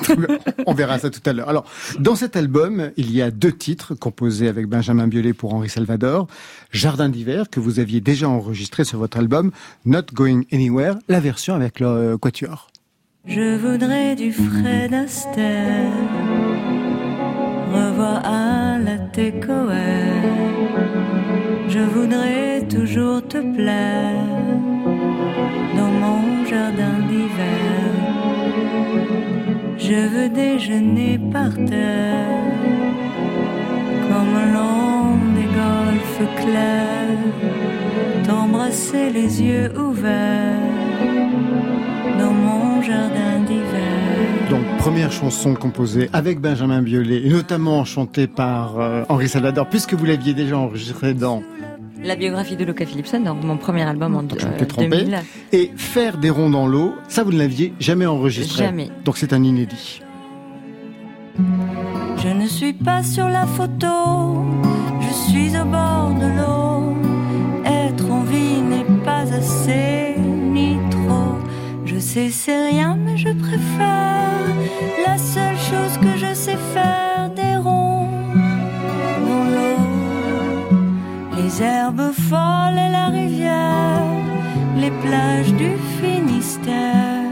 On 0.66 0.72
verra 0.72 0.98
ça 0.98 1.10
tout 1.10 1.20
à 1.26 1.32
l'heure. 1.34 1.48
Alors, 1.50 1.64
dans 1.98 2.14
cet 2.14 2.34
album, 2.34 2.90
il 2.96 3.12
y 3.12 3.20
a 3.20 3.30
deux 3.30 3.52
titres 3.52 3.94
composés 3.94 4.48
avec 4.48 4.66
Benjamin 4.66 5.06
Biolay 5.06 5.34
pour 5.34 5.52
Henri 5.52 5.68
Salvador. 5.68 6.28
Jardin 6.72 7.10
d'hiver, 7.10 7.50
que 7.50 7.60
vous 7.60 7.78
aviez 7.78 8.00
déjà 8.00 8.28
enregistré 8.28 8.84
sur 8.84 8.98
votre 8.98 9.18
album 9.18 9.50
Not 9.84 10.06
Going 10.14 10.42
Anywhere, 10.50 10.96
la 11.08 11.20
version 11.20 11.54
avec 11.54 11.78
le 11.80 11.86
euh, 11.86 12.16
Quatuor. 12.16 12.68
Je 13.26 13.56
voudrais 13.58 14.16
du 14.16 14.32
Fred 14.32 14.94
Astaire, 14.94 15.92
revoir 17.70 18.24
à 18.24 18.78
la 18.78 18.96
takeaway. 18.98 20.22
Je 21.68 21.80
voudrais 21.80 22.66
toujours 22.66 23.26
te 23.28 23.38
plaire 23.54 24.69
jardin 26.50 26.98
d'hiver. 27.08 27.92
Je 29.78 30.00
veux 30.12 30.28
déjeuner 30.28 31.16
par 31.32 31.52
terre, 31.54 32.44
comme 34.08 34.34
long 34.56 35.16
des 35.36 35.48
golfes 35.62 36.26
clairs, 36.42 37.24
t'embrasser 38.26 39.10
les 39.10 39.42
yeux 39.42 39.70
ouverts 39.78 40.58
dans 42.18 42.32
mon 42.32 42.82
jardin 42.82 43.38
d'hiver. 43.46 44.50
Donc, 44.50 44.64
première 44.78 45.12
chanson 45.12 45.54
composée 45.54 46.10
avec 46.12 46.40
Benjamin 46.40 46.82
Biolay, 46.82 47.22
et 47.26 47.30
notamment 47.30 47.84
chantée 47.84 48.26
par 48.26 48.80
euh, 48.80 49.04
Henri 49.08 49.28
Salvador, 49.28 49.68
puisque 49.68 49.94
vous 49.94 50.04
l'aviez 50.04 50.34
déjà 50.34 50.58
enregistré 50.58 51.14
dans 51.14 51.44
La 52.02 52.16
biographie 52.16 52.56
de 52.56 52.64
Luca 52.64 52.86
Philipson, 52.86 53.20
donc 53.20 53.42
mon 53.44 53.58
premier 53.58 53.82
album 53.82 54.16
en 54.16 54.22
Je 54.22 54.46
euh, 54.46 54.50
m'étais 54.50 54.66
trompé. 54.66 54.88
2000. 54.88 55.18
Et 55.52 55.70
Faire 55.76 56.16
des 56.16 56.30
ronds 56.30 56.50
dans 56.50 56.66
l'eau, 56.66 56.94
ça 57.08 57.24
vous 57.24 57.32
ne 57.32 57.38
l'aviez 57.38 57.74
jamais 57.78 58.06
enregistré. 58.06 58.64
Jamais. 58.64 58.88
Donc 59.04 59.18
c'est 59.18 59.32
un 59.32 59.42
inédit. 59.42 60.00
Je 62.16 62.28
ne 62.28 62.46
suis 62.46 62.72
pas 62.72 63.02
sur 63.02 63.28
la 63.28 63.46
photo, 63.46 64.44
je 65.00 65.30
suis 65.30 65.58
au 65.58 65.64
bord 65.64 66.12
de 66.14 66.26
l'eau. 66.26 66.94
Être 67.64 68.10
en 68.10 68.22
vie 68.22 68.62
n'est 68.62 69.04
pas 69.04 69.32
assez 69.34 70.14
ni 70.18 70.76
trop. 70.90 71.36
Je 71.84 71.98
sais 71.98 72.30
c'est 72.30 72.68
rien, 72.68 72.96
mais 72.96 73.16
je 73.16 73.28
préfère 73.28 74.46
la 75.06 75.18
seule 75.18 75.56
chose 75.56 75.98
que 76.00 76.16
je 76.16 76.34
sais 76.34 76.58
faire 76.72 77.09
Les 81.60 81.66
herbes 81.66 82.12
folles 82.12 82.78
et 82.78 82.90
la 82.90 83.08
rivière, 83.08 84.06
les 84.78 84.90
plages 85.02 85.52
du 85.52 85.72
Finistère 86.00 87.26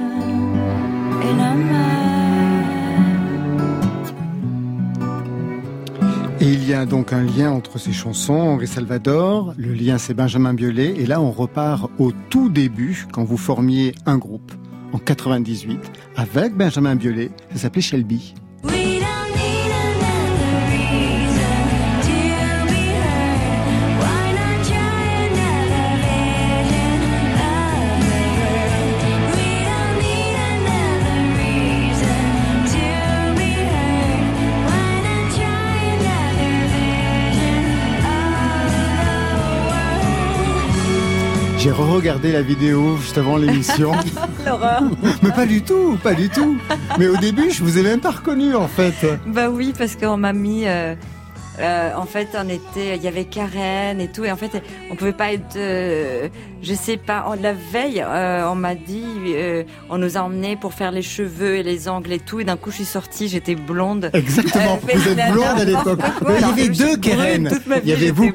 et 1.23 1.35
la 1.39 1.55
mer. 1.55 2.65
Et 6.41 6.53
il 6.53 6.69
y 6.69 6.75
a 6.75 6.85
donc 6.85 7.15
un 7.15 7.23
lien 7.23 7.51
entre 7.51 7.79
ces 7.79 7.93
chansons, 7.93 8.35
Henri 8.35 8.67
Salvador, 8.67 9.55
le 9.57 9.73
lien 9.73 9.97
c'est 9.97 10.13
Benjamin 10.13 10.53
Biolay, 10.53 10.95
et 10.99 11.07
là 11.07 11.23
on 11.23 11.31
repart 11.31 11.91
au 11.99 12.13
tout 12.29 12.51
début, 12.51 13.07
quand 13.11 13.25
vous 13.25 13.39
formiez 13.39 13.95
un 14.05 14.19
groupe, 14.19 14.53
en 14.93 14.99
98, 14.99 15.81
avec 16.17 16.55
Benjamin 16.55 16.97
Biolay, 16.97 17.31
ça 17.53 17.61
s'appelait 17.61 17.81
Shelby. 17.81 18.35
We 18.65 18.98
J'ai 41.59 41.73
re-regardé 41.73 42.31
la 42.31 42.43
vidéo 42.43 42.97
juste 42.99 43.19
avant 43.19 43.37
l'émission. 43.37 43.91
L'horreur. 44.47 44.83
Mais 45.23 45.33
pas 45.33 45.45
du 45.45 45.61
tout, 45.63 45.99
pas 46.01 46.15
du 46.15 46.29
tout. 46.29 46.57
Mais 47.01 47.09
au 47.09 47.17
début, 47.17 47.51
je 47.51 47.65
vous 47.65 47.79
ai 47.79 47.83
même 47.83 47.99
pas 47.99 48.13
reconnu 48.13 48.55
en 48.55 48.69
fait. 48.69 48.95
Bah 49.27 49.51
oui, 49.51 49.75
parce 49.77 49.97
qu'on 49.97 50.17
m'a 50.17 50.33
mis 50.33 50.69
euh, 50.69 50.95
Euh, 51.61 51.91
en 51.97 52.05
fait, 52.07 52.29
on 52.35 52.49
était, 52.49 52.97
il 52.97 53.03
y 53.03 53.09
avait 53.09 53.25
Karen 53.25 54.01
et 54.01 54.09
tout, 54.09 54.25
et 54.25 54.31
en 54.31 54.37
fait, 54.37 54.63
on 54.91 54.97
pouvait 54.97 55.13
pas 55.13 55.33
être, 55.33 55.57
euh, 55.57 56.29
je 56.63 56.75
sais 56.75 56.97
pas. 56.97 57.27
La 57.41 57.53
veille, 57.53 58.01
euh, 58.07 58.49
on 58.49 58.55
m'a 58.55 58.75
dit, 58.75 59.05
euh, 59.29 59.65
on 59.91 59.99
nous 59.99 60.17
a 60.17 60.21
emmenés 60.21 60.57
pour 60.57 60.73
faire 60.75 60.93
les 60.93 61.03
cheveux 61.03 61.57
et 61.57 61.63
les 61.63 61.89
ongles 61.89 62.13
et 62.13 62.21
tout, 62.21 62.41
et 62.41 62.45
d'un 62.45 62.57
coup, 62.57 62.71
je 62.71 62.77
suis 62.77 62.85
sortie, 62.85 63.29
j'étais 63.29 63.57
blonde. 63.57 64.11
Exactement, 64.13 64.79
Euh, 64.89 64.97
vous 64.97 65.09
êtes 65.09 65.33
blonde 65.33 65.59
à 65.59 65.65
l'époque. 65.65 66.01
Il 66.29 66.41
y 66.41 66.45
avait 66.45 66.69
deux 66.69 66.97
ma 67.67 67.79
Il 67.79 67.89
y 67.89 67.93
avait 67.93 68.11
vous, 68.11 68.31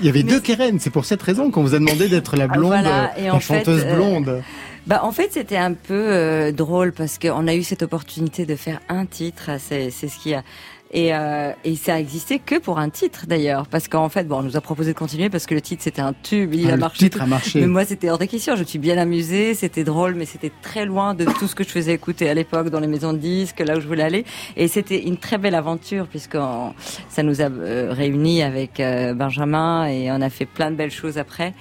il 0.00 0.06
y 0.06 0.08
avait 0.08 0.22
deux 0.22 0.40
Keren. 0.40 0.78
C'est 0.80 0.90
pour 0.90 1.04
cette 1.04 1.22
raison 1.22 1.50
qu'on 1.50 1.62
vous 1.62 1.74
a 1.74 1.78
demandé 1.78 2.08
d'être 2.08 2.36
la 2.36 2.46
blonde, 2.48 2.68
voilà. 2.68 3.12
Et 3.18 3.24
la 3.24 3.34
en 3.34 3.40
fait, 3.40 3.58
chanteuse 3.58 3.84
euh, 3.84 3.94
blonde. 3.94 4.42
Bah, 4.86 5.00
en 5.02 5.10
fait, 5.10 5.30
c'était 5.32 5.56
un 5.56 5.72
peu 5.72 5.94
euh, 5.94 6.52
drôle 6.52 6.92
parce 6.92 7.18
qu'on 7.18 7.48
a 7.48 7.54
eu 7.54 7.64
cette 7.64 7.82
opportunité 7.82 8.46
de 8.46 8.54
faire 8.54 8.80
un 8.88 9.04
titre. 9.04 9.50
C'est, 9.58 9.90
c'est 9.90 10.08
ce 10.08 10.18
qui 10.18 10.32
a. 10.34 10.42
Et, 10.92 11.12
euh, 11.12 11.50
et 11.64 11.74
ça 11.74 11.94
a 11.94 11.98
existé 11.98 12.38
que 12.38 12.58
pour 12.60 12.78
un 12.78 12.90
titre 12.90 13.26
d'ailleurs, 13.26 13.66
parce 13.66 13.88
qu'en 13.88 14.08
fait, 14.08 14.24
bon, 14.24 14.38
on 14.38 14.42
nous 14.44 14.56
a 14.56 14.60
proposé 14.60 14.92
de 14.92 14.98
continuer 14.98 15.28
parce 15.28 15.44
que 15.46 15.54
le 15.54 15.60
titre 15.60 15.82
c'était 15.82 16.00
un 16.00 16.12
tube, 16.22 16.54
il 16.54 16.66
Ah, 16.66 16.72
a 16.72 16.76
le 16.76 16.80
marché. 16.80 16.98
titre 16.98 17.22
a 17.22 17.26
marché. 17.26 17.60
Mais 17.60 17.66
moi, 17.66 17.84
c'était 17.84 18.08
hors 18.08 18.18
de 18.18 18.24
question. 18.24 18.54
Je 18.54 18.60
me 18.60 18.66
suis 18.66 18.78
bien 18.78 18.96
amusée, 18.96 19.54
c'était 19.54 19.82
drôle, 19.82 20.14
mais 20.14 20.26
c'était 20.26 20.52
très 20.62 20.84
loin 20.86 21.14
de 21.14 21.24
tout 21.24 21.48
ce 21.48 21.54
que 21.56 21.64
je 21.64 21.68
faisais 21.70 21.92
écouter 21.92 22.30
à 22.30 22.34
l'époque 22.34 22.70
dans 22.70 22.78
les 22.80 22.86
maisons 22.86 23.12
de 23.12 23.18
disques, 23.18 23.58
là 23.60 23.76
où 23.76 23.80
je 23.80 23.86
voulais 23.88 24.04
aller. 24.04 24.24
Et 24.56 24.68
c'était 24.68 25.02
une 25.02 25.16
très 25.16 25.38
belle 25.38 25.56
aventure 25.56 26.06
puisque 26.06 26.38
ça 27.08 27.22
nous 27.24 27.40
a 27.42 27.46
euh, 27.50 27.88
réunis 27.92 28.42
avec 28.44 28.78
euh, 28.78 29.12
Benjamin 29.12 29.86
et 29.88 30.10
on 30.12 30.20
a 30.20 30.30
fait 30.30 30.46
plein 30.46 30.70
de 30.70 30.76
belles 30.76 30.92
choses 30.92 31.18
après, 31.18 31.52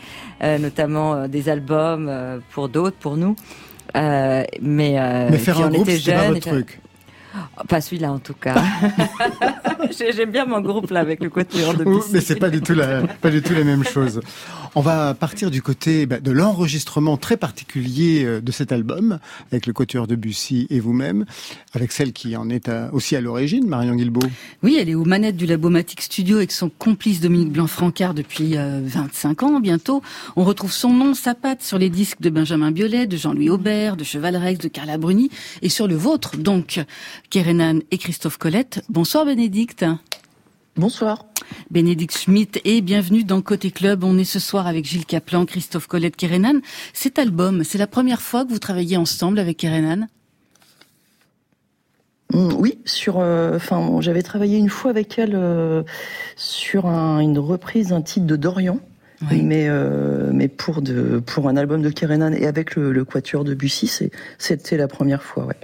euh, 0.43 0.59
notamment 0.59 1.27
des 1.27 1.49
albums 1.49 2.07
euh, 2.09 2.37
pour 2.51 2.69
d'autres, 2.69 2.97
pour 2.97 3.17
nous. 3.17 3.35
Euh, 3.95 4.43
mais 4.61 4.95
euh, 4.99 5.29
Mais 5.31 5.37
faire 5.37 5.59
un 5.61 5.67
on 5.67 5.69
groupe, 5.69 5.87
était 5.89 5.97
c'était 5.97 6.13
pas 6.15 6.27
votre 6.27 6.39
truc. 6.47 6.79
Pas 7.67 7.81
celui-là 7.81 8.11
en 8.11 8.19
tout 8.19 8.33
cas. 8.33 8.55
J'ai- 9.97 10.11
J'aime 10.13 10.31
bien 10.31 10.45
mon 10.45 10.61
groupe 10.61 10.89
là 10.91 11.01
avec 11.01 11.21
le 11.23 11.29
quatuor 11.29 11.73
de 11.77 11.83
Bussy. 11.83 12.09
mais 12.13 12.21
c'est 12.21 12.35
pas 12.37 12.49
du 12.49 12.61
tout 12.61 12.73
la, 12.73 13.01
pas 13.21 13.29
du 13.29 13.41
tout 13.41 13.53
la 13.53 13.63
même 13.63 13.83
chose. 13.83 14.21
On 14.77 14.81
va 14.81 15.13
partir 15.13 15.51
du 15.51 15.61
côté 15.61 16.05
bah, 16.05 16.19
de 16.19 16.31
l'enregistrement 16.31 17.15
très 17.15 17.37
particulier 17.37 18.25
euh, 18.25 18.41
de 18.41 18.51
cet 18.51 18.73
album, 18.73 19.19
avec 19.49 19.67
le 19.67 19.73
quatuor 19.73 20.05
de 20.05 20.15
Bussy 20.15 20.67
et 20.69 20.81
vous-même, 20.81 21.23
avec 21.73 21.93
celle 21.93 22.11
qui 22.11 22.35
en 22.35 22.49
est 22.49 22.69
aussi 22.91 23.15
à 23.15 23.21
l'origine, 23.21 23.65
Marion 23.67 23.95
Guilbault. 23.95 24.27
Oui, 24.63 24.77
elle 24.77 24.89
est 24.89 24.95
aux 24.95 25.05
manettes 25.05 25.37
du 25.37 25.45
Labomatic 25.45 26.01
Studio 26.01 26.37
avec 26.37 26.51
son 26.51 26.69
complice 26.69 27.21
Dominique 27.21 27.53
Blanc-Francard 27.53 28.13
depuis 28.13 28.57
euh, 28.57 28.81
25 28.83 29.43
ans 29.43 29.59
bientôt. 29.61 30.01
On 30.35 30.43
retrouve 30.43 30.73
son 30.73 30.89
nom, 30.89 31.13
sa 31.13 31.35
patte 31.35 31.63
sur 31.63 31.77
les 31.77 31.89
disques 31.89 32.19
de 32.19 32.29
Benjamin 32.29 32.71
Biolay, 32.71 33.07
de 33.07 33.15
Jean-Louis 33.15 33.49
Aubert, 33.49 33.95
de 33.95 34.03
Cheval 34.03 34.35
Rex, 34.35 34.59
de 34.59 34.67
Carla 34.67 34.97
Bruni 34.97 35.29
et 35.61 35.69
sur 35.69 35.87
le 35.87 35.95
vôtre, 35.95 36.35
donc, 36.35 36.83
Kerenan 37.29 37.79
et 37.91 37.97
Christophe 37.97 38.37
Colette. 38.37 38.83
Bonsoir 38.89 39.25
Bénédicte. 39.25 39.85
Bonsoir. 40.77 41.25
Bénédicte 41.71 42.17
Schmitt 42.17 42.59
et 42.65 42.81
bienvenue 42.81 43.23
dans 43.23 43.41
Côté 43.41 43.71
Club. 43.71 44.03
On 44.03 44.17
est 44.17 44.23
ce 44.25 44.39
soir 44.39 44.67
avec 44.67 44.85
Gilles 44.85 45.05
Caplan, 45.05 45.45
Christophe 45.45 45.87
Colette, 45.87 46.15
Kerenan. 46.17 46.59
Cet 46.93 47.17
album, 47.17 47.63
c'est 47.63 47.77
la 47.77 47.87
première 47.87 48.21
fois 48.21 48.43
que 48.45 48.49
vous 48.49 48.59
travaillez 48.59 48.97
ensemble 48.97 49.39
avec 49.39 49.57
Kerenan 49.57 50.07
Mm, 52.33 52.53
Oui, 52.57 52.79
sur. 52.85 53.19
euh, 53.19 53.55
Enfin, 53.55 54.01
j'avais 54.01 54.23
travaillé 54.23 54.57
une 54.57 54.69
fois 54.69 54.89
avec 54.91 55.17
elle 55.19 55.35
euh, 55.35 55.83
sur 56.35 56.87
un- 56.87 57.19
une 57.19 57.37
reprise 57.37 57.89
d'un 57.89 58.01
titre 58.01 58.25
de 58.25 58.35
Dorian. 58.35 58.79
Oui. 59.31 59.43
Mais 59.43 59.67
euh, 59.69 60.31
mais 60.33 60.47
pour 60.49 60.81
de 60.81 61.19
pour 61.25 61.47
un 61.47 61.55
album 61.55 61.81
de 61.83 61.89
Kerenan 61.89 62.33
et 62.33 62.47
avec 62.47 62.75
le, 62.75 62.91
le 62.91 63.05
quatuor 63.05 63.43
de 63.45 63.53
Bussy, 63.53 63.87
c'est 63.87 64.11
c'était 64.39 64.75
la 64.75 64.87
première 64.89 65.21
fois, 65.23 65.45
ouais. 65.45 65.55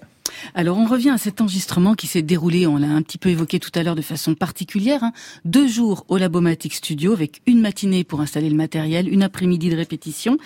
Alors 0.55 0.77
on 0.77 0.85
revient 0.85 1.09
à 1.09 1.17
cet 1.17 1.41
enregistrement 1.41 1.93
qui 1.95 2.07
s'est 2.07 2.21
déroulé, 2.21 2.67
on 2.67 2.77
l'a 2.77 2.87
un 2.87 3.01
petit 3.01 3.17
peu 3.17 3.29
évoqué 3.29 3.59
tout 3.59 3.71
à 3.75 3.83
l'heure 3.83 3.95
de 3.95 4.01
façon 4.01 4.35
particulière, 4.35 5.03
hein. 5.03 5.13
deux 5.45 5.67
jours 5.67 6.05
au 6.07 6.17
Labomatic 6.17 6.73
Studio 6.73 7.13
avec 7.13 7.41
une 7.45 7.61
matinée 7.61 8.03
pour 8.03 8.21
installer 8.21 8.49
le 8.49 8.55
matériel, 8.55 9.11
une 9.11 9.23
après-midi 9.23 9.69
de 9.69 9.75
répétition. 9.75 10.37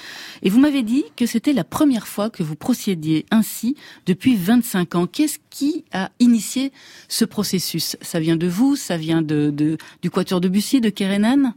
Et 0.43 0.49
vous 0.49 0.59
m'avez 0.59 0.83
dit 0.83 1.03
que 1.15 1.25
c'était 1.25 1.53
la 1.53 1.63
première 1.63 2.07
fois 2.07 2.29
que 2.29 2.43
vous 2.43 2.55
procédiez 2.55 3.25
ainsi 3.31 3.75
depuis 4.05 4.35
25 4.35 4.95
ans. 4.95 5.07
Qu'est-ce 5.07 5.39
qui 5.49 5.85
a 5.91 6.11
initié 6.19 6.71
ce 7.07 7.25
processus? 7.25 7.97
Ça 8.01 8.19
vient 8.19 8.35
de 8.37 8.47
vous? 8.47 8.75
Ça 8.75 8.97
vient 8.97 9.21
de, 9.21 9.51
de 9.51 9.77
du 10.01 10.09
Quatuor 10.09 10.41
de 10.41 10.47
Bussy, 10.47 10.81
de 10.81 10.89
Kerenan 10.89 11.53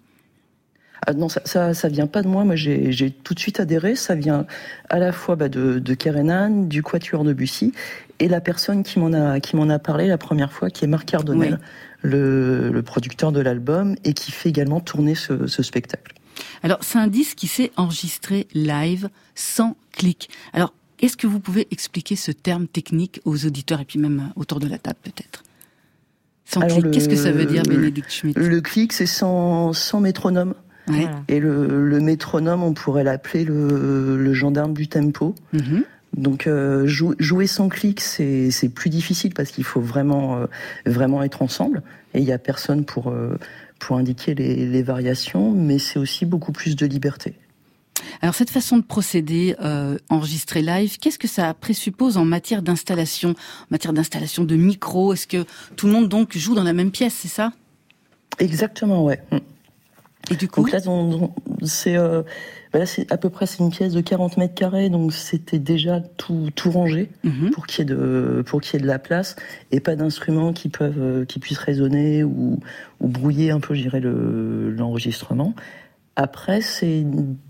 Ah 1.07 1.13
non, 1.13 1.29
ça, 1.29 1.41
ça, 1.45 1.75
ça 1.75 1.89
vient 1.89 2.07
pas 2.07 2.23
de 2.23 2.29
moi. 2.29 2.45
Moi, 2.45 2.57
j'ai 2.57 3.11
tout 3.11 3.35
de 3.35 3.39
suite 3.39 3.61
adhéré. 3.61 3.95
Ça 3.95 4.15
vient 4.15 4.47
à 4.89 4.99
la 4.99 5.13
fois 5.13 5.37
bah, 5.37 5.49
de, 5.49 5.79
de 5.79 5.95
Kerenan, 5.95 6.67
du 6.67 6.83
Quatuor 6.83 7.25
de 7.25 7.33
Bussy, 7.33 7.73
et 8.19 8.29
la 8.29 8.41
personne 8.41 8.83
qui 8.83 8.99
m'en 8.99 9.13
a 9.13 9.41
qui 9.41 9.57
m'en 9.57 9.69
a 9.69 9.79
parlé 9.79 10.09
la 10.09 10.19
première 10.19 10.53
fois, 10.53 10.71
qui 10.71 10.85
est 10.85 10.89
Marc 10.89 11.07
Cardonnel, 11.07 11.61
le, 12.03 12.71
le 12.71 12.83
producteur 12.83 13.33
de 13.33 13.41
l'album 13.41 13.95
et 14.05 14.13
qui 14.13 14.33
fait 14.33 14.49
également 14.49 14.81
tourner 14.81 15.15
ce, 15.15 15.47
ce 15.47 15.63
spectacle. 15.63 16.15
Alors, 16.63 16.79
c'est 16.83 16.99
un 16.99 17.07
disque 17.07 17.37
qui 17.37 17.49
s'est 17.49 17.73
enregistré 17.77 18.47
live, 18.55 19.09
sans 19.35 19.77
clic. 19.93 20.29
Alors, 20.53 20.73
est-ce 21.01 21.17
que 21.17 21.27
vous 21.29 21.41
pouvez 21.41 21.69
expliquer 21.71 22.17
ce 22.17 22.33
terme 22.33 22.67
technique 22.67 23.21
aux 23.25 23.47
auditeurs 23.47 23.81
et 23.81 23.85
puis 23.85 23.99
même 24.01 24.33
autour 24.37 24.59
de 24.59 24.67
la 24.67 24.79
table, 24.79 24.99
peut-être? 25.03 25.45
Sans 26.45 26.61
Alors, 26.61 26.79
clic, 26.79 26.91
qu'est-ce 26.93 27.09
que 27.09 27.17
ça 27.17 27.31
veut 27.31 27.45
dire, 27.45 27.63
Bénédicte 27.63 28.11
Schmitt? 28.11 28.37
Le 28.37 28.61
clic, 28.61 28.93
c'est 28.93 29.07
sans, 29.07 29.73
sans 29.73 30.01
métronome. 30.01 30.55
Voilà. 30.95 31.23
Et 31.29 31.41
le, 31.41 31.87
le 31.89 32.01
métronome, 32.01 32.63
on 32.63 32.73
pourrait 32.75 33.05
l'appeler 33.05 33.45
le, 33.45 34.17
le 34.17 34.35
gendarme 34.35 34.75
du 34.75 34.89
tempo. 34.89 35.35
Mhm. 35.53 35.85
Donc 36.17 36.47
euh, 36.47 36.87
jou- 36.87 37.15
jouer 37.19 37.47
sans 37.47 37.69
clic, 37.69 38.01
c'est 38.01 38.51
plus 38.75 38.89
difficile 38.91 39.35
parce 39.35 39.51
qu'il 39.51 39.65
faut 39.65 39.81
vraiment 39.81 40.39
euh, 40.39 40.47
vraiment 40.87 41.23
être 41.23 41.43
ensemble 41.43 41.83
et 42.15 42.21
il 42.21 42.25
y 42.25 42.33
a 42.33 42.39
personne 42.39 42.85
pour 42.85 43.09
euh, 43.11 43.37
pour 43.79 43.99
indiquer 43.99 44.35
les, 44.35 44.67
les 44.67 44.83
variations, 44.83 45.53
mais 45.53 45.79
c'est 45.79 45.99
aussi 45.99 46.25
beaucoup 46.27 46.51
plus 46.51 46.75
de 46.77 46.87
liberté. 46.87 47.35
Alors, 48.23 48.35
cette 48.35 48.51
façon 48.51 48.79
de 48.79 48.83
procéder, 48.83 49.55
euh, 49.63 49.99
enregistré 50.09 50.63
live, 50.63 50.99
qu'est-ce 50.99 51.19
que 51.19 51.29
ça 51.29 51.53
présuppose 51.55 52.17
en 52.17 52.25
matière 52.25 52.63
d'installation 52.63 53.31
En 53.31 53.67
matière 53.71 53.93
d'installation 53.93 54.45
de 54.45 54.57
micro, 54.57 55.13
est-ce 55.13 55.27
que 55.27 55.45
tout 55.77 55.87
le 55.87 55.93
monde 55.93 56.09
donc 56.09 56.37
joue 56.37 56.55
dans 56.55 56.65
la 56.65 56.73
même 56.73 56.91
pièce, 56.91 57.15
c'est 57.15 57.29
ça? 57.29 57.53
Exactement, 58.39 59.05
ouais. 59.05 59.21
Et 60.31 60.37
du 60.37 60.49
coup, 60.49 60.63
Donc 60.63 60.73
là, 60.73 60.79
c'est 61.63 61.97
euh, 61.97 62.23
bah 62.73 62.79
là, 62.79 62.87
c'est 62.87 63.11
à 63.11 63.17
peu 63.17 63.31
près 63.31 63.47
c'est 63.47 63.59
une 63.59 63.71
pièce 63.71 63.93
de 63.93 64.01
40 64.01 64.37
mètres 64.37 64.55
carrés, 64.55 64.91
donc 64.91 65.13
c'était 65.13 65.59
déjà 65.59 66.01
tout 66.01 66.51
tout 66.55 66.71
rangé. 66.71 67.09
Mhm. 67.25 67.51
pour 67.51 67.67
qu'il 67.67 67.81
y 67.81 67.83
ait 67.83 67.95
de 67.95 68.43
pour 68.47 68.61
qu'il 68.61 68.75
y 68.75 68.77
ait 68.79 68.83
de 68.83 68.87
la 68.87 68.99
place 68.99 69.37
et 69.71 69.81
pas 69.81 69.97
d'instruments 69.97 70.53
qui 70.53 70.69
peuvent 70.69 70.95
euh, 70.99 71.25
qui 71.25 71.39
puissent 71.39 71.59
résonner 71.59 72.25
ou, 72.25 72.61
ou 73.01 73.09
brouiller 73.09 73.51
un 73.51 73.61
peu 73.61 73.75
je 73.75 73.83
dirais 73.83 74.01
le 74.01 74.71
l'enregistrement 74.71 75.55
après 76.17 76.61
c'est 76.61 77.05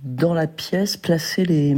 dans 0.04 0.34
la 0.34 0.46
pièce 0.46 0.96
placer 0.96 1.44
les 1.44 1.76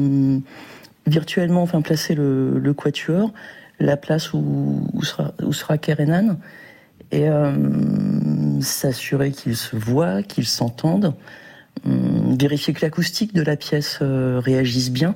virtuellement 1.07 1.63
enfin 1.63 1.83
placer 1.83 2.15
le, 2.15 2.59
le 2.59 2.75
quatuor 2.75 3.33
la 3.79 3.97
place 3.97 4.33
où, 4.33 4.87
où 4.93 5.03
sera 5.03 5.33
où 5.43 5.53
sera 5.53 5.79
Kerenan 5.79 6.37
et 7.13 7.29
euh, 7.29 7.53
s'assurer 8.63 9.31
qu'ils 9.31 9.57
se 9.57 9.77
voient 9.77 10.23
qu'ils 10.23 10.47
s'entendent 10.47 11.15
Hum, 11.87 12.37
vérifier 12.37 12.75
que 12.75 12.83
l'acoustique 12.83 13.33
de 13.33 13.43
la 13.43 13.57
pièce 13.57 13.99
euh, 14.03 14.39
réagisse 14.39 14.91
bien 14.91 15.15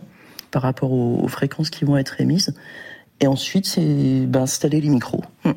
par 0.50 0.62
rapport 0.62 0.92
aux, 0.92 1.20
aux 1.22 1.28
fréquences 1.28 1.68
qui 1.68 1.85
vont 1.85 1.96
être 1.96 2.20
émises. 2.20 2.54
Et 3.20 3.26
ensuite, 3.26 3.66
c'est 3.66 4.24
ben, 4.26 4.42
installer 4.42 4.80
les 4.80 4.88
micros. 4.88 5.24
Hum. 5.44 5.54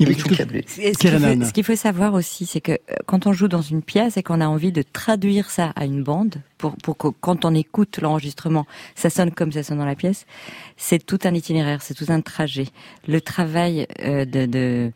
Il 0.00 0.10
Et 0.10 0.16
tout 0.16 0.28
câbler. 0.28 0.64
Ce 0.66 1.52
qu'il 1.52 1.62
faut, 1.62 1.76
savoir 1.76 2.14
aussi, 2.14 2.46
c'est 2.46 2.60
que 2.60 2.72
euh, 2.72 2.96
quand 3.06 3.28
on 3.28 3.32
joue 3.32 3.46
dans 3.46 3.62
une 3.62 3.80
pièce 3.80 4.16
et 4.16 4.24
qu'on 4.24 4.40
a 4.40 4.46
envie 4.46 4.72
de 4.72 4.82
traduire 4.82 5.50
ça 5.50 5.72
à 5.76 5.84
une 5.84 6.02
bande, 6.02 6.34
pour, 6.58 6.76
pour 6.76 6.96
que 6.96 7.08
quand 7.20 7.44
on 7.44 7.54
écoute 7.54 7.98
l'enregistrement, 8.02 8.66
ça 8.96 9.08
sonne 9.08 9.30
comme 9.30 9.52
ça 9.52 9.62
sonne 9.62 9.78
dans 9.78 9.86
la 9.86 9.94
pièce, 9.94 10.26
c'est 10.76 10.98
tout 10.98 11.20
un 11.22 11.32
itinéraire, 11.32 11.80
c'est 11.80 11.94
tout 11.94 12.06
un 12.08 12.20
trajet. 12.22 12.66
Le 13.06 13.20
travail 13.20 13.86
euh, 14.00 14.24
de, 14.24 14.46
de, 14.46 14.92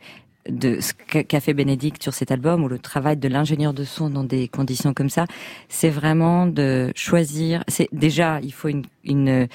de 0.47 0.79
ce 0.79 0.93
qu'a 0.93 1.39
fait 1.39 1.53
Bénédicte 1.53 2.01
sur 2.01 2.13
cet 2.13 2.31
album, 2.31 2.63
ou 2.63 2.67
le 2.67 2.79
travail 2.79 3.17
de 3.17 3.27
l'ingénieur 3.27 3.73
de 3.73 3.83
son 3.83 4.09
dans 4.09 4.23
des 4.23 4.47
conditions 4.47 4.93
comme 4.93 5.09
ça, 5.09 5.25
c'est 5.67 5.89
vraiment 5.89 6.47
de 6.47 6.91
choisir. 6.95 7.63
C'est 7.67 7.89
déjà, 7.91 8.39
il 8.41 8.53
faut 8.53 8.69
une 8.69 8.83
une 9.03 9.47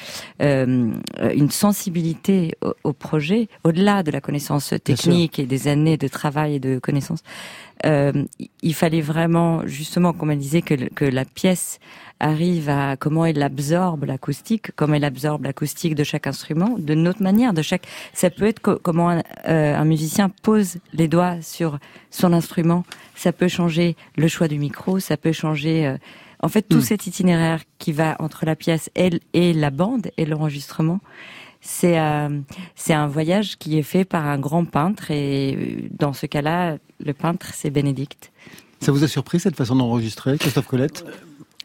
euh, 0.42 0.92
une 1.35 1.51
sensibilité 1.51 2.55
au, 2.62 2.75
au 2.85 2.92
projet, 2.92 3.49
au-delà 3.62 4.03
de 4.03 4.11
la 4.11 4.20
connaissance 4.20 4.75
technique 4.83 5.38
et 5.38 5.47
des 5.47 5.68
années 5.68 5.97
de 5.97 6.09
travail 6.09 6.57
et 6.57 6.61
de 6.61 6.79
connaissances. 6.79 7.23
Euh, 7.87 8.25
il 8.62 8.75
fallait 8.75 9.01
vraiment, 9.01 9.66
justement, 9.66 10.12
comme 10.12 10.31
elle 10.31 10.38
disait, 10.38 10.62
que, 10.62 10.75
que 10.94 11.05
la 11.05 11.25
pièce 11.25 11.81
arrive 12.25 12.69
à 12.71 12.97
comment 12.97 13.25
elle 13.27 13.43
absorbe 13.43 14.05
l'acoustique, 14.05 14.71
comment 14.77 14.95
elle 14.95 15.05
absorbe 15.05 15.45
l'acoustique 15.45 15.95
de 15.95 16.05
chaque 16.05 16.27
instrument, 16.27 16.77
de 16.79 16.95
notre 16.95 17.23
manière, 17.23 17.53
de 17.53 17.63
chaque. 17.63 17.87
Ça 18.15 18.31
peut 18.31 18.47
être 18.47 18.61
co- 18.61 18.79
comment 18.83 19.11
un, 19.11 19.23
euh, 19.47 19.77
un 19.77 19.85
musicien 19.85 20.31
pose 20.43 20.79
les 20.93 21.07
doigts 21.09 21.37
sur 21.43 21.79
son 22.11 22.33
instrument. 22.33 22.85
Ça 23.15 23.33
peut 23.33 23.49
changer 23.49 23.95
le 24.17 24.29
choix 24.29 24.49
du 24.49 24.59
micro, 24.59 24.99
ça 25.01 25.17
peut 25.17 25.33
changer. 25.33 25.87
euh, 25.87 25.97
en 26.41 26.49
fait, 26.49 26.63
tout 26.63 26.79
Mm. 26.79 26.83
cet 26.83 27.07
itinéraire 27.07 27.61
qui 27.79 27.93
va 27.93 28.17
entre 28.19 28.45
la 28.47 28.57
pièce, 28.57 28.91
elle 28.95 29.21
et 29.33 29.53
la 29.53 29.71
bande 29.71 30.09
et 30.19 30.27
l'enregistrement, 30.27 31.01
c'est 31.61 31.99
euh, 31.99 32.29
c'est 32.75 32.93
un 32.93 33.07
voyage 33.07 33.57
qui 33.59 33.79
est 33.79 33.83
fait 33.83 34.05
par 34.05 34.27
un 34.27 34.39
grand 34.39 34.65
peintre 34.67 35.11
et 35.11 35.89
dans 35.99 36.13
ce 36.13 36.27
cas-là, 36.27 36.77
le 37.05 37.13
peintre 37.15 37.47
c'est 37.55 37.71
Bénédicte. 37.71 38.31
Ça 38.81 38.93
vous 38.93 39.03
a 39.05 39.09
surpris 39.09 39.41
cette 39.41 39.57
façon 39.57 39.77
d'enregistrer, 39.77 40.37
Christophe 40.37 40.67
Colette? 40.67 41.07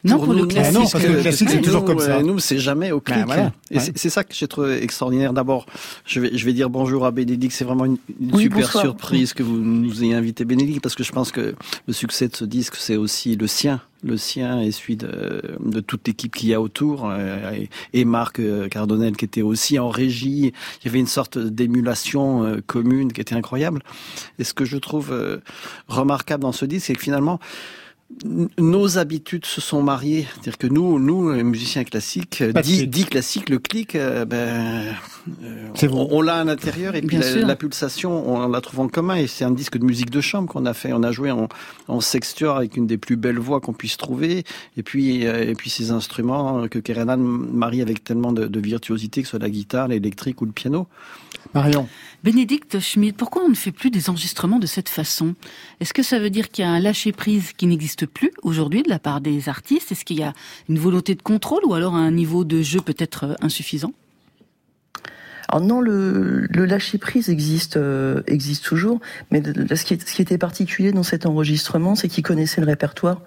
Non, 0.05 0.15
Pour 0.15 0.25
pour 0.25 0.33
le 0.33 0.41
nous, 0.41 0.47
classique. 0.47 0.73
Non, 0.73 0.87
parce 0.89 1.03
que 1.03 1.11
le 1.11 1.19
classique, 1.21 1.49
c'est 1.49 1.57
Nous, 1.57 1.61
toujours 1.63 1.83
comme 1.83 1.99
ça. 1.99 2.17
euh, 2.19 2.21
Nous, 2.21 2.39
c'est 2.39 2.57
jamais 2.57 2.91
au 2.93 3.01
clic. 3.01 3.17
Ben 3.19 3.25
voilà, 3.25 3.51
Et 3.69 3.77
ouais. 3.79 3.83
c'est- 3.95 4.09
ça 4.09 4.23
que 4.23 4.33
j'ai 4.33 4.47
trouvé 4.47 4.81
extraordinaire. 4.81 5.33
D'abord, 5.33 5.65
je 6.05 6.21
vais, 6.21 6.37
je 6.37 6.45
vais 6.45 6.53
dire 6.53 6.69
bonjour 6.69 7.05
à 7.05 7.11
Bénédicte. 7.11 7.53
C'est 7.53 7.65
vraiment 7.65 7.83
une, 7.83 7.97
une 8.21 8.33
Oui, 8.33 8.43
super 8.43 8.59
bonsoir. 8.61 8.83
surprise 8.85 9.33
que 9.33 9.43
vous 9.43 9.57
nous 9.57 10.01
ayez 10.01 10.13
invité, 10.13 10.45
Bénédicte, 10.45 10.81
parce 10.81 10.95
que 10.95 11.03
je 11.03 11.11
pense 11.11 11.33
que 11.33 11.53
le 11.85 11.93
succès 11.93 12.29
de 12.29 12.35
ce 12.35 12.45
disque, 12.45 12.75
c'est 12.77 12.95
aussi 12.95 13.35
le 13.35 13.45
sien. 13.47 13.81
Le 14.01 14.15
sien 14.15 14.61
et 14.61 14.71
celui 14.71 14.95
de, 14.95 15.41
de 15.59 15.79
toute 15.81 16.07
l'équipe 16.07 16.33
qu'il 16.33 16.47
y 16.47 16.53
a 16.53 16.61
autour. 16.61 17.09
euh, 17.09 17.51
Et, 17.51 17.69
et 17.91 18.05
Marc 18.05 18.39
euh, 18.39 18.69
Cardonnel 18.69 19.17
qui 19.17 19.25
était 19.25 19.41
aussi 19.41 19.77
en 19.79 19.89
régie. 19.89 20.53
Il 20.81 20.85
y 20.85 20.87
avait 20.87 20.99
une 20.99 21.07
sorte 21.07 21.37
d'émulation 21.37 22.45
euh, 22.45 22.61
commune 22.65 23.11
qui 23.11 23.19
était 23.19 23.35
incroyable. 23.35 23.81
Et 24.39 24.45
ce 24.45 24.53
que 24.53 24.63
je 24.63 24.77
trouve 24.77 25.11
euh, 25.11 25.39
remarquable 25.89 26.43
dans 26.43 26.53
ce 26.53 26.63
disque, 26.65 26.85
c'est 26.87 26.95
que 26.95 27.01
finalement, 27.01 27.39
nos 28.57 28.97
habitudes 28.97 29.45
se 29.45 29.61
sont 29.61 29.83
mariées. 29.83 30.27
C'est-à-dire 30.33 30.57
que 30.57 30.67
nous, 30.67 30.99
nous, 30.99 31.29
euh, 31.29 31.43
musiciens 31.43 31.83
classiques, 31.83 32.41
euh, 32.41 32.51
dit, 32.53 32.87
dit 32.87 33.05
classique, 33.05 33.49
le 33.49 33.59
clic, 33.59 33.95
euh, 33.95 34.25
ben, 34.25 34.95
euh, 35.43 35.87
on, 35.91 36.21
l'a 36.21 36.37
à 36.37 36.43
l'intérieur 36.43 36.95
et 36.95 37.01
puis 37.01 37.17
la, 37.17 37.55
pulsation, 37.55 38.27
on 38.27 38.47
la 38.47 38.61
trouve 38.61 38.81
en 38.81 38.87
commun. 38.87 39.15
Et 39.15 39.27
c'est 39.27 39.45
un 39.45 39.51
disque 39.51 39.77
de 39.77 39.85
musique 39.85 40.09
de 40.09 40.21
chambre 40.21 40.49
qu'on 40.49 40.65
a 40.65 40.73
fait. 40.73 40.91
On 40.91 41.03
a 41.03 41.11
joué 41.11 41.31
en, 41.31 41.47
en 41.87 42.01
sextuor 42.01 42.57
avec 42.57 42.77
une 42.77 42.87
des 42.87 42.97
plus 42.97 43.15
belles 43.15 43.39
voix 43.39 43.61
qu'on 43.61 43.73
puisse 43.73 43.97
trouver. 43.97 44.43
Et 44.75 44.83
puis, 44.83 45.25
euh, 45.25 45.49
et 45.49 45.53
puis 45.53 45.69
ces 45.69 45.91
instruments 45.91 46.67
que 46.67 46.79
Kerenan 46.79 47.17
marie 47.17 47.81
avec 47.81 48.03
tellement 48.03 48.33
de, 48.33 48.47
de 48.47 48.59
virtuosité, 48.59 49.21
que 49.21 49.27
ce 49.27 49.31
soit 49.31 49.39
la 49.39 49.49
guitare, 49.49 49.87
l'électrique 49.87 50.41
ou 50.41 50.45
le 50.45 50.51
piano. 50.51 50.87
Marion, 51.53 51.87
Bénédicte 52.23 52.79
Schmidt, 52.79 53.15
pourquoi 53.17 53.43
on 53.43 53.49
ne 53.49 53.55
fait 53.55 53.71
plus 53.71 53.91
des 53.91 54.09
enregistrements 54.09 54.59
de 54.59 54.65
cette 54.67 54.89
façon? 54.89 55.35
Est-ce 55.79 55.93
que 55.93 56.03
ça 56.03 56.19
veut 56.19 56.29
dire 56.29 56.49
qu'il 56.49 56.65
y 56.65 56.67
a 56.67 56.71
un 56.71 56.79
lâcher-prise 56.79 57.53
qui 57.53 57.65
n'existe 57.65 58.05
plus 58.05 58.31
aujourd'hui 58.43 58.83
de 58.83 58.89
la 58.89 58.99
part 58.99 59.21
des 59.21 59.47
artistes? 59.47 59.93
Est-ce 59.93 60.03
qu'il 60.03 60.19
y 60.19 60.23
a 60.23 60.33
une 60.67 60.79
volonté 60.79 61.15
de 61.15 61.21
contrôle 61.21 61.61
ou 61.65 61.73
alors 61.73 61.95
un 61.95 62.11
niveau 62.11 62.43
de 62.43 62.61
jeu 62.61 62.81
peut-être 62.81 63.23
euh, 63.23 63.33
insuffisant? 63.41 63.93
Alors 65.47 65.65
non, 65.65 65.79
le, 65.79 66.45
le 66.49 66.65
lâcher 66.65 66.97
prise 66.97 67.29
existe 67.29 67.77
euh, 67.77 68.21
existe 68.27 68.65
toujours, 68.65 68.99
mais 69.31 69.41
ce 69.41 69.83
qui, 69.85 70.21
était 70.21 70.37
particulier 70.37 70.91
dans 70.91 71.03
cet 71.03 71.25
enregistrement, 71.25 71.95
c'est 71.95 72.07
qu'il 72.09 72.23
connaissait 72.23 72.61
le 72.61 72.67
répertoire, 72.67 73.21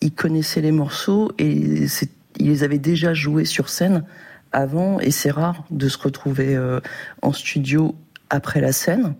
il 0.00 0.12
connaissait 0.12 0.62
les 0.62 0.72
morceaux 0.72 1.30
et 1.38 1.86
c'est- 1.86 2.10
il 2.38 2.46
les 2.48 2.62
avait 2.64 2.78
déjà 2.78 3.12
joués 3.12 3.44
sur 3.44 3.68
scène 3.68 4.04
avant, 4.50 4.98
et 4.98 5.10
c'est 5.10 5.30
rare 5.30 5.64
de 5.70 5.88
se 5.88 5.98
retrouver 5.98 6.56
euh, 6.56 6.80
en 7.22 7.32
studio 7.32 7.94
après 8.30 8.60
la 8.60 8.72
scène. 8.72 9.14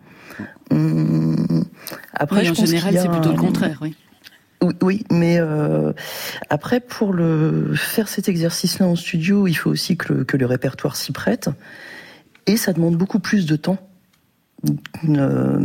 Hum, 0.70 1.64
après, 2.14 2.40
Oui, 2.40 2.46
je 2.46 2.52
en 2.52 2.54
pense 2.54 2.66
général, 2.66 2.98
c'est 2.98 3.08
plutôt 3.08 3.32
le 3.32 3.38
contraire, 3.38 3.78
oui. 3.82 3.94
oui, 4.62 4.74
oui, 4.80 5.04
mais 5.10 5.38
euh, 5.38 5.92
après 6.48 6.80
pour 6.80 7.12
le 7.12 7.74
faire 7.74 8.08
cet 8.08 8.28
exercice-là 8.28 8.86
en 8.86 8.96
studio, 8.96 9.46
il 9.46 9.54
faut 9.54 9.70
aussi 9.70 9.96
que 9.96 10.12
le, 10.12 10.24
que 10.24 10.36
le 10.36 10.46
répertoire 10.46 10.96
s'y 10.96 11.12
prête, 11.12 11.50
et 12.46 12.56
ça 12.56 12.72
demande 12.72 12.96
beaucoup 12.96 13.18
plus 13.18 13.46
de 13.46 13.56
temps 13.56 13.78
euh, 15.08 15.58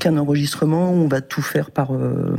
qu'un 0.00 0.16
enregistrement 0.16 0.90
où 0.90 0.96
on 0.96 1.06
va 1.08 1.20
tout 1.20 1.42
faire 1.42 1.70
par 1.70 1.94
euh, 1.94 2.36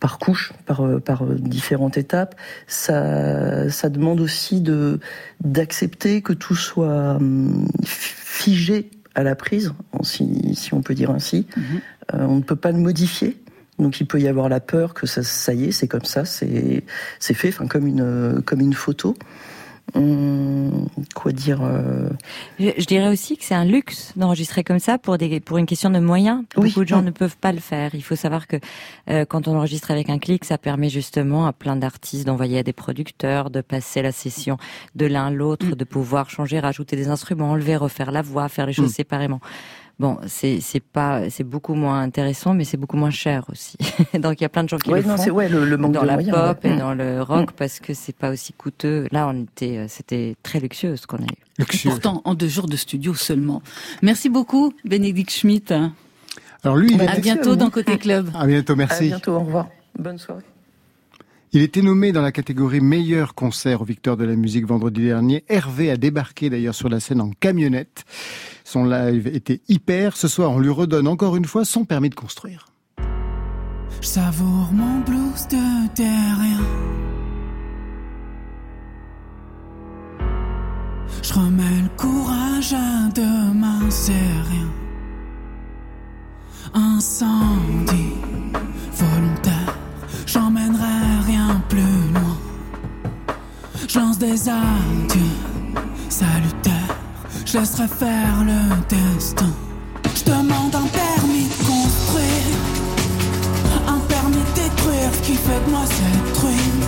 par 0.00 0.18
couche, 0.18 0.52
par 0.64 0.82
par 1.02 1.24
euh, 1.24 1.36
différentes 1.38 1.98
étapes. 1.98 2.34
Ça 2.66 3.68
ça 3.70 3.90
demande 3.90 4.20
aussi 4.20 4.60
de 4.62 5.00
d'accepter 5.44 6.22
que 6.22 6.32
tout 6.32 6.56
soit 6.56 7.16
hum, 7.16 7.68
figé 7.84 8.90
à 9.18 9.24
la 9.24 9.34
prise, 9.34 9.72
si 10.02 10.54
si 10.54 10.74
on 10.74 10.80
peut 10.80 10.94
dire 10.94 11.10
ainsi. 11.10 11.46
Mhm. 11.56 11.62
Euh, 12.14 12.26
on 12.26 12.36
ne 12.36 12.42
peut 12.42 12.56
pas 12.56 12.70
le 12.70 12.78
modifier. 12.78 13.36
Donc 13.80 14.00
il 14.00 14.06
peut 14.06 14.20
y 14.20 14.28
avoir 14.28 14.48
la 14.48 14.60
peur 14.60 14.94
que 14.94 15.06
ça, 15.06 15.24
ça 15.24 15.54
y 15.54 15.66
est, 15.66 15.72
c'est 15.72 15.88
comme 15.88 16.04
ça, 16.04 16.24
c'est 16.24 16.84
fait, 17.20 17.48
enfin 17.48 17.66
comme 17.66 17.86
une 17.86 18.42
comme 18.46 18.60
une 18.60 18.74
photo. 18.74 19.16
Hum, 19.94 20.86
quoi 21.14 21.32
dire 21.32 21.60
euh, 21.62 22.10
Je, 22.58 22.70
je 22.76 22.84
dirais 22.84 23.08
aussi 23.08 23.36
que 23.38 23.44
c'est 23.44 23.54
un 23.54 23.64
luxe 23.64 24.12
d'enregistrer 24.16 24.62
comme 24.62 24.78
ça 24.78 24.98
pour 24.98 25.16
des 25.16 25.40
pour 25.40 25.56
une 25.58 25.66
question 25.66 25.88
de 25.90 25.98
moyens. 25.98 26.42
Oui. 26.56 26.68
Beaucoup 26.68 26.84
de 26.84 26.88
gens 26.88 27.02
ne 27.02 27.10
peuvent 27.10 27.36
pas 27.38 27.52
le 27.52 27.58
faire. 27.60 27.94
Il 27.94 28.02
faut 28.02 28.16
savoir 28.16 28.46
que 28.46 28.56
euh, 29.10 29.24
quand 29.24 29.48
on 29.48 29.56
enregistre 29.56 29.90
avec 29.90 30.10
un 30.10 30.18
clic, 30.18 30.44
ça 30.44 30.58
permet 30.58 30.90
justement 30.90 31.46
à 31.46 31.52
plein 31.52 31.76
d'artistes 31.76 32.26
d'envoyer 32.26 32.58
à 32.58 32.62
des 32.62 32.74
producteurs, 32.74 33.50
de 33.50 33.60
passer 33.62 34.02
la 34.02 34.12
session 34.12 34.58
de 34.94 35.06
l'un 35.06 35.26
à 35.28 35.30
l'autre, 35.30 35.66
Mm. 35.66 35.74
de 35.74 35.84
pouvoir 35.84 36.28
changer, 36.30 36.60
rajouter 36.60 36.94
des 36.96 37.08
instruments, 37.08 37.50
enlever, 37.52 37.76
refaire 37.76 38.12
la 38.12 38.22
voix, 38.22 38.48
faire 38.48 38.66
les 38.66 38.72
choses 38.74 38.90
Mm. 38.90 38.94
séparément. 38.94 39.40
Bon, 39.98 40.16
c'est 40.28 40.60
c'est 40.60 40.78
pas 40.80 41.28
c'est 41.28 41.42
beaucoup 41.42 41.74
moins 41.74 42.00
intéressant, 42.00 42.54
mais 42.54 42.62
c'est 42.64 42.76
beaucoup 42.76 42.96
moins 42.96 43.10
cher 43.10 43.44
aussi. 43.50 43.76
Donc 44.14 44.40
il 44.40 44.42
y 44.42 44.46
a 44.46 44.48
plein 44.48 44.62
de 44.62 44.68
gens 44.68 44.78
qui 44.78 44.90
Ouais, 44.90 45.02
le 45.02 45.08
non, 45.08 45.16
font 45.16 45.30
ouais 45.32 45.48
le, 45.48 45.64
le 45.64 45.76
manque 45.76 45.92
dans 45.92 46.02
de 46.02 46.06
la 46.06 46.12
moyens. 46.14 46.36
pop 46.36 46.62
ouais. 46.64 46.70
et 46.70 46.76
dans 46.76 46.94
le 46.94 47.20
rock 47.20 47.50
parce 47.52 47.80
que 47.80 47.94
c'est 47.94 48.14
pas 48.14 48.30
aussi 48.30 48.52
coûteux. 48.52 49.08
Là, 49.10 49.26
on 49.28 49.42
était, 49.42 49.76
euh, 49.78 49.86
c'était 49.88 50.36
très 50.44 50.60
luxueux 50.60 50.94
ce 50.96 51.06
qu'on 51.08 51.16
a 51.16 51.22
eu. 51.22 51.24
Et 51.58 51.62
luxueux. 51.62 51.90
pourtant, 51.90 52.22
en 52.24 52.34
deux 52.34 52.46
jours 52.46 52.68
de 52.68 52.76
studio 52.76 53.12
seulement. 53.14 53.60
Merci 54.02 54.28
beaucoup, 54.28 54.72
Bénédicte 54.84 55.32
Schmidt. 55.32 55.74
Alors 56.62 56.76
lui, 56.76 56.92
il. 56.92 57.00
À 57.02 57.16
bientôt 57.18 57.56
dans 57.56 57.70
Côté 57.70 57.98
Club. 57.98 58.30
À 58.36 58.46
bientôt, 58.46 58.74
À 58.74 58.76
merci. 58.76 59.06
bientôt, 59.08 59.32
au 59.32 59.40
revoir. 59.40 59.68
Bonne 59.98 60.18
soirée. 60.18 60.42
Il 61.52 61.62
était 61.62 61.82
nommé 61.82 62.12
dans 62.12 62.22
la 62.22 62.32
catégorie 62.32 62.80
meilleur 62.80 63.34
concert 63.34 63.80
aux 63.80 63.84
Victoires 63.84 64.16
de 64.16 64.24
la 64.24 64.36
musique 64.36 64.66
vendredi 64.66 65.04
dernier. 65.04 65.44
Hervé 65.48 65.90
a 65.90 65.96
débarqué 65.96 66.50
d'ailleurs 66.50 66.74
sur 66.74 66.88
la 66.88 67.00
scène 67.00 67.20
en 67.20 67.30
camionnette. 67.30 68.04
Son 68.64 68.84
live 68.84 69.26
était 69.28 69.60
hyper. 69.68 70.16
Ce 70.16 70.28
soir, 70.28 70.50
on 70.50 70.58
lui 70.58 70.70
redonne 70.70 71.08
encore 71.08 71.36
une 71.36 71.46
fois 71.46 71.64
son 71.64 71.84
permis 71.84 72.10
de 72.10 72.14
construire. 72.14 72.66
Je 74.00 74.06
savoure 74.06 74.70
mon 74.72 75.00
blues 75.00 75.48
de. 75.50 75.56
Je 81.22 81.34
remets 81.34 81.82
le 81.82 81.88
courage 81.96 82.72
à 82.72 83.08
demain, 83.14 83.90
c'est 83.90 84.12
rien. 84.12 84.68
Incendie 86.72 88.14
volontaire, 88.92 89.78
j'emmènerai 90.28 91.24
rien 91.26 91.60
plus 91.68 91.96
loin. 92.12 92.36
Je 93.88 94.18
des 94.18 94.48
adieux 94.48 95.34
salutaires, 96.10 96.94
je 97.46 97.58
laisserai 97.58 97.88
faire 97.88 98.44
le 98.44 98.60
destin. 98.88 99.50
Je 100.14 100.24
demande 100.24 100.74
un 100.74 100.88
permis 101.04 101.48
de 101.48 101.58
construire. 101.72 102.58
Un 103.86 104.00
permis 104.00 104.44
de 104.48 104.54
détruire 104.62 105.12
qui 105.22 105.34
fait 105.34 105.64
de 105.64 105.70
moi 105.70 105.84
cette 105.86 106.38
ruine. 106.38 106.84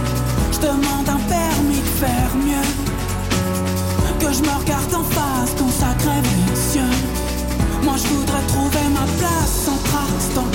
Je 0.53 0.59
demande 0.59 1.09
un 1.09 1.23
permis 1.29 1.81
de 1.81 1.93
faire 2.05 2.33
mieux. 2.37 2.71
Que 4.19 4.33
je 4.35 4.43
me 4.43 4.55
regarde 4.61 4.95
en 4.95 5.05
face 5.05 5.55
les 6.29 6.77
yeux. 6.77 6.97
Moi 7.85 7.95
je 7.97 8.07
voudrais 8.09 8.43
trouver 8.49 8.87
ma 8.93 9.07
place 9.19 9.65
sans 9.65 9.79
trace 9.89 10.50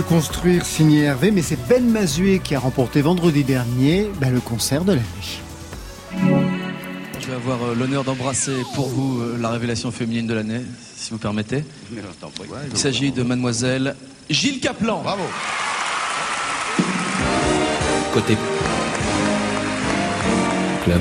de 0.00 0.04
construire 0.06 0.64
signé 0.64 1.02
Hervé, 1.02 1.30
mais 1.30 1.42
c'est 1.42 1.58
Ben 1.68 1.84
Mazué 1.84 2.38
qui 2.38 2.54
a 2.54 2.58
remporté 2.58 3.02
vendredi 3.02 3.44
dernier 3.44 4.10
bah, 4.18 4.30
le 4.30 4.40
concert 4.40 4.82
de 4.82 4.92
l'année. 4.92 5.04
Je 7.20 7.26
vais 7.26 7.34
avoir 7.34 7.62
euh, 7.62 7.74
l'honneur 7.74 8.02
d'embrasser 8.02 8.62
pour 8.74 8.88
vous 8.88 9.20
euh, 9.20 9.36
la 9.38 9.50
révélation 9.50 9.90
féminine 9.90 10.26
de 10.26 10.32
l'année, 10.32 10.62
si 10.96 11.10
vous 11.10 11.18
permettez. 11.18 11.64
Il 11.92 12.78
s'agit 12.78 13.12
de 13.12 13.22
mademoiselle 13.22 13.94
Gilles 14.30 14.60
Caplan. 14.60 15.02
Bravo. 15.02 15.24
Côté 18.14 18.38
club. 20.84 21.00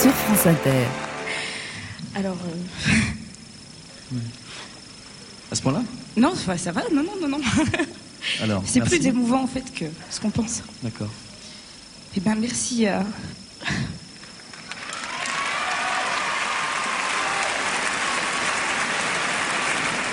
Sur 0.00 0.12
France 0.12 0.46
Inter. 0.46 0.84
Alors, 2.14 2.38
euh, 4.14 4.16
À 5.50 5.54
ce 5.54 5.62
point-là 5.62 5.82
non, 6.16 6.34
ça 6.34 6.56
ça 6.56 6.72
va, 6.72 6.82
non, 6.92 7.02
non, 7.02 7.12
non, 7.20 7.28
non. 7.28 7.40
Alors, 8.42 8.62
C'est 8.66 8.80
plus 8.80 9.04
émouvant 9.06 9.42
en 9.42 9.46
fait 9.46 9.64
que 9.72 9.84
ce 10.10 10.18
qu'on 10.20 10.30
pense. 10.30 10.62
D'accord. 10.82 11.10
Eh 12.16 12.20
ben, 12.20 12.34
merci. 12.36 12.86
euh, 12.88 13.00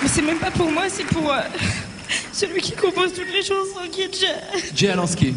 Mais 0.02 0.10
c'est 0.10 0.22
même 0.22 0.38
pas 0.40 0.52
pour 0.52 0.70
moi, 0.70 0.84
c'est 0.90 1.06
pour 1.06 1.32
euh, 1.32 1.40
celui 2.34 2.62
qui 2.62 2.74
compose 2.74 3.14
toutes 3.14 3.32
les 3.32 3.42
chansons, 3.42 3.88
qui 3.92 4.02
est 4.02 4.20
Jay. 4.20 4.36
Jay 4.76 4.90
Alansky. 4.90 5.34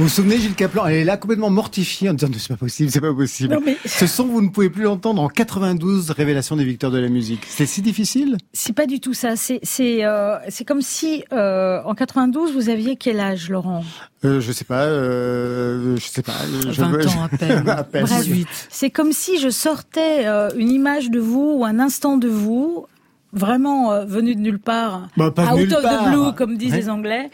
Vous 0.00 0.06
vous 0.06 0.12
souvenez, 0.14 0.38
Gilles 0.38 0.54
Caplan, 0.54 0.86
elle 0.86 0.94
est 0.96 1.04
là 1.04 1.18
complètement 1.18 1.50
mortifiée 1.50 2.08
en 2.08 2.14
disant 2.14 2.32
c'est 2.38 2.48
pas 2.48 2.56
possible, 2.56 2.90
c'est 2.90 3.02
pas 3.02 3.12
possible. 3.12 3.52
Non, 3.52 3.60
mais- 3.62 3.76
Ce 3.84 4.06
son, 4.06 4.24
vous 4.24 4.40
ne 4.40 4.48
pouvez 4.48 4.70
plus 4.70 4.84
l'entendre 4.84 5.20
en 5.20 5.28
92 5.28 6.10
révélations 6.12 6.56
des 6.56 6.64
victoires 6.64 6.90
de 6.90 6.96
la 6.98 7.10
musique. 7.10 7.42
C'est 7.46 7.66
si 7.66 7.82
difficile? 7.82 8.38
C'est 8.54 8.72
pas 8.72 8.86
du 8.86 8.98
tout 9.00 9.12
ça. 9.12 9.36
C'est 9.36 9.60
c'est 9.62 10.02
euh, 10.06 10.36
c'est 10.48 10.64
comme 10.64 10.80
si 10.80 11.22
euh, 11.34 11.82
en 11.84 11.94
92 11.94 12.54
vous 12.54 12.70
aviez 12.70 12.96
quel 12.96 13.20
âge, 13.20 13.50
Laurent? 13.50 13.84
Euh, 14.24 14.40
Je 14.40 14.52
sais 14.52 14.64
pas, 14.64 14.84
euh, 14.84 15.96
je 15.96 16.06
sais 16.06 16.22
pas. 16.22 16.32
euh, 16.32 16.72
je 16.72 16.80
20 16.80 16.88
veux- 16.92 17.06
ans 17.06 17.22
à 17.24 17.28
peine. 17.36 17.68
à 17.68 17.84
peine. 17.84 18.04
Bref. 18.06 18.22
18. 18.24 18.48
C'est 18.70 18.88
comme 18.88 19.12
si 19.12 19.38
je 19.38 19.50
sortais 19.50 20.26
euh, 20.26 20.48
une 20.56 20.70
image 20.70 21.10
de 21.10 21.20
vous 21.20 21.56
ou 21.58 21.64
un 21.66 21.78
instant 21.78 22.16
de 22.16 22.28
vous, 22.28 22.86
vraiment 23.32 23.92
euh, 23.92 24.04
venu 24.04 24.34
de 24.34 24.40
nulle 24.40 24.58
part, 24.58 25.08
Bah, 25.16 25.30
pas 25.30 25.46
de 25.54 25.62
out 25.62 25.72
of 25.72 25.82
part. 25.82 26.04
the 26.04 26.08
blue, 26.10 26.32
comme 26.36 26.56
disent 26.56 26.72
Ouais. 26.72 26.78
les 26.78 26.88
Anglais, 26.90 27.30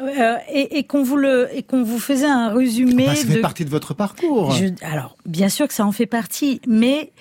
euh, 0.00 0.36
et, 0.50 0.78
et 0.78 0.84
qu'on 0.84 1.02
vous 1.02 1.16
le 1.16 1.48
et 1.56 1.62
qu'on 1.62 1.82
vous 1.82 1.98
faisait 1.98 2.26
un 2.26 2.48
résumé 2.52 3.06
Bah, 3.06 3.14
ça 3.14 3.26
fait 3.26 3.34
de. 3.36 3.40
partie 3.40 3.64
de 3.64 3.70
votre 3.70 3.94
parcours. 3.94 4.50
Je- 4.52 4.66
alors, 4.84 5.16
bien 5.26 5.48
sûr 5.48 5.66
que 5.68 5.74
ça 5.74 5.84
en 5.86 5.92
fait 5.92 6.06
partie, 6.06 6.60
mais 6.66 7.12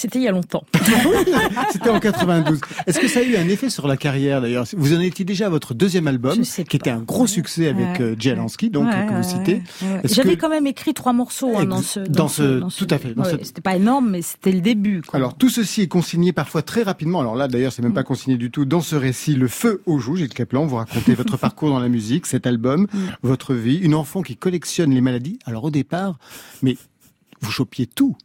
c'était 0.00 0.18
il 0.18 0.22
y 0.24 0.28
a 0.28 0.32
longtemps. 0.32 0.64
C'était 1.72 1.90
en 1.90 2.00
92. 2.00 2.60
Est-ce 2.86 2.98
que 3.00 3.08
ça 3.08 3.20
a 3.20 3.22
eu 3.22 3.36
un 3.36 3.48
effet 3.48 3.70
sur 3.70 3.86
la 3.86 3.96
carrière 3.96 4.40
d'ailleurs? 4.40 4.64
Vous 4.76 4.94
en 4.96 5.00
étiez 5.00 5.24
déjà 5.24 5.46
à 5.46 5.48
votre 5.48 5.74
deuxième 5.74 6.06
album, 6.08 6.38
qui 6.40 6.76
était 6.76 6.90
un 6.90 7.00
gros 7.00 7.26
succès 7.26 7.68
avec 7.68 8.00
Ouais. 8.00 8.16
euh, 8.28 8.32
Alansky, 8.32 8.70
donc 8.70 8.86
Ouais, 8.86 9.06
que 9.06 9.10
vous 9.10 9.16
ouais, 9.16 9.22
citez. 9.22 9.54
ouais, 9.82 9.88
ouais. 9.94 10.00
J'avais 10.04 10.36
que- 10.36 10.40
quand 10.40 10.48
même 10.48 10.66
écrit 10.66 10.94
trois 10.94 11.12
morceaux 11.12 11.56
hein, 11.56 11.64
dans 11.64 11.82
ce 11.82 12.00
dans 12.00 12.28
ce- 12.28 12.60
tout 12.76 12.86
à 12.90 12.98
fait, 12.98 13.16
Ouais, 13.16 13.24
C'était 13.42 13.60
pas 13.60 13.76
énorme, 13.76 14.10
mais 14.10 14.22
c'était 14.22 14.52
le 14.52 14.60
début. 14.60 15.02
Quoi. 15.02 15.16
Alors 15.18 15.36
tout 15.36 15.48
ceci 15.48 15.82
est 15.82 15.88
consigné 15.88 16.32
parfois 16.32 16.62
très 16.62 16.82
rapidement. 16.82 17.20
Alors 17.20 17.34
là 17.34 17.48
d'ailleurs 17.48 17.72
c'est 17.72 17.82
même 17.82 17.92
Mm. 17.92 17.94
pas 17.94 18.02
consigné 18.04 18.36
du 18.36 18.50
tout. 18.50 18.64
Dans 18.64 18.80
ce 18.80 18.96
récit, 18.96 19.34
le 19.34 19.48
feu 19.48 19.82
aux 19.86 19.98
joues, 19.98 20.16
Gilles 20.16 20.28
Caplan, 20.34 20.66
vous 20.66 20.76
racontez 20.76 21.14
votre 21.14 21.36
parcours 21.38 21.68
dans 21.70 21.80
la 21.80 21.88
musique, 21.88 22.26
cet 22.26 22.46
album, 22.46 22.86
Mm. 22.92 22.98
votre 23.22 23.54
vie, 23.54 23.76
une 23.76 23.94
enfant 23.94 24.22
qui 24.22 24.36
collectionne 24.36 24.90
les 24.92 25.00
maladies. 25.00 25.38
Alors 25.44 25.64
au 25.64 25.70
départ, 25.70 26.18
mais 26.62 26.76
vous 27.40 27.50
chopiez 27.50 27.86
tout, 27.86 28.16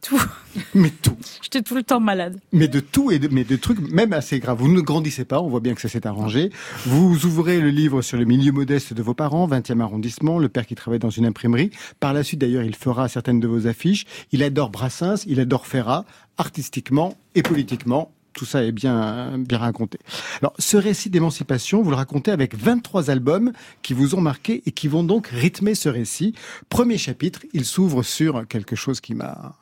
Tout. 0.00 0.20
mais 0.74 0.90
tout, 0.90 1.16
J'étais 1.42 1.62
tout 1.62 1.74
le 1.74 1.82
temps 1.82 1.98
malade. 2.00 2.38
mais 2.52 2.68
de 2.68 2.78
tout 2.80 3.10
et 3.10 3.18
de, 3.18 3.28
mais 3.28 3.44
de 3.44 3.56
trucs 3.56 3.80
même 3.80 4.12
assez 4.12 4.38
graves. 4.38 4.58
Vous 4.58 4.68
ne 4.68 4.80
grandissez 4.80 5.24
pas, 5.24 5.40
on 5.40 5.48
voit 5.48 5.60
bien 5.60 5.74
que 5.74 5.80
ça 5.80 5.88
s'est 5.88 6.06
arrangé. 6.06 6.50
Vous 6.86 7.26
ouvrez 7.26 7.60
le 7.60 7.70
livre 7.70 8.00
sur 8.02 8.16
le 8.16 8.24
milieu 8.24 8.52
modeste 8.52 8.94
de 8.94 9.02
vos 9.02 9.14
parents, 9.14 9.48
20e 9.48 9.80
arrondissement, 9.80 10.38
le 10.38 10.48
père 10.48 10.66
qui 10.66 10.76
travaille 10.76 11.00
dans 11.00 11.10
une 11.10 11.26
imprimerie. 11.26 11.70
Par 11.98 12.12
la 12.12 12.22
suite 12.22 12.40
d'ailleurs, 12.40 12.62
il 12.62 12.76
fera 12.76 13.08
certaines 13.08 13.40
de 13.40 13.48
vos 13.48 13.66
affiches. 13.66 14.06
Il 14.30 14.42
adore 14.42 14.70
Brassens, 14.70 15.24
il 15.26 15.40
adore 15.40 15.66
Ferrat, 15.66 16.04
artistiquement 16.36 17.16
et 17.34 17.42
politiquement. 17.42 18.12
Tout 18.34 18.44
ça 18.44 18.62
est 18.62 18.70
bien, 18.70 19.36
bien 19.36 19.58
raconté. 19.58 19.98
Alors, 20.40 20.54
ce 20.60 20.76
récit 20.76 21.10
d'émancipation, 21.10 21.82
vous 21.82 21.90
le 21.90 21.96
racontez 21.96 22.30
avec 22.30 22.54
23 22.54 23.10
albums 23.10 23.52
qui 23.82 23.94
vous 23.94 24.14
ont 24.14 24.20
marqué 24.20 24.62
et 24.64 24.70
qui 24.70 24.86
vont 24.86 25.02
donc 25.02 25.26
rythmer 25.26 25.74
ce 25.74 25.88
récit. 25.88 26.34
Premier 26.68 26.98
chapitre, 26.98 27.40
il 27.52 27.64
s'ouvre 27.64 28.04
sur 28.04 28.46
quelque 28.46 28.76
chose 28.76 29.00
qui 29.00 29.16
m'a 29.16 29.56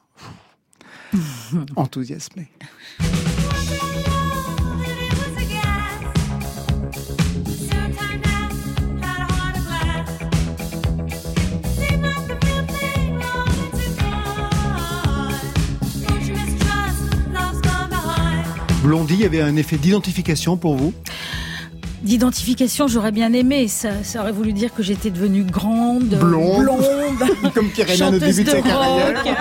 enthousiasmé. 1.76 2.48
Blondie 18.82 19.24
avait 19.24 19.40
un 19.40 19.56
effet 19.56 19.78
d'identification 19.78 20.56
pour 20.56 20.76
vous? 20.76 20.94
D'identification, 22.02 22.86
j'aurais 22.88 23.10
bien 23.12 23.32
aimé. 23.32 23.68
Ça, 23.68 23.88
ça 24.04 24.20
aurait 24.20 24.32
voulu 24.32 24.52
dire 24.52 24.72
que 24.74 24.82
j'étais 24.82 25.10
devenue 25.10 25.42
grande, 25.44 26.04
Blonde. 26.08 26.62
blonde, 26.62 27.52
Comme 27.54 27.70
Kirena 27.70 27.94
au 28.08 28.12
chanteuse 28.12 28.36
début 28.36 28.44
de 28.44 28.44
de 28.44 28.50
sa 28.56 28.62
carrière. 28.62 29.24
rock. 29.24 29.34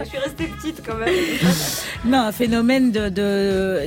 Je 0.00 0.08
suis 0.08 0.18
restée 0.18 0.44
petite 0.46 0.82
quand 0.86 0.96
même. 0.96 1.08
Non, 2.06 2.18
un 2.20 2.32
phénomène 2.32 2.92
de 2.92 3.10
de 3.10 3.80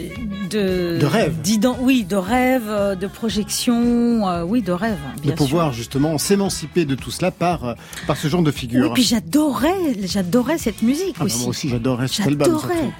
de, 0.51 0.99
De 0.99 1.05
rêve. 1.07 1.33
d'ident- 1.41 1.77
Oui, 1.81 2.03
de 2.07 2.15
rêve, 2.15 2.65
euh, 2.67 2.93
de 2.93 3.07
projection, 3.07 4.27
euh, 4.29 4.43
oui, 4.43 4.61
de 4.61 4.71
rêve. 4.71 4.99
De 5.17 5.21
Bien 5.21 5.31
sûr. 5.31 5.35
pouvoir 5.45 5.73
justement 5.73 6.19
s'émanciper 6.19 6.85
de 6.85 6.93
tout 6.93 7.09
cela 7.09 7.31
par, 7.31 7.65
euh, 7.65 7.73
par 8.05 8.15
ce 8.17 8.27
genre 8.27 8.43
de 8.43 8.51
Oui, 8.51 8.55
figure. 8.55 8.93
puis 8.93 9.01
j'adorais, 9.03 9.73
j'adorais 10.03 10.59
cette 10.59 10.83
musique 10.83 11.15
Ah 11.15 11.19
bah, 11.21 11.25
aussi. 11.25 11.39
moi 11.39 11.47
aussi 11.47 11.69
j'adorais 11.69 12.07
cet 12.07 12.27
album. 12.27 12.45
J'adorais. 12.45 12.91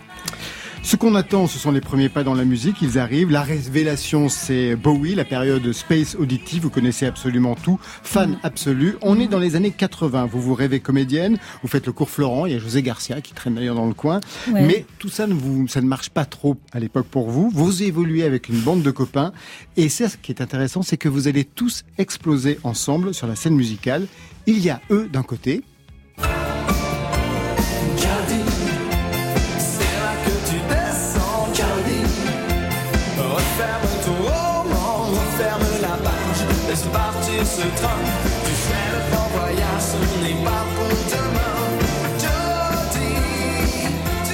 Ce 0.85 0.97
qu'on 0.97 1.15
attend, 1.15 1.47
ce 1.47 1.57
sont 1.57 1.71
les 1.71 1.79
premiers 1.81 2.09
pas 2.09 2.23
dans 2.25 2.33
la 2.33 2.43
musique, 2.43 2.81
ils 2.81 2.99
arrivent. 2.99 3.31
La 3.31 3.41
révélation, 3.41 4.27
c'est 4.27 4.75
Bowie, 4.75 5.15
la 5.15 5.23
période 5.23 5.71
Space 5.71 6.15
Auditive, 6.15 6.63
vous 6.63 6.69
connaissez 6.69 7.05
absolument 7.05 7.55
tout, 7.55 7.79
fan 8.03 8.31
Mm. 8.31 8.37
absolu. 8.43 8.95
On 9.01 9.17
est 9.19 9.27
dans 9.27 9.39
les 9.39 9.55
années 9.55 9.71
80, 9.71 10.25
vous 10.25 10.41
vous 10.41 10.53
rêvez 10.53 10.81
comédienne, 10.81 11.37
vous 11.61 11.67
faites 11.69 11.85
le 11.87 11.93
cours 11.93 12.09
Florent, 12.09 12.45
il 12.45 12.51
y 12.53 12.55
a 12.55 12.59
José 12.59 12.83
Garcia 12.83 13.21
qui 13.21 13.33
traîne 13.33 13.55
d'ailleurs 13.55 13.75
dans 13.75 13.87
le 13.87 13.93
coin. 13.93 14.19
Ouais. 14.51 14.61
Mais 14.67 14.85
tout 14.99 15.09
ça 15.09 15.25
ne, 15.25 15.33
vous, 15.33 15.67
ça 15.69 15.79
ne 15.81 15.87
marche 15.87 16.09
pas 16.09 16.25
trop 16.25 16.57
à 16.73 16.79
l'époque 16.81 17.07
pour 17.07 17.29
vous. 17.29 17.49
Vous 17.53 17.81
évoluez 17.81 18.23
avec 18.23 18.49
une 18.49 18.59
bande 18.59 18.83
de 18.83 18.91
copains. 18.91 19.31
Et 19.77 19.87
c'est 19.89 20.09
ce 20.09 20.17
qui 20.17 20.31
est 20.33 20.41
intéressant, 20.41 20.81
c'est 20.81 20.97
que 20.97 21.09
vous 21.09 21.27
allez 21.29 21.45
tous 21.45 21.85
exploser 21.97 22.59
ensemble 22.63 23.13
sur 23.13 23.25
la 23.25 23.35
scène 23.35 23.55
musicale. 23.55 24.05
Il 24.47 24.59
y 24.59 24.69
a 24.69 24.81
eux 24.91 25.07
d'un 25.11 25.23
côté, 25.23 25.63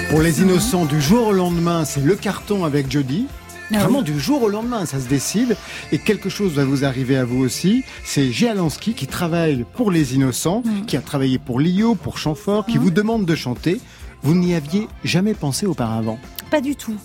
Pour 0.09 0.21
les 0.21 0.41
innocents, 0.41 0.85
du 0.85 0.99
jour 0.99 1.27
au 1.27 1.31
lendemain, 1.33 1.85
c'est 1.85 2.01
le 2.03 2.15
carton 2.15 2.65
avec 2.65 2.91
Jody. 2.91 3.27
Ah 3.71 3.77
Vraiment 3.79 4.01
du 4.01 4.19
jour 4.19 4.41
au 4.41 4.49
lendemain, 4.49 4.85
ça 4.87 4.99
se 4.99 5.07
décide. 5.07 5.55
Et 5.91 5.99
quelque 5.99 6.29
chose 6.29 6.53
va 6.53 6.65
vous 6.65 6.83
arriver 6.83 7.15
à 7.15 7.25
vous 7.25 7.43
aussi. 7.43 7.83
C'est 8.03 8.31
Gialansky 8.31 8.93
qui 8.95 9.05
travaille 9.05 9.65
pour 9.75 9.91
les 9.91 10.15
innocents, 10.15 10.63
Mm. 10.65 10.85
qui 10.87 10.97
a 10.97 11.01
travaillé 11.01 11.37
pour 11.37 11.59
Lio, 11.59 11.93
pour 11.93 12.17
Chamfort, 12.17 12.65
qui 12.65 12.79
vous 12.79 12.89
demande 12.89 13.25
de 13.25 13.35
chanter. 13.35 13.79
Vous 14.23 14.33
n'y 14.33 14.55
aviez 14.55 14.87
jamais 15.03 15.35
pensé 15.35 15.67
auparavant. 15.67 16.17
Pas 16.49 16.61
du 16.61 16.75
tout. 16.75 16.95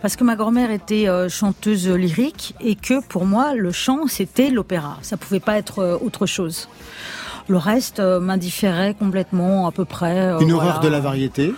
Parce 0.00 0.14
que 0.14 0.22
ma 0.22 0.36
grand-mère 0.36 0.70
était 0.70 1.08
euh, 1.08 1.28
chanteuse 1.28 1.88
lyrique 1.88 2.54
et 2.60 2.76
que 2.76 3.02
pour 3.04 3.26
moi, 3.26 3.54
le 3.54 3.72
chant, 3.72 4.06
c'était 4.06 4.50
l'opéra. 4.50 4.98
Ça 5.02 5.16
pouvait 5.16 5.40
pas 5.40 5.58
être 5.58 5.80
euh, 5.80 5.98
autre 6.00 6.26
chose. 6.26 6.68
Le 7.48 7.56
reste 7.56 7.98
euh, 7.98 8.20
m'indifférait 8.20 8.94
complètement, 8.94 9.66
à 9.66 9.72
peu 9.72 9.84
près. 9.84 10.30
Une 10.40 10.52
voilà. 10.52 10.54
horreur 10.54 10.80
de 10.80 10.88
la 10.88 11.00
variété. 11.00 11.52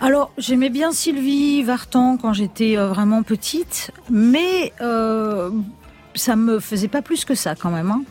Alors, 0.00 0.30
j'aimais 0.38 0.70
bien 0.70 0.92
Sylvie 0.92 1.62
Vartan 1.62 2.16
quand 2.16 2.32
j'étais 2.32 2.76
euh, 2.78 2.88
vraiment 2.88 3.22
petite, 3.22 3.90
mais 4.10 4.72
euh, 4.80 5.50
ça 6.14 6.36
me 6.36 6.58
faisait 6.58 6.88
pas 6.88 7.02
plus 7.02 7.24
que 7.26 7.34
ça 7.34 7.54
quand 7.54 7.70
même. 7.70 7.90
hein. 7.90 8.02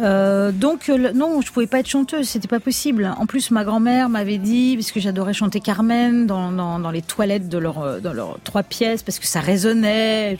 Euh, 0.00 0.52
donc 0.52 0.88
euh, 0.88 1.12
non, 1.12 1.40
je 1.40 1.50
pouvais 1.52 1.66
pas 1.66 1.80
être 1.80 1.88
chanteuse, 1.88 2.28
c'était 2.28 2.48
pas 2.48 2.60
possible. 2.60 3.12
En 3.18 3.26
plus, 3.26 3.50
ma 3.50 3.64
grand-mère 3.64 4.08
m'avait 4.08 4.38
dit, 4.38 4.76
parce 4.76 4.92
que 4.92 5.00
j'adorais 5.00 5.32
chanter 5.32 5.60
Carmen 5.60 6.26
dans, 6.26 6.52
dans, 6.52 6.78
dans 6.78 6.90
les 6.90 7.02
toilettes 7.02 7.48
de 7.48 7.58
leur 7.58 7.80
euh, 7.80 8.00
dans 8.00 8.12
leurs 8.12 8.38
trois 8.44 8.62
pièces, 8.62 9.02
parce 9.02 9.18
que 9.18 9.26
ça 9.26 9.40
résonnait. 9.40 10.38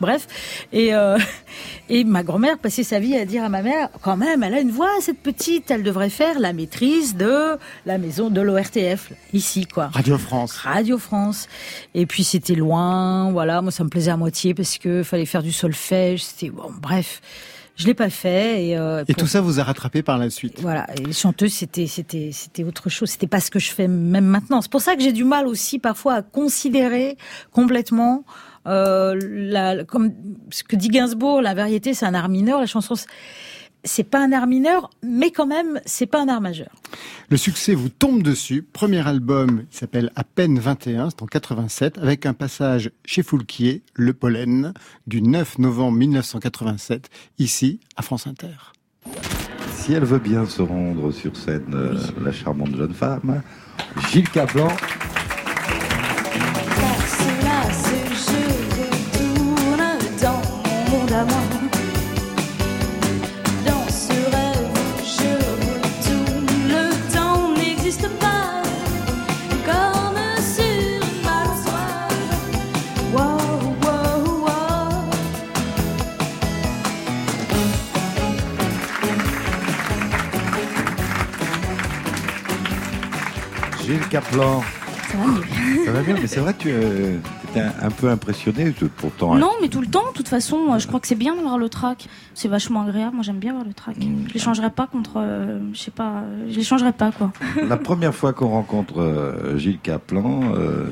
Bref. 0.00 0.26
Et, 0.72 0.94
euh, 0.94 1.18
et 1.88 2.04
ma 2.04 2.22
grand-mère 2.22 2.58
passait 2.58 2.84
sa 2.84 2.98
vie 3.00 3.16
à 3.16 3.24
dire 3.24 3.44
à 3.44 3.48
ma 3.48 3.62
mère, 3.62 3.88
quand 4.00 4.16
même, 4.16 4.42
elle 4.42 4.54
a 4.54 4.60
une 4.60 4.70
voix, 4.70 4.90
cette 5.00 5.18
petite, 5.18 5.70
elle 5.70 5.82
devrait 5.82 6.10
faire 6.10 6.38
la 6.38 6.52
maîtrise 6.52 7.16
de 7.16 7.58
la 7.86 7.98
maison 7.98 8.30
de 8.30 8.40
l'ORTF, 8.40 9.12
ici, 9.32 9.66
quoi. 9.66 9.88
Radio 9.88 10.18
France. 10.18 10.56
Radio 10.58 10.98
France. 10.98 11.48
Et 11.94 12.06
puis 12.06 12.24
c'était 12.24 12.54
loin, 12.54 13.30
voilà, 13.32 13.62
moi 13.62 13.70
ça 13.70 13.84
me 13.84 13.88
plaisait 13.88 14.10
à 14.10 14.16
moitié 14.16 14.54
parce 14.54 14.78
que 14.78 15.02
fallait 15.02 15.26
faire 15.26 15.42
du 15.42 15.52
solfège, 15.52 16.24
c'était 16.24 16.50
bon, 16.50 16.70
bref. 16.80 17.20
Je 17.76 17.86
l'ai 17.86 17.94
pas 17.94 18.10
fait 18.10 18.66
et, 18.66 18.76
euh, 18.76 19.02
Et 19.08 19.14
pour- 19.14 19.22
tout 19.22 19.26
ça 19.26 19.40
vous 19.40 19.58
a 19.58 19.62
rattrapé 19.64 20.02
par 20.02 20.18
la 20.18 20.28
suite. 20.30 20.60
voilà, 20.60 20.86
et 20.96 21.04
les 21.04 21.12
chanteuses, 21.12 21.54
c'était, 21.54 21.86
c'était, 21.86 22.30
c'était 22.32 22.64
autre 22.64 22.90
chose. 22.90 23.08
C'était 23.10 23.26
pas 23.26 23.40
ce 23.40 23.50
que 23.50 23.58
je 23.58 23.70
fais 23.70 23.88
même 23.88 24.26
maintenant. 24.26 24.60
C'est 24.60 24.70
pour 24.70 24.82
ça 24.82 24.94
que 24.94 25.02
j'ai 25.02 25.12
du 25.12 25.24
mal 25.24 25.46
aussi 25.46 25.78
parfois 25.78 26.14
à 26.16 26.22
considérer 26.22 27.16
complètement, 27.50 28.24
euh, 28.66 29.18
la, 29.22 29.84
comme 29.84 30.12
ce 30.50 30.62
que 30.64 30.76
dit 30.76 30.88
Gainsbourg, 30.88 31.40
la 31.40 31.54
variété, 31.54 31.94
c'est 31.94 32.06
un 32.06 32.14
art 32.14 32.28
mineur. 32.28 32.60
La 32.60 32.66
chanson, 32.66 32.94
c'est- 33.84 34.04
pas 34.04 34.20
un 34.22 34.32
art 34.32 34.46
mineur, 34.46 34.90
mais 35.02 35.30
quand 35.30 35.46
même, 35.46 35.80
c'est 35.86 36.06
pas 36.06 36.20
un 36.22 36.28
art 36.28 36.40
majeur. 36.40 36.70
Le 37.30 37.36
succès 37.36 37.74
vous 37.74 37.88
tombe 37.88 38.22
dessus. 38.22 38.62
Premier 38.62 39.06
album, 39.06 39.64
il 39.72 39.76
s'appelle 39.76 40.10
À 40.16 40.24
peine 40.24 40.58
21, 40.58 41.10
c'est 41.10 41.22
en 41.22 41.26
87, 41.26 41.98
avec 41.98 42.26
un 42.26 42.34
passage 42.34 42.90
chez 43.04 43.22
Foulquier, 43.22 43.82
Le 43.94 44.12
Pollen, 44.12 44.72
du 45.06 45.22
9 45.22 45.58
novembre 45.58 45.96
1987, 45.98 47.08
ici, 47.38 47.80
à 47.96 48.02
France 48.02 48.26
Inter. 48.26 48.54
Si 49.74 49.92
elle 49.94 50.04
veut 50.04 50.18
bien 50.20 50.46
se 50.46 50.62
rendre 50.62 51.10
sur 51.10 51.36
scène, 51.36 51.72
euh, 51.74 51.98
la 52.22 52.30
charmante 52.32 52.76
jeune 52.76 52.94
femme, 52.94 53.42
Gilles 54.10 54.28
Caplan. 54.28 54.68
Caplan. 84.12 84.60
Ça 85.10 85.16
va 85.16 85.24
mieux. 85.26 85.84
Ça 85.86 85.90
va 85.92 86.02
bien, 86.02 86.16
mais 86.20 86.26
c'est 86.26 86.40
vrai 86.40 86.52
que 86.52 86.58
tu 86.64 86.68
euh, 86.70 87.16
étais 87.48 87.60
un, 87.60 87.72
un 87.80 87.90
peu 87.90 88.10
impressionné, 88.10 88.74
pourtant. 88.98 89.32
hein. 89.32 89.38
Non, 89.38 89.52
mais 89.62 89.68
tout 89.68 89.80
le 89.80 89.86
temps, 89.86 90.04
de 90.10 90.14
toute 90.14 90.28
façon, 90.28 90.58
euh, 90.70 90.78
je 90.78 90.86
crois 90.86 91.00
que 91.00 91.06
c'est 91.06 91.14
bien 91.14 91.34
d'avoir 91.34 91.56
le 91.56 91.70
track. 91.70 92.08
C'est 92.34 92.48
vachement 92.48 92.82
agréable. 92.82 93.14
Moi, 93.14 93.22
j'aime 93.22 93.38
bien 93.38 93.52
avoir 93.52 93.64
le 93.66 93.72
track. 93.72 93.96
Je 94.28 94.34
les 94.34 94.38
changerais 94.38 94.68
pas 94.68 94.86
contre, 94.86 95.12
euh, 95.16 95.60
je 95.72 95.78
sais 95.78 95.90
pas, 95.90 96.24
je 96.46 96.54
les 96.54 96.62
changerais 96.62 96.92
pas, 96.92 97.10
quoi. 97.10 97.32
La 97.66 97.78
première 97.78 98.14
fois 98.14 98.34
qu'on 98.34 98.48
rencontre 98.48 99.00
euh, 99.00 99.56
Gilles 99.56 99.80
Caplan, 99.80 100.42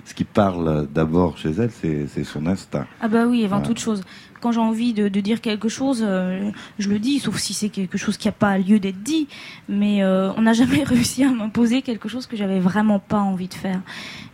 ce 0.06 0.14
qui 0.14 0.24
parle 0.24 0.86
d'abord 0.90 1.36
chez 1.36 1.50
elle, 1.50 1.70
c'est 1.70 2.24
son 2.24 2.46
instinct. 2.46 2.86
Ah 3.02 3.08
bah 3.08 3.26
oui, 3.26 3.44
avant 3.44 3.60
toute 3.60 3.78
chose. 3.80 4.02
Quand 4.40 4.52
j'ai 4.52 4.60
envie 4.60 4.92
de, 4.92 5.08
de 5.08 5.20
dire 5.20 5.40
quelque 5.40 5.68
chose, 5.68 6.02
euh, 6.06 6.50
je 6.78 6.88
le 6.88 6.98
dis, 6.98 7.18
sauf 7.18 7.36
si 7.38 7.52
c'est 7.54 7.68
quelque 7.68 7.98
chose 7.98 8.16
qui 8.16 8.28
n'a 8.28 8.32
pas 8.32 8.58
lieu 8.58 8.78
d'être 8.78 9.02
dit. 9.02 9.28
Mais 9.68 10.02
euh, 10.02 10.32
on 10.36 10.42
n'a 10.42 10.52
jamais 10.52 10.82
réussi 10.84 11.24
à 11.24 11.30
m'imposer 11.30 11.82
quelque 11.82 12.08
chose 12.08 12.26
que 12.26 12.36
j'avais 12.36 12.60
vraiment 12.60 12.98
pas 12.98 13.20
envie 13.20 13.48
de 13.48 13.54
faire. 13.54 13.80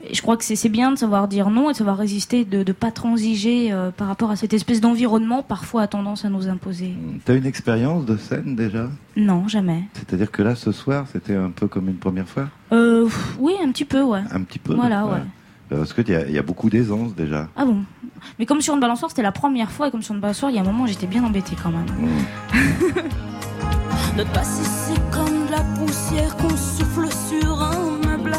Et 0.09 0.15
je 0.15 0.23
crois 0.23 0.37
que 0.37 0.45
c'est 0.45 0.69
bien 0.69 0.93
de 0.93 0.97
savoir 0.99 1.27
dire 1.29 1.51
non 1.51 1.71
et 1.71 1.73
de 1.73 1.79
savoir 1.79 1.97
résister, 1.99 2.45
de 2.45 2.59
ne 2.59 2.73
pas 2.73 2.91
transiger 2.93 3.73
euh, 3.73 3.91
par 3.91 4.07
rapport 4.09 4.31
à 4.31 4.37
cette 4.37 4.55
espèce 4.55 4.81
d'environnement 4.81 5.43
parfois 5.43 5.83
a 5.83 5.87
tendance 5.89 6.25
à 6.25 6.29
nous 6.29 6.49
imposer. 6.49 6.93
T'as 7.25 7.35
une 7.35 7.47
expérience 7.47 8.05
de 8.07 8.17
scène 8.17 8.55
déjà? 8.55 8.89
Non, 9.17 9.49
jamais. 9.49 9.83
C'est-à-dire 9.95 10.31
que 10.31 10.43
là, 10.43 10.55
ce 10.55 10.71
soir, 10.73 11.07
c'était 11.13 11.35
un 11.35 11.51
peu 11.51 11.67
comme 11.67 11.89
une 11.89 11.97
première 11.97 12.29
fois? 12.29 12.49
Oui, 12.71 13.55
un 13.63 13.71
petit 13.73 13.85
peu, 13.85 14.03
ouais. 14.03 14.23
Un 14.31 14.43
petit 14.43 14.59
peu 14.59 14.75
Voilà, 14.75 15.07
ouais. 15.07 15.23
Parce 15.69 15.93
qu'il 15.93 16.09
y, 16.09 16.33
y 16.33 16.39
a 16.39 16.43
beaucoup 16.43 16.71
d'aisance 16.71 17.15
déjà. 17.15 17.49
Ah 17.57 17.65
bon? 17.65 17.83
Mais 18.39 18.47
comme 18.47 18.61
sur 18.61 18.75
une 18.75 18.81
balançoire, 18.81 19.11
c'était 19.11 19.23
la 19.23 19.33
première 19.33 19.71
fois, 19.71 19.89
et 19.89 19.91
comme 19.91 20.03
sur 20.03 20.15
une 20.15 20.21
balançoire, 20.21 20.51
il 20.51 20.55
y 20.55 20.59
a 20.59 20.63
un 20.63 20.65
moment, 20.65 20.87
j'étais 20.87 21.07
bien 21.07 21.25
embêtée 21.25 21.57
quand 21.63 21.71
même. 21.71 21.87
Notre 24.17 24.31
passé 24.33 24.63
c'est 24.65 25.11
comme 25.11 25.47
de 25.47 25.51
la 25.53 25.61
poussière 25.79 26.37
qu'on 26.37 26.49
souffle 26.51 27.09
sur 27.29 27.63
un 27.63 28.07
meuble. 28.07 28.33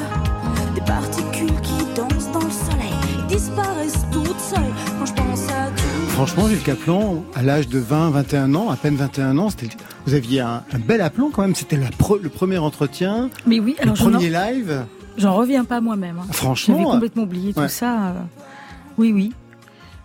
Des 0.74 0.82
particules 0.82 1.60
qui 1.62 1.86
dansent 1.96 2.32
dans 2.32 2.40
le 2.40 2.50
soleil 2.52 2.94
et 3.30 3.34
disparaissent 3.36 4.06
toutes 4.12 4.40
seules 4.40 4.74
quand 5.00 5.06
je 5.06 5.14
pense 5.14 5.48
à 5.50 5.68
tout. 5.76 6.10
Franchement, 6.10 6.48
Gilles 6.48 6.64
Caplan, 6.64 7.24
à 7.36 7.44
l'âge 7.44 7.68
de 7.68 7.78
20, 7.78 8.10
21 8.10 8.56
ans, 8.56 8.70
à 8.72 8.76
peine 8.76 8.96
21 8.96 9.38
ans, 9.38 9.50
c'était, 9.52 9.70
vous 10.08 10.14
aviez 10.16 10.40
un, 10.42 10.64
un 10.74 10.80
bel 10.80 11.02
aplomb 11.02 11.30
quand 11.32 11.44
même. 11.44 11.54
C'était 11.56 11.78
pre- 11.78 12.20
le 12.22 12.30
premier 12.30 12.58
entretien, 12.58 13.30
Mais 13.46 13.60
oui, 13.60 13.76
alors 13.80 13.96
le 13.96 14.00
premier 14.12 14.30
live. 14.30 14.86
J'en 15.18 15.36
reviens 15.36 15.64
pas 15.64 15.80
moi-même. 15.82 16.18
hein. 16.20 16.28
Franchement, 16.32 16.76
J'avais 16.78 16.90
complètement 16.90 17.24
oublié 17.24 17.54
ouais. 17.56 17.64
tout 17.68 17.70
ça. 17.74 18.08
euh. 18.08 18.14
Oui, 18.98 19.12
oui. 19.12 19.34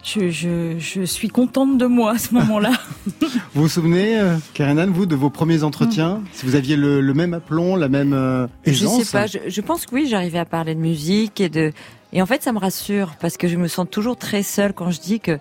Je, 0.02 0.30
je, 0.30 0.78
je 0.78 1.02
suis 1.02 1.28
contente 1.28 1.78
de 1.78 1.86
moi 1.86 2.12
à 2.12 2.18
ce 2.18 2.34
moment-là. 2.34 2.72
Vous 3.54 3.62
vous 3.62 3.68
souvenez, 3.68 4.18
euh, 4.18 4.36
Karenan, 4.52 4.90
vous, 4.90 5.06
de 5.06 5.14
vos 5.14 5.30
premiers 5.30 5.62
entretiens 5.62 6.22
Si 6.32 6.44
vous 6.44 6.56
aviez 6.56 6.76
le, 6.76 7.00
le 7.00 7.14
même 7.14 7.34
aplomb, 7.34 7.76
la 7.76 7.88
même 7.88 8.12
euh, 8.12 8.48
Je 8.66 8.70
aisance 8.72 9.04
sais 9.04 9.12
pas, 9.12 9.26
je, 9.28 9.38
je 9.46 9.60
pense 9.60 9.86
que 9.86 9.94
oui, 9.94 10.08
j'arrivais 10.08 10.40
à 10.40 10.44
parler 10.44 10.74
de 10.74 10.80
musique 10.80 11.40
et 11.40 11.48
de 11.48 11.72
et 12.12 12.20
en 12.20 12.26
fait 12.26 12.42
ça 12.42 12.52
me 12.52 12.58
rassure 12.58 13.14
parce 13.20 13.36
que 13.36 13.46
je 13.48 13.56
me 13.56 13.68
sens 13.68 13.86
toujours 13.90 14.16
très 14.16 14.42
seule 14.42 14.72
quand 14.74 14.90
je 14.90 15.00
dis 15.00 15.20
que 15.20 15.38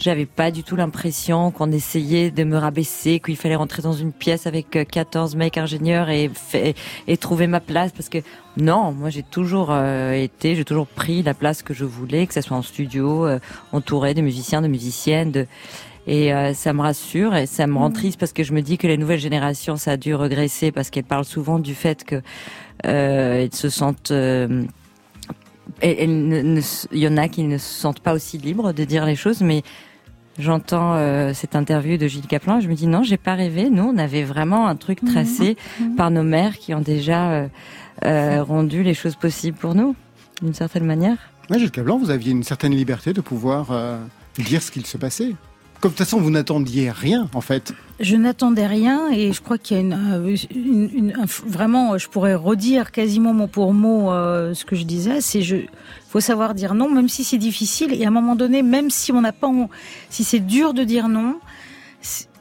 j'avais 0.00 0.24
pas 0.26 0.50
du 0.50 0.64
tout 0.64 0.76
l'impression 0.76 1.50
qu'on 1.50 1.70
essayait 1.72 2.30
de 2.30 2.42
me 2.42 2.56
rabaisser, 2.56 3.20
qu'il 3.20 3.36
fallait 3.36 3.54
rentrer 3.54 3.82
dans 3.82 3.92
une 3.92 4.12
pièce 4.12 4.46
avec 4.46 4.74
euh, 4.74 4.84
14 4.84 5.36
mecs 5.36 5.58
ingénieurs 5.58 6.08
et, 6.08 6.30
fait- 6.34 6.74
et 7.06 7.16
trouver 7.18 7.46
ma 7.46 7.60
place 7.60 7.92
parce 7.92 8.08
que 8.08 8.18
non, 8.56 8.92
moi 8.92 9.10
j'ai 9.10 9.22
toujours 9.22 9.68
euh, 9.70 10.12
été, 10.12 10.56
j'ai 10.56 10.64
toujours 10.64 10.86
pris 10.86 11.22
la 11.22 11.34
place 11.34 11.62
que 11.62 11.74
je 11.74 11.84
voulais, 11.84 12.26
que 12.26 12.34
ce 12.34 12.40
soit 12.40 12.56
en 12.56 12.62
studio, 12.62 13.26
euh, 13.26 13.38
entouré 13.72 14.14
de 14.14 14.22
musiciens, 14.22 14.62
de 14.62 14.68
musiciennes, 14.68 15.30
de 15.32 15.46
et 16.06 16.32
euh, 16.32 16.54
ça 16.54 16.72
me 16.72 16.80
rassure 16.80 17.36
et 17.36 17.44
ça 17.44 17.66
me 17.66 17.76
rend 17.76 17.90
triste 17.90 18.18
parce 18.18 18.32
que 18.32 18.42
je 18.42 18.54
me 18.54 18.62
dis 18.62 18.78
que 18.78 18.86
les 18.86 18.96
nouvelles 18.96 19.20
générations, 19.20 19.76
ça 19.76 19.92
a 19.92 19.96
dû 19.98 20.14
regresser 20.14 20.72
parce 20.72 20.88
qu'elles 20.88 21.04
parlent 21.04 21.26
souvent 21.26 21.58
du 21.58 21.74
fait 21.74 22.04
que 22.04 22.22
euh, 22.86 23.42
elles 23.44 23.54
se 23.54 23.68
sentent 23.68 24.10
euh, 24.10 24.62
ne- 25.82 26.42
ne 26.42 26.60
il 26.92 26.98
y 26.98 27.06
en 27.06 27.18
a 27.18 27.28
qui 27.28 27.42
ne 27.44 27.58
se 27.58 27.68
sentent 27.80 28.00
pas 28.00 28.14
aussi 28.14 28.38
libres 28.38 28.72
de 28.72 28.84
dire 28.84 29.04
les 29.04 29.14
choses, 29.14 29.42
mais 29.42 29.62
j'entends 30.40 30.94
euh, 30.94 31.32
cette 31.34 31.54
interview 31.56 31.96
de 31.96 32.06
Gilles 32.06 32.26
Caplan 32.26 32.58
et 32.58 32.60
je 32.60 32.68
me 32.68 32.74
dis 32.74 32.86
non, 32.86 33.02
j'ai 33.02 33.16
pas 33.16 33.34
rêvé. 33.34 33.70
Nous, 33.70 33.82
on 33.84 33.98
avait 33.98 34.24
vraiment 34.24 34.66
un 34.68 34.76
truc 34.76 35.04
tracé 35.04 35.56
par 35.96 36.10
nos 36.10 36.22
mères 36.22 36.58
qui 36.58 36.74
ont 36.74 36.80
déjà 36.80 37.30
euh, 37.30 37.48
euh, 38.04 38.42
rendu 38.42 38.82
les 38.82 38.94
choses 38.94 39.16
possibles 39.16 39.56
pour 39.58 39.74
nous, 39.74 39.94
d'une 40.42 40.54
certaine 40.54 40.84
manière. 40.84 41.16
Ouais, 41.50 41.58
Gilles 41.58 41.70
Caplan, 41.70 41.98
vous 41.98 42.10
aviez 42.10 42.32
une 42.32 42.44
certaine 42.44 42.74
liberté 42.74 43.12
de 43.12 43.20
pouvoir 43.20 43.68
euh, 43.70 43.98
dire 44.38 44.62
ce 44.62 44.70
qu'il 44.70 44.86
se 44.86 44.96
passait. 44.96 45.34
Comme 45.80 45.92
de 45.92 45.96
toute 45.96 46.04
façon, 46.06 46.20
vous 46.20 46.30
n'attendiez 46.30 46.90
rien, 46.90 47.28
en 47.32 47.40
fait. 47.40 47.72
Je 48.00 48.14
n'attendais 48.14 48.66
rien 48.66 49.08
et 49.10 49.32
je 49.32 49.40
crois 49.40 49.56
qu'il 49.56 49.78
y 49.78 49.80
a 49.80 49.82
une, 49.82 50.36
une- 50.54 50.90
une- 50.94 51.12
un- 51.18 51.24
vraiment, 51.46 51.96
je 51.96 52.06
pourrais 52.06 52.34
redire 52.34 52.92
quasiment 52.92 53.32
mot 53.32 53.46
pour 53.46 53.72
mot 53.72 54.10
euh, 54.12 54.52
ce 54.52 54.66
que 54.66 54.76
je 54.76 54.84
disais. 54.84 55.22
C'est 55.22 55.40
je, 55.40 55.56
faut 56.10 56.20
savoir 56.20 56.54
dire 56.54 56.74
non, 56.74 56.90
même 56.90 57.08
si 57.08 57.22
c'est 57.22 57.38
difficile. 57.38 57.94
Et 57.94 58.04
à 58.04 58.08
un 58.08 58.10
moment 58.10 58.34
donné, 58.34 58.64
même 58.64 58.90
si 58.90 59.12
on 59.12 59.20
n'a 59.20 59.32
pas, 59.32 59.48
si 60.08 60.24
c'est 60.24 60.40
dur 60.40 60.74
de 60.74 60.82
dire 60.82 61.08
non, 61.08 61.38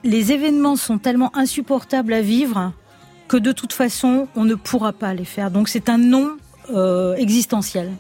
les 0.04 0.32
événements 0.32 0.76
sont 0.76 0.98
tellement 0.98 1.36
insupportables 1.38 2.14
à 2.14 2.22
vivre 2.22 2.74
que 3.28 3.38
de 3.38 3.52
toute 3.52 3.74
façon, 3.74 4.28
on 4.36 4.44
ne 4.44 4.56
pourra 4.56 4.92
pas 4.92 5.14
les 5.14 5.24
faire. 5.24 5.52
Donc 5.52 5.70
c'est 5.70 5.88
un 5.88 6.00
non 6.00 6.38
euh, 6.72 7.16
existentiel. 7.16 7.92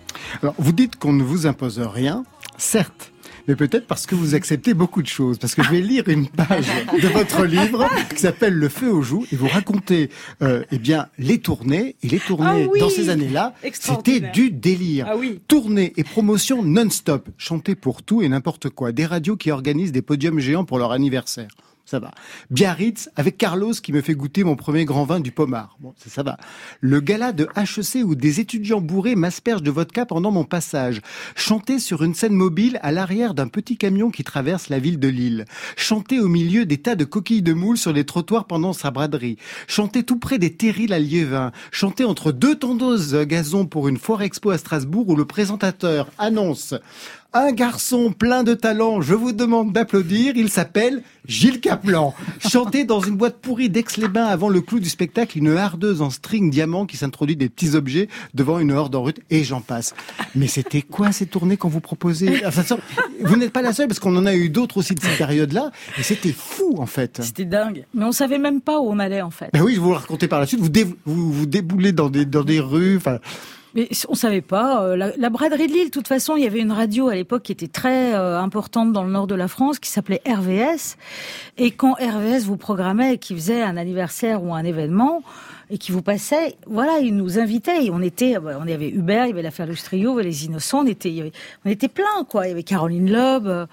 Alors, 0.41 0.55
vous 0.57 0.71
dites 0.71 0.95
qu'on 0.95 1.13
ne 1.13 1.21
vous 1.23 1.45
impose 1.45 1.79
rien, 1.79 2.23
certes. 2.57 3.11
Mais 3.49 3.55
peut-être 3.55 3.87
parce 3.87 4.05
que 4.05 4.13
vous 4.13 4.35
acceptez 4.35 4.75
beaucoup 4.75 5.01
de 5.01 5.07
choses. 5.07 5.39
Parce 5.39 5.55
que 5.55 5.63
je 5.63 5.71
vais 5.71 5.81
lire 5.81 6.07
une 6.07 6.27
page 6.27 6.67
de 7.01 7.07
votre 7.07 7.45
livre 7.45 7.89
qui 8.11 8.19
s'appelle 8.19 8.53
Le 8.53 8.69
feu 8.69 8.91
aux 8.93 9.01
joues 9.01 9.25
et 9.31 9.35
vous 9.35 9.47
racontez, 9.47 10.11
euh, 10.43 10.63
eh 10.71 10.77
bien, 10.77 11.07
les 11.17 11.39
tournées. 11.39 11.95
Et 12.03 12.09
les 12.09 12.19
tournées, 12.19 12.65
Ah 12.65 12.69
oui 12.71 12.79
dans 12.79 12.91
ces 12.91 13.09
années-là, 13.09 13.55
c'était 13.73 14.19
du 14.19 14.51
délire. 14.51 15.07
Ah 15.09 15.17
oui. 15.17 15.41
Tournées 15.47 15.93
et 15.97 16.03
promotions 16.03 16.61
non-stop. 16.61 17.27
Chanter 17.39 17.73
pour 17.73 18.03
tout 18.03 18.21
et 18.21 18.29
n'importe 18.29 18.69
quoi. 18.69 18.91
Des 18.91 19.07
radios 19.07 19.35
qui 19.35 19.49
organisent 19.49 19.91
des 19.91 20.03
podiums 20.03 20.37
géants 20.37 20.63
pour 20.63 20.77
leur 20.77 20.91
anniversaire. 20.91 21.49
Ça 21.89 21.97
va. 21.97 22.11
Biarritz 22.51 23.09
avec 23.15 23.35
Carlos 23.39 23.71
qui 23.71 23.91
me 23.93 24.01
fait 24.01 24.13
goûter 24.13 24.43
mon 24.43 24.55
premier 24.55 24.85
grand 24.85 25.05
vin 25.05 25.19
du 25.19 25.31
Pomard. 25.31 25.75
Bon, 25.79 25.95
ça, 25.97 26.11
ça 26.11 26.21
va. 26.21 26.37
Le 26.81 26.99
gala 26.99 27.31
de 27.31 27.47
HEC 27.55 28.05
où 28.05 28.13
des 28.13 28.39
étudiants 28.39 28.79
bourrés 28.79 29.15
m'aspergent 29.15 29.63
de 29.63 29.71
vodka 29.71 30.05
pendant 30.05 30.29
mon 30.29 30.43
passage. 30.43 31.01
Chanter 31.35 31.79
sur 31.79 32.03
une 32.03 32.13
scène 32.13 32.35
mobile 32.35 32.77
à 32.83 32.91
l'arrière 32.91 33.33
d'un 33.33 33.47
petit 33.47 33.75
camion 33.75 34.11
qui 34.11 34.23
traverse 34.23 34.69
la 34.69 34.77
ville 34.77 34.99
de 34.99 35.07
Lille. 35.07 35.45
Chanter 35.77 36.19
au 36.19 36.27
milieu 36.27 36.67
des 36.67 36.77
tas 36.77 36.93
de 36.93 37.05
coquilles 37.05 37.41
de 37.41 37.53
moules 37.53 37.79
sur 37.79 37.91
les 37.91 38.05
trottoirs 38.05 38.45
pendant 38.45 38.73
sa 38.73 38.91
braderie. 38.91 39.37
Chanter 39.65 40.03
tout 40.03 40.19
près 40.19 40.37
des 40.37 40.53
terrils 40.53 40.93
à 40.93 40.99
Liévin. 40.99 41.51
Chanter 41.71 42.05
entre 42.05 42.31
deux 42.31 42.53
tondeuses 42.53 43.15
gazon 43.15 43.65
pour 43.65 43.87
une 43.87 43.97
foire 43.97 44.21
expo 44.21 44.51
à 44.51 44.59
Strasbourg 44.59 45.09
où 45.09 45.15
le 45.15 45.25
présentateur 45.25 46.11
annonce 46.19 46.75
Un 47.31 47.51
garçon 47.51 48.11
plein 48.11 48.43
de 48.43 48.55
talent, 48.55 49.01
je 49.01 49.13
vous 49.13 49.33
demande 49.33 49.71
d'applaudir, 49.71 50.33
il 50.35 50.49
s'appelle 50.49 51.03
Gilles 51.27 51.59
Caplan. 51.61 52.15
Chanté 52.39 52.85
dans 52.85 53.01
une 53.01 53.17
boîte 53.17 53.37
pourrie 53.39 53.69
d'Aix-les-Bains 53.69 54.25
avant 54.25 54.49
le 54.49 54.61
clou 54.61 54.79
du 54.79 54.89
spectacle, 54.89 55.37
une 55.37 55.55
hardeuse 55.55 56.01
en 56.01 56.09
string 56.09 56.49
diamant 56.49 56.87
qui 56.87 56.97
s'introduit 56.97 57.35
des 57.35 57.47
petits 57.47 57.75
objets 57.75 58.07
devant 58.33 58.57
une 58.57 58.71
horde 58.71 58.95
en 58.95 59.03
route, 59.03 59.19
et 59.29 59.43
j'en 59.43 59.61
passe. 59.61 59.93
Mais 60.33 60.47
c'était 60.47 60.81
quoi 60.81 61.11
ces 61.11 61.27
tournées 61.27 61.55
qu'on 61.55 61.69
vous 61.69 61.81
proposait? 61.81 62.43
Enfin, 62.47 62.63
Vous 63.21 63.35
n'êtes 63.35 63.53
pas 63.53 63.61
la 63.61 63.73
seule, 63.73 63.87
parce 63.87 63.99
qu'on 63.99 64.15
en 64.15 64.25
a 64.25 64.33
eu 64.33 64.49
d'autres 64.49 64.77
aussi 64.77 64.95
de 64.95 64.99
cette 64.99 65.19
période-là, 65.19 65.69
et 65.99 66.03
c'était 66.03 66.31
fou 66.31 66.77
en 66.79 66.87
fait. 66.87 67.19
C'était 67.21 67.45
dingue. 67.45 67.85
Mais 67.93 68.05
on 68.05 68.11
savait 68.11 68.39
même 68.39 68.59
pas 68.59 68.79
où 68.79 68.89
on 68.89 68.97
allait 68.97 69.21
en 69.21 69.29
fait. 69.29 69.51
Ben 69.53 69.61
oui, 69.61 69.75
je 69.75 69.79
vous 69.79 69.91
le 69.91 69.97
raconter 69.97 70.27
par 70.27 70.39
la 70.39 70.47
suite, 70.47 70.61
vous, 70.61 70.69
dé- 70.69 70.87
vous, 71.05 71.31
vous 71.31 71.45
déboulez 71.45 71.91
dans 71.91 72.09
des, 72.09 72.25
dans 72.25 72.43
des 72.43 72.59
rues, 72.59 72.97
enfin... 72.97 73.19
Mais 73.75 73.87
on 74.07 74.15
savait 74.15 74.41
pas. 74.41 74.83
euh, 74.83 74.95
La, 74.95 75.11
la 75.15 75.29
braderie 75.29 75.67
de 75.67 75.73
Lille, 75.73 75.85
de 75.85 75.91
toute 75.91 76.07
façon, 76.07 76.35
il 76.35 76.43
y 76.43 76.47
avait 76.47 76.59
une 76.59 76.71
radio 76.71 77.09
à 77.09 77.15
l'époque 77.15 77.43
qui 77.43 77.51
était 77.51 77.67
très 77.67 78.15
euh, 78.15 78.39
importante 78.39 78.91
dans 78.93 79.03
le 79.03 79.11
nord 79.11 79.27
de 79.27 79.35
la 79.35 79.47
France, 79.47 79.79
qui 79.79 79.89
s'appelait 79.89 80.21
RVS. 80.27 80.97
Et 81.57 81.71
quand 81.71 81.93
RVS 81.93 82.45
vous 82.45 82.57
programmait, 82.57 83.17
qui 83.17 83.35
faisait 83.35 83.61
un 83.61 83.77
anniversaire 83.77 84.43
ou 84.43 84.53
un 84.53 84.63
événement, 84.63 85.21
et 85.69 85.77
qui 85.77 85.91
vous 85.91 86.01
passait, 86.01 86.55
voilà, 86.65 86.97
il 86.99 87.15
nous 87.15 87.37
invitait. 87.37 87.85
Et 87.85 87.91
on 87.91 88.01
était, 88.01 88.37
euh, 88.37 88.57
on 88.59 88.67
avait 88.67 88.89
Hubert, 88.89 89.25
il 89.25 89.29
y 89.29 89.33
avait 89.33 89.43
l'affaire 89.43 89.67
du 89.67 89.75
Trio, 89.75 90.11
il 90.11 90.15
y 90.15 90.19
avait 90.19 90.23
les 90.29 90.45
Innocents, 90.45 90.79
on 90.83 90.87
était, 90.87 91.11
y 91.11 91.31
on 91.65 91.69
était 91.69 91.89
plein, 91.89 92.23
quoi. 92.27 92.47
Il 92.47 92.49
y 92.49 92.51
avait 92.53 92.63
Caroline 92.63 93.11
Loeb. 93.11 93.67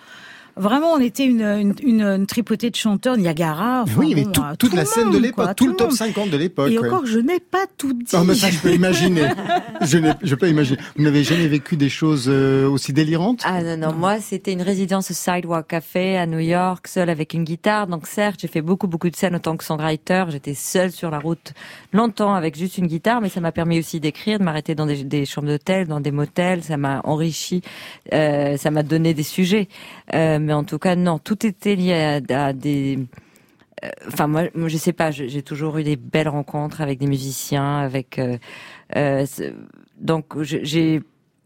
Vraiment, 0.57 0.93
on 0.95 1.01
était 1.01 1.27
une, 1.27 1.43
une, 1.43 1.75
une, 1.83 2.01
une 2.03 2.27
tripotée 2.27 2.71
de 2.71 2.77
chanteurs, 2.77 3.17
Niagara. 3.19 3.85
Mais 3.87 3.93
enfin, 3.93 4.01
oui, 4.01 4.15
bon, 4.15 4.33
tout- 4.33 4.43
euh, 4.43 4.55
toute 4.59 4.71
tout 4.71 4.77
la 4.77 4.85
scène 4.87 5.05
monde, 5.07 5.15
de 5.15 5.19
l'époque, 5.19 5.55
tout 5.57 5.67
le 5.67 5.77
top 5.77 5.89
monde. 5.89 5.97
50 5.97 6.31
de 6.31 6.37
l'époque. 6.39 6.71
Et 6.71 6.79
ouais. 6.79 6.89
encore, 6.89 7.05
je 7.05 7.19
n'ai 7.19 7.41
pas 7.41 7.67
tout 7.77 7.93
dit. 7.93 8.05
Ah, 8.15 8.23
mais 8.27 8.35
ça, 8.35 8.51
je 8.51 8.59
peux 8.59 8.73
imaginer. 8.73 9.29
je, 9.83 9.99
je 10.23 10.35
peux 10.35 10.49
imaginer. 10.49 10.79
Vous 10.97 11.05
n'avez 11.05 11.25
jamais 11.25 11.47
vécu 11.47 11.77
des 11.77 11.89
choses 11.91 12.27
euh, 12.29 12.67
aussi 12.69 12.93
délirantes? 12.95 13.43
Ah 13.45 13.63
non, 13.63 13.77
non, 13.77 13.93
moi 13.93 14.19
c'était 14.21 14.53
une 14.53 14.63
résidence 14.63 15.11
au 15.11 15.15
Sidewalk 15.15 15.67
Café 15.67 16.17
à 16.17 16.27
New 16.27 16.39
York, 16.39 16.89
seule 16.89 17.11
avec 17.11 17.35
une 17.35 17.45
guitare. 17.45 17.87
Donc 17.87 18.07
certes, 18.07 18.41
j'ai 18.41 18.49
fait 18.49 18.63
beaucoup, 18.63 18.87
beaucoup 18.87 19.11
de 19.11 19.17
scènes 19.17 19.35
en 19.37 19.41
tant 19.41 19.57
que 19.59 19.65
songwriter. 19.65 20.25
J'étais 20.31 20.55
seule 20.55 20.91
sur 20.91 21.11
la 21.11 21.19
route 21.19 21.53
longtemps 21.93 22.35
avec 22.35 22.57
juste 22.57 22.79
une 22.79 22.87
guitare, 22.87 23.21
mais 23.21 23.29
ça 23.29 23.41
m'a 23.41 23.53
permis 23.53 23.79
aussi 23.79 24.01
d'écrire, 24.01 24.39
de 24.39 24.45
m'arrêter 24.45 24.75
dans 24.75 24.87
des, 24.87 25.05
des 25.05 25.27
chambres 25.27 25.49
d'hôtel, 25.49 25.87
dans 25.87 26.01
des 26.01 26.13
motels. 26.13 26.63
Ça 26.63 26.77
m'a 26.79 27.03
enrichi, 27.05 27.61
euh, 28.15 28.57
ça 28.57 28.71
m'a 28.71 28.83
donné 28.83 29.13
des 29.13 29.23
sujets. 29.23 29.69
Euh, 30.15 30.46
mais 30.47 30.53
en 30.55 30.65
tout 30.65 30.79
cas, 30.79 30.97
non, 30.97 31.19
tout 31.19 31.45
était 31.47 31.75
lié 31.77 32.21
à, 32.31 32.47
à 32.47 32.53
des... 32.53 32.99
euh, 33.85 33.89
Enfin, 34.09 34.27
moi, 34.27 34.45
moi, 34.55 34.69
je 34.69 34.77
sais 34.79 34.93
pas. 34.95 35.11
J'ai 35.11 35.43
toujours 35.43 35.77
eu 35.79 35.85
des 35.85 35.97
belles 35.97 36.29
rencontres 36.29 36.81
avec 36.81 36.99
des 36.99 37.07
musiciens, 37.07 37.79
avec. 37.79 38.19
euh, 38.19 38.39
euh, 38.97 39.27
donc, 40.01 40.25
j'ai 40.43 41.03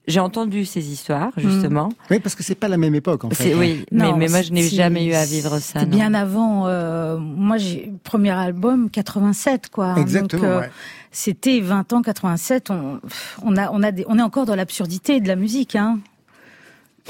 j'ai 0.07 0.19
entendu 0.19 0.65
ces 0.65 0.91
histoires 0.91 1.31
justement. 1.37 1.91
Oui, 2.11 2.19
parce 2.19 2.35
que 2.35 2.43
c'est 2.43 2.57
pas 2.57 2.67
la 2.67 2.79
même 2.79 2.95
époque 2.97 3.23
en 3.25 3.31
fait. 3.31 3.55
Oui, 3.55 3.85
mais, 3.93 3.99
Non, 4.05 4.17
mais 4.17 4.29
moi 4.29 4.43
je 4.43 4.51
n'ai 4.51 4.63
jamais 4.69 5.05
eu 5.07 5.13
à 5.13 5.25
vivre 5.25 5.51
ça. 5.61 5.81
C'était 5.81 5.87
bien 5.87 6.15
avant. 6.15 6.67
euh, 6.67 7.17
moi, 7.19 7.59
j'ai 7.59 7.93
premier 8.03 8.31
album 8.31 8.91
87, 8.91 9.69
quoi. 9.71 9.95
Exactement, 9.99 10.43
Donc, 10.43 10.51
euh, 10.51 10.61
ouais. 10.63 10.71
C'était 11.13 11.61
20 11.61 11.93
ans 11.93 12.03
87. 12.03 12.71
On, 12.71 13.01
on 13.45 13.57
a, 13.57 13.71
on 13.73 13.83
a, 13.85 13.93
des, 13.93 14.05
on 14.09 14.19
est 14.19 14.23
encore 14.23 14.47
dans 14.47 14.57
l'absurdité 14.57 15.21
de 15.21 15.29
la 15.29 15.37
musique, 15.37 15.77
hein. 15.77 15.99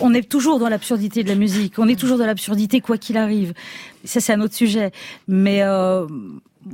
On 0.00 0.14
est 0.14 0.28
toujours 0.28 0.58
dans 0.58 0.68
l'absurdité 0.68 1.22
de 1.22 1.28
la 1.28 1.34
musique. 1.34 1.78
On 1.78 1.88
est 1.88 1.98
toujours 1.98 2.18
dans 2.18 2.26
l'absurdité 2.26 2.80
quoi 2.80 2.98
qu'il 2.98 3.16
arrive. 3.16 3.52
Ça, 4.04 4.20
c'est 4.20 4.32
un 4.32 4.40
autre 4.40 4.54
sujet. 4.54 4.92
Mais 5.28 5.62
euh, 5.62 6.06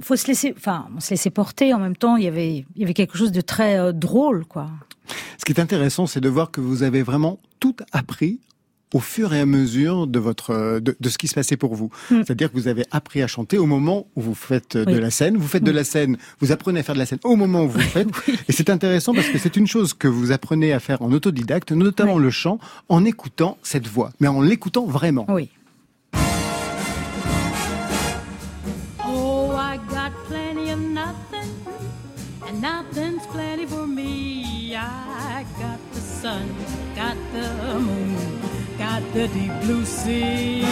faut 0.00 0.16
se 0.16 0.26
laisser, 0.26 0.54
enfin, 0.56 0.86
on 0.96 1.00
se 1.00 1.10
laissait 1.10 1.30
porter. 1.30 1.74
En 1.74 1.78
même 1.78 1.96
temps, 1.96 2.16
il 2.16 2.24
y 2.24 2.28
avait, 2.28 2.64
quelque 2.94 3.16
chose 3.16 3.32
de 3.32 3.40
très 3.40 3.78
euh, 3.78 3.92
drôle, 3.92 4.44
quoi. 4.44 4.70
Ce 5.38 5.44
qui 5.44 5.52
est 5.52 5.60
intéressant, 5.60 6.06
c'est 6.06 6.20
de 6.20 6.28
voir 6.28 6.50
que 6.50 6.60
vous 6.60 6.82
avez 6.82 7.02
vraiment 7.02 7.38
tout 7.60 7.76
appris 7.92 8.40
au 8.94 9.00
fur 9.00 9.34
et 9.34 9.40
à 9.40 9.46
mesure 9.46 10.06
de 10.06 10.18
votre 10.18 10.78
de, 10.80 10.96
de 10.98 11.08
ce 11.08 11.18
qui 11.18 11.26
se 11.28 11.34
passait 11.34 11.56
pour 11.56 11.74
vous. 11.74 11.90
Mm. 12.10 12.18
C'est-à-dire 12.24 12.50
que 12.52 12.56
vous 12.56 12.68
avez 12.68 12.84
appris 12.92 13.20
à 13.22 13.26
chanter 13.26 13.58
au 13.58 13.66
moment 13.66 14.06
où 14.16 14.22
vous 14.22 14.34
faites 14.34 14.76
euh, 14.76 14.84
de 14.84 14.96
la 14.96 15.10
scène, 15.10 15.36
vous 15.36 15.48
faites 15.48 15.64
de 15.64 15.72
Mm. 15.72 15.76
la 15.76 15.84
scène, 15.84 16.16
vous 16.40 16.52
apprenez 16.52 16.80
à 16.80 16.82
faire 16.82 16.94
de 16.94 17.00
la 17.00 17.06
scène 17.06 17.18
au 17.24 17.34
moment 17.36 17.64
où 17.64 17.68
vous 17.68 17.78
le 17.78 17.84
faites. 17.96 18.08
Et 18.48 18.52
c'est 18.52 18.70
intéressant 18.70 19.12
parce 19.14 19.28
que 19.28 19.38
c'est 19.38 19.56
une 19.56 19.66
chose 19.66 19.92
que 19.94 20.08
vous 20.08 20.30
apprenez 20.32 20.72
à 20.72 20.80
faire 20.80 21.02
en 21.02 21.10
autodidacte, 21.12 21.72
notamment 21.72 22.18
le 22.18 22.30
chant, 22.30 22.58
en 22.88 23.04
écoutant 23.04 23.58
cette 23.62 23.86
voix, 23.88 24.10
mais 24.20 24.28
en 24.28 24.40
l'écoutant 24.40 24.86
vraiment. 24.86 25.26
Oui. 25.28 25.50
Oh, 29.04 29.52
I 29.56 29.78
got 29.88 30.12
plenty 30.28 30.70
of 30.70 30.78
nothing, 30.78 31.50
and 32.48 32.60
nothing's 32.60 33.26
plenty 33.32 33.66
for 33.66 33.86
me. 33.86 34.74
I 34.76 35.44
got 35.60 35.78
the 35.92 36.00
sun, 36.00 36.48
got 36.94 37.16
the 37.32 37.78
moon, 37.80 38.15
got 38.96 39.12
the 39.12 39.28
deep 39.28 39.52
blue 39.62 39.84
sea. 39.84 40.62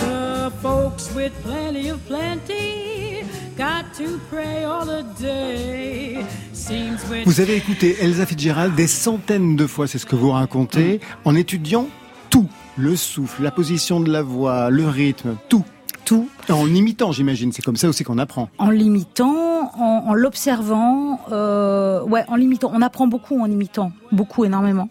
The 0.00 0.50
folks 0.62 1.10
with 1.14 1.32
plenty 1.42 1.90
of 1.90 1.98
plenty 2.06 3.24
got 3.56 3.92
to 3.98 4.18
pray 4.30 4.64
all 4.64 4.86
the 4.86 5.04
day. 5.20 6.24
Seems 6.52 6.98
when 7.10 7.24
Vous 7.24 7.40
avez 7.40 7.56
écouté 7.56 7.96
Elsa 8.00 8.26
Fitzgerald 8.26 8.74
des 8.74 8.86
centaines 8.86 9.56
de 9.56 9.66
fois, 9.66 9.86
c'est 9.86 9.98
ce 9.98 10.06
que 10.06 10.16
vous 10.16 10.30
racontez, 10.30 11.00
en 11.24 11.34
étudiant 11.34 11.88
tout. 12.30 12.48
Le 12.78 12.96
souffle, 12.96 13.42
la 13.42 13.50
position 13.50 14.00
de 14.00 14.10
la 14.10 14.22
voix, 14.22 14.70
le 14.70 14.88
rythme, 14.88 15.36
tout. 15.48 15.64
Tout. 16.04 16.28
En 16.48 16.66
imitant, 16.66 17.12
j'imagine. 17.12 17.52
C'est 17.52 17.62
comme 17.62 17.76
ça 17.76 17.88
aussi 17.88 18.02
qu'on 18.02 18.18
apprend. 18.18 18.48
en 18.58 18.70
l'imitant, 18.70 19.51
en, 19.78 20.04
en 20.08 20.14
l'observant, 20.14 21.20
euh, 21.32 22.02
ouais, 22.02 22.24
en 22.28 22.36
l'imitant. 22.36 22.70
On 22.74 22.82
apprend 22.82 23.06
beaucoup 23.06 23.40
en 23.40 23.46
imitant, 23.46 23.92
beaucoup, 24.12 24.44
énormément. 24.44 24.88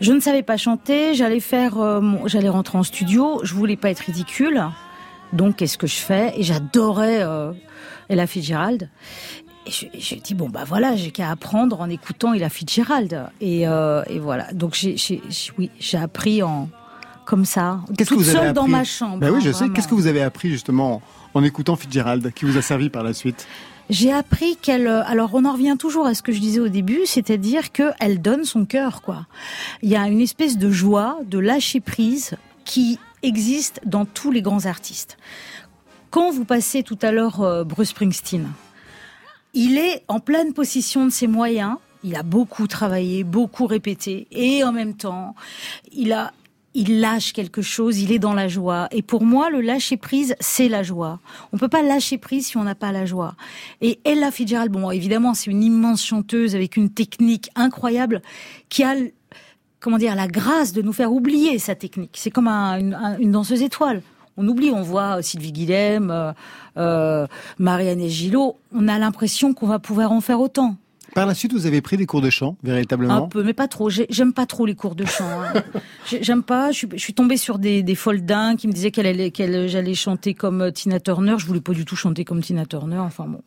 Je 0.00 0.12
ne 0.12 0.20
savais 0.20 0.42
pas 0.42 0.56
chanter, 0.56 1.14
j'allais 1.14 1.40
faire, 1.40 1.78
euh, 1.78 2.00
mon- 2.00 2.26
j'allais 2.26 2.48
rentrer 2.48 2.78
en 2.78 2.82
studio, 2.82 3.40
je 3.42 3.54
voulais 3.54 3.76
pas 3.76 3.90
être 3.90 4.00
ridicule, 4.00 4.62
donc 5.32 5.56
qu'est-ce 5.56 5.78
que 5.78 5.86
je 5.86 5.96
fais? 5.96 6.32
Et 6.36 6.42
j'adorais 6.42 7.22
euh, 7.22 7.52
Ella 8.08 8.26
Fitzgerald. 8.26 8.88
Et 9.66 9.70
je, 9.70 9.86
je 9.98 10.14
dis 10.16 10.34
bon 10.34 10.48
bah 10.48 10.64
voilà, 10.66 10.96
j'ai 10.96 11.10
qu'à 11.12 11.30
apprendre 11.30 11.80
en 11.80 11.88
écoutant 11.88 12.32
Ella 12.34 12.48
Fitzgerald. 12.48 13.26
Et, 13.40 13.68
euh, 13.68 14.02
et 14.08 14.18
voilà, 14.18 14.52
donc 14.52 14.74
j'ai, 14.74 14.96
j'ai- 14.96 15.22
j'ai- 15.28 15.52
oui, 15.58 15.70
j'ai 15.78 15.98
appris 15.98 16.42
en 16.42 16.68
comme 17.24 17.44
ça, 17.44 17.78
Qu'est-ce 17.96 18.10
que 18.10 18.36
avez 18.36 18.52
dans 18.52 18.66
ma 18.66 18.82
chambre. 18.82 19.18
Ben 19.18 19.30
oui, 19.30 19.36
hein, 19.36 19.42
je 19.44 19.52
sais. 19.52 19.68
Qu'est-ce 19.70 19.86
que 19.86 19.94
vous 19.94 20.08
avez 20.08 20.22
appris 20.22 20.50
justement 20.50 21.00
en 21.34 21.44
écoutant 21.44 21.76
Fitzgerald, 21.76 22.32
qui 22.34 22.44
vous 22.44 22.58
a 22.58 22.62
servi 22.62 22.90
par 22.90 23.04
la 23.04 23.12
suite? 23.14 23.46
J'ai 23.92 24.10
appris 24.10 24.56
qu'elle. 24.56 24.86
euh, 24.86 25.04
Alors, 25.04 25.34
on 25.34 25.44
en 25.44 25.52
revient 25.52 25.76
toujours 25.78 26.06
à 26.06 26.14
ce 26.14 26.22
que 26.22 26.32
je 26.32 26.40
disais 26.40 26.60
au 26.60 26.68
début, 26.68 27.02
c'est-à-dire 27.04 27.72
qu'elle 27.72 28.22
donne 28.22 28.44
son 28.46 28.64
cœur, 28.64 29.02
quoi. 29.02 29.26
Il 29.82 29.90
y 29.90 29.96
a 29.96 30.08
une 30.08 30.22
espèce 30.22 30.56
de 30.56 30.70
joie, 30.70 31.18
de 31.26 31.38
lâcher 31.38 31.80
prise 31.80 32.36
qui 32.64 32.98
existe 33.22 33.82
dans 33.84 34.06
tous 34.06 34.30
les 34.30 34.40
grands 34.40 34.64
artistes. 34.64 35.18
Quand 36.08 36.30
vous 36.30 36.46
passez 36.46 36.82
tout 36.82 36.98
à 37.02 37.12
l'heure 37.12 37.42
euh, 37.42 37.64
Bruce 37.64 37.90
Springsteen, 37.90 38.48
il 39.52 39.76
est 39.76 40.04
en 40.08 40.20
pleine 40.20 40.54
possession 40.54 41.04
de 41.04 41.10
ses 41.10 41.26
moyens. 41.26 41.76
Il 42.02 42.16
a 42.16 42.22
beaucoup 42.22 42.66
travaillé, 42.66 43.24
beaucoup 43.24 43.66
répété, 43.66 44.26
et 44.30 44.64
en 44.64 44.72
même 44.72 44.94
temps, 44.94 45.34
il 45.92 46.14
a, 46.14 46.32
il 46.74 47.00
lâche 47.00 47.32
quelque 47.32 47.62
chose. 47.62 47.98
Il 48.00 48.12
est 48.12 48.18
dans 48.18 48.34
la 48.34 48.48
joie. 48.48 48.88
Et 48.92 49.02
pour 49.02 49.24
moi, 49.24 49.50
le 49.50 49.60
lâcher 49.60 49.96
prise, 49.96 50.34
c'est 50.40 50.68
la 50.68 50.82
joie. 50.82 51.20
On 51.52 51.58
peut 51.58 51.68
pas 51.68 51.82
lâcher 51.82 52.18
prise 52.18 52.46
si 52.46 52.56
on 52.56 52.64
n'a 52.64 52.74
pas 52.74 52.92
la 52.92 53.04
joie. 53.06 53.34
Et 53.80 54.00
Ella 54.04 54.30
Fitzgerald, 54.30 54.70
bon, 54.72 54.90
évidemment, 54.90 55.34
c'est 55.34 55.50
une 55.50 55.62
immense 55.62 56.04
chanteuse 56.04 56.54
avec 56.54 56.76
une 56.76 56.90
technique 56.90 57.50
incroyable 57.54 58.22
qui 58.68 58.82
a, 58.84 58.94
comment 59.80 59.98
dire, 59.98 60.14
la 60.14 60.28
grâce 60.28 60.72
de 60.72 60.82
nous 60.82 60.92
faire 60.92 61.12
oublier 61.12 61.58
sa 61.58 61.74
technique. 61.74 62.12
C'est 62.14 62.30
comme 62.30 62.48
un- 62.48 62.78
une, 62.78 62.94
un- 62.94 63.18
une 63.18 63.32
danseuse 63.32 63.62
étoile. 63.62 64.02
On 64.38 64.48
oublie, 64.48 64.70
on 64.70 64.80
voit 64.80 65.20
Sylvie 65.20 65.52
Guilhem, 65.52 66.10
euh, 66.10 66.32
euh, 66.78 67.26
Marianne 67.58 68.00
et 68.00 68.08
Gillot. 68.08 68.56
On 68.74 68.88
a 68.88 68.98
l'impression 68.98 69.52
qu'on 69.52 69.66
va 69.66 69.78
pouvoir 69.78 70.10
en 70.10 70.22
faire 70.22 70.40
autant. 70.40 70.76
Par 71.14 71.26
la 71.26 71.34
suite, 71.34 71.52
vous 71.52 71.66
avez 71.66 71.80
pris 71.82 71.96
des 71.96 72.06
cours 72.06 72.20
de 72.22 72.30
chant, 72.30 72.56
véritablement 72.62 73.24
Un 73.24 73.28
peu, 73.28 73.42
mais 73.42 73.52
pas 73.52 73.68
trop. 73.68 73.90
J'ai- 73.90 74.06
J'aime 74.10 74.32
pas 74.32 74.46
trop 74.46 74.64
les 74.66 74.74
cours 74.74 74.94
de 74.94 75.04
chant. 75.04 75.24
hein. 75.28 75.62
J'ai- 76.08 76.22
J'aime 76.22 76.42
pas. 76.42 76.70
Je 76.72 76.76
suis, 76.78 76.88
je 76.92 76.98
suis 76.98 77.14
tombée 77.14 77.36
sur 77.36 77.58
des, 77.58 77.82
des 77.82 77.94
foldins 77.94 78.56
qui 78.56 78.66
me 78.68 78.72
disaient 78.72 78.90
qu'elle 78.90 79.30
qu'elle, 79.32 79.68
j'allais 79.68 79.94
chanter 79.94 80.34
comme 80.34 80.62
euh, 80.62 80.70
Tina 80.70 81.00
Turner. 81.00 81.34
Je 81.38 81.46
voulais 81.46 81.60
pas 81.60 81.72
du 81.72 81.84
tout 81.84 81.96
chanter 81.96 82.24
comme 82.24 82.40
Tina 82.40 82.64
Turner. 82.66 82.98
Enfin 82.98 83.26
bon. 83.26 83.40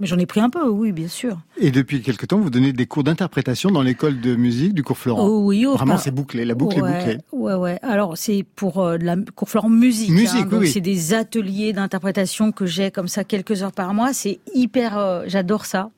Mais 0.00 0.08
j'en 0.08 0.18
ai 0.18 0.26
pris 0.26 0.40
un 0.40 0.50
peu, 0.50 0.68
oui, 0.68 0.90
bien 0.90 1.06
sûr. 1.06 1.38
Et 1.58 1.70
depuis 1.70 2.02
quelque 2.02 2.26
temps, 2.26 2.40
vous 2.40 2.50
donnez 2.50 2.72
des 2.72 2.86
cours 2.86 3.04
d'interprétation 3.04 3.70
dans 3.70 3.82
l'école 3.82 4.20
de 4.20 4.34
musique 4.34 4.74
du 4.74 4.82
cours 4.82 4.98
Florent. 4.98 5.24
Oh 5.24 5.44
oui, 5.46 5.64
oh, 5.64 5.74
Vraiment, 5.74 5.96
c'est 5.96 6.10
bouclé. 6.10 6.44
La 6.44 6.56
boucle 6.56 6.82
ouais, 6.82 6.90
est 6.90 6.98
bouclée. 6.98 7.18
Ouais, 7.30 7.54
ouais. 7.54 7.78
Alors, 7.82 8.18
c'est 8.18 8.44
pour 8.56 8.80
euh, 8.80 8.96
la 8.98 9.14
cours 9.36 9.48
Florent 9.48 9.68
musique. 9.68 10.10
Musique, 10.10 10.46
hein. 10.50 10.58
oui. 10.58 10.66
c'est 10.68 10.80
des 10.80 11.14
ateliers 11.14 11.72
d'interprétation 11.72 12.50
que 12.50 12.66
j'ai 12.66 12.90
comme 12.90 13.06
ça 13.06 13.22
quelques 13.22 13.62
heures 13.62 13.70
par 13.70 13.94
mois. 13.94 14.12
C'est 14.12 14.40
hyper, 14.56 14.98
euh, 14.98 15.22
j'adore 15.28 15.66
ça. 15.66 15.90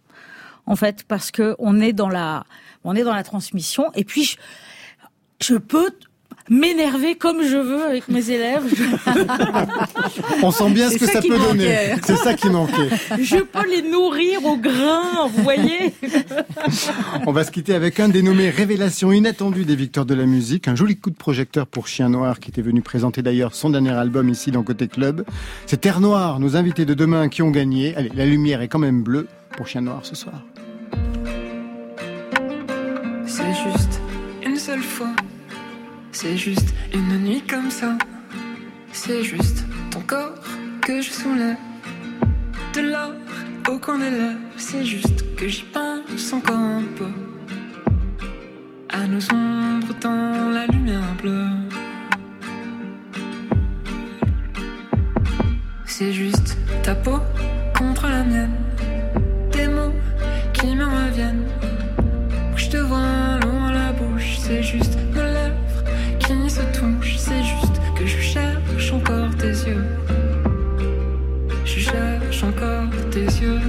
En 0.67 0.77
fait, 0.77 1.05
parce 1.07 1.31
que 1.31 1.55
on 1.59 1.81
est 1.81 1.93
dans 1.93 2.09
la, 2.09 2.45
on 2.85 2.95
est 2.95 3.03
dans 3.03 3.15
la 3.15 3.25
transmission. 3.25 3.91
Et 3.95 4.05
puis, 4.05 4.25
je, 4.25 4.37
je 5.41 5.57
peux, 5.57 5.91
m'énerver 6.51 7.15
comme 7.15 7.43
je 7.43 7.57
veux 7.57 7.83
avec 7.85 8.09
mes 8.09 8.31
élèves. 8.31 8.65
On 10.43 10.51
sent 10.51 10.71
bien 10.71 10.91
ce 10.91 10.99
que 10.99 11.07
ça 11.07 11.23
peut 11.23 11.39
donner. 11.39 11.95
C'est 12.03 12.17
ça 12.17 12.35
qui 12.35 12.51
manquait. 12.51 12.91
Je 13.21 13.39
peux 13.39 13.69
les 13.69 13.83
nourrir 13.83 14.45
au 14.45 14.57
grain, 14.57 15.27
vous 15.29 15.43
voyez 15.43 15.95
On 17.27 17.33
va 17.33 17.45
se 17.45 17.51
quitter 17.51 17.75
avec 17.75 17.99
un 18.01 18.09
dénommé 18.09 18.51
Révélation 18.51 19.12
inattendue 19.12 19.65
des 19.65 19.77
victoires 19.77 20.07
de 20.07 20.15
la 20.15 20.27
musique, 20.27 20.69
un 20.69 20.75
joli 20.75 20.97
coup 20.97 21.11
de 21.11 21.17
projecteur 21.17 21.67
pour 21.67 21.89
Chien 21.89 22.11
Noir 22.11 22.41
qui 22.41 22.51
était 22.51 22.62
venu 22.62 22.83
présenter 22.83 23.23
d'ailleurs 23.23 23.55
son 23.55 23.71
dernier 23.71 23.93
album 23.93 24.29
ici 24.29 24.51
dans 24.51 24.62
Côté 24.62 24.89
Club. 24.89 25.25
C'est 25.67 25.81
Terre 25.81 26.01
Noire, 26.01 26.41
nos 26.41 26.57
invités 26.57 26.85
de 26.85 26.95
demain 26.95 27.29
qui 27.29 27.43
ont 27.43 27.51
gagné. 27.51 27.97
Allez, 27.97 28.11
la 28.15 28.27
lumière 28.27 28.61
est 28.61 28.69
quand 28.69 28.79
même 28.79 29.03
bleue 29.03 29.29
pour 29.57 29.67
Chien 29.67 29.81
Noir 29.81 30.01
ce 30.03 30.15
soir. 30.15 30.43
C'est 33.37 33.53
juste 33.68 34.01
une 34.47 34.57
seule 34.57 34.80
fois. 34.80 35.11
C'est 36.12 36.37
juste 36.37 36.72
une 36.95 37.18
nuit 37.18 37.43
comme 37.43 37.68
ça. 37.68 37.99
C'est 38.93 39.24
juste 39.24 39.64
ton 39.91 40.03
corps 40.03 40.35
que 40.80 41.03
je 41.03 41.11
soulève. 41.11 41.57
De 42.74 42.80
l'or 42.82 43.11
au 43.68 43.78
coin 43.80 43.99
des 43.99 44.11
lèvres. 44.11 44.39
C'est 44.57 44.85
juste 44.85 45.35
que 45.35 45.49
j'y 45.49 45.64
pense 45.64 46.32
encore 46.32 46.55
un 46.55 46.85
peu. 46.97 47.11
À 48.91 49.05
nos 49.09 49.24
ombres 49.32 49.95
dans 50.01 50.51
la 50.53 50.66
lumière 50.68 51.16
bleue. 51.20 51.49
C'est 55.87 56.12
juste 56.12 56.57
ta 56.85 56.95
peau 56.95 57.18
contre 57.76 58.07
la 58.07 58.22
mienne. 58.22 58.55
Des 59.51 59.66
mots 59.66 59.93
qui 60.53 60.76
me 60.76 60.85
reviennent. 60.85 61.74
Te 62.75 62.81
vois 62.81 63.39
loin 63.45 63.72
la 63.72 63.93
bouche, 63.93 64.37
c'est 64.41 64.61
juste 64.61 64.99
nos 65.14 65.22
lèvres 65.22 65.85
qui 66.18 66.51
se 66.51 66.61
touchent, 66.77 67.18
c'est 67.18 67.45
juste 67.45 67.81
que 67.97 68.05
je 68.05 68.18
cherche 68.18 68.93
encore 68.93 69.31
tes 69.37 69.55
yeux. 69.68 69.85
Je 71.64 71.79
cherche 71.79 72.43
encore 72.43 72.91
tes 73.12 73.27
yeux. 73.27 73.61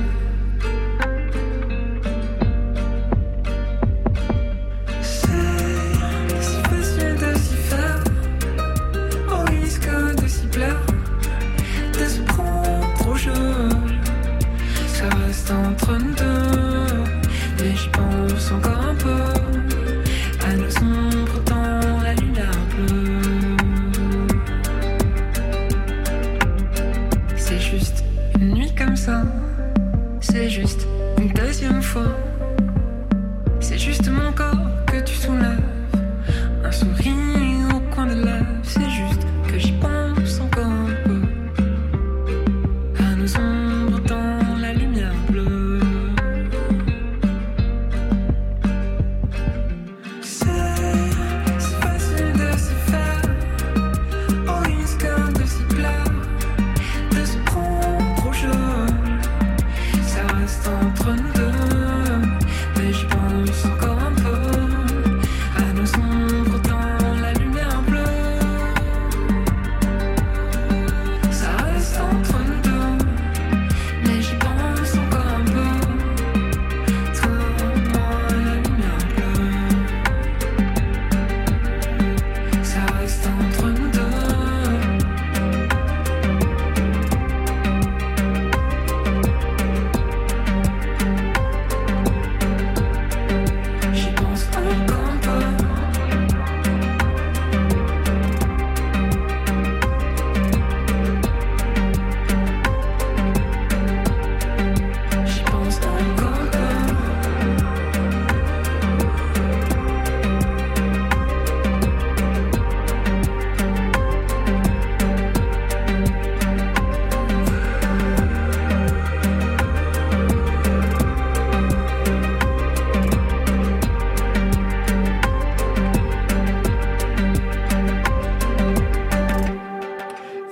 Fois. 31.95 32.24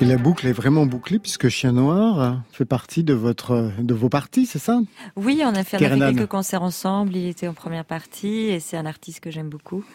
Et 0.04 0.06
la 0.06 0.18
boucle 0.18 0.46
est 0.48 0.52
vraiment 0.52 0.86
bouclée 0.86 1.18
puisque 1.18 1.48
Chien 1.48 1.72
Noir 1.72 2.42
fait 2.52 2.66
partie 2.66 3.06
de 3.06 3.14
votre 3.14 3.72
de 3.80 3.94
vos 3.94 4.10
parties, 4.10 4.46
c'est 4.46 4.60
ça? 4.60 4.82
Oui, 5.16 5.42
on 5.46 5.56
a 5.56 5.64
fait, 5.64 5.78
on 5.78 5.86
a 5.86 6.10
fait 6.10 6.16
quelques 6.16 6.30
concerts 6.30 6.62
ensemble. 6.62 7.16
Il 7.16 7.30
était 7.30 7.48
en 7.48 7.54
première 7.54 7.86
partie 7.86 8.48
et 8.48 8.60
c'est 8.60 8.76
un 8.76 8.86
artiste 8.86 9.22
que 9.22 9.32
j'aime 9.32 9.48
beaucoup. 9.48 9.86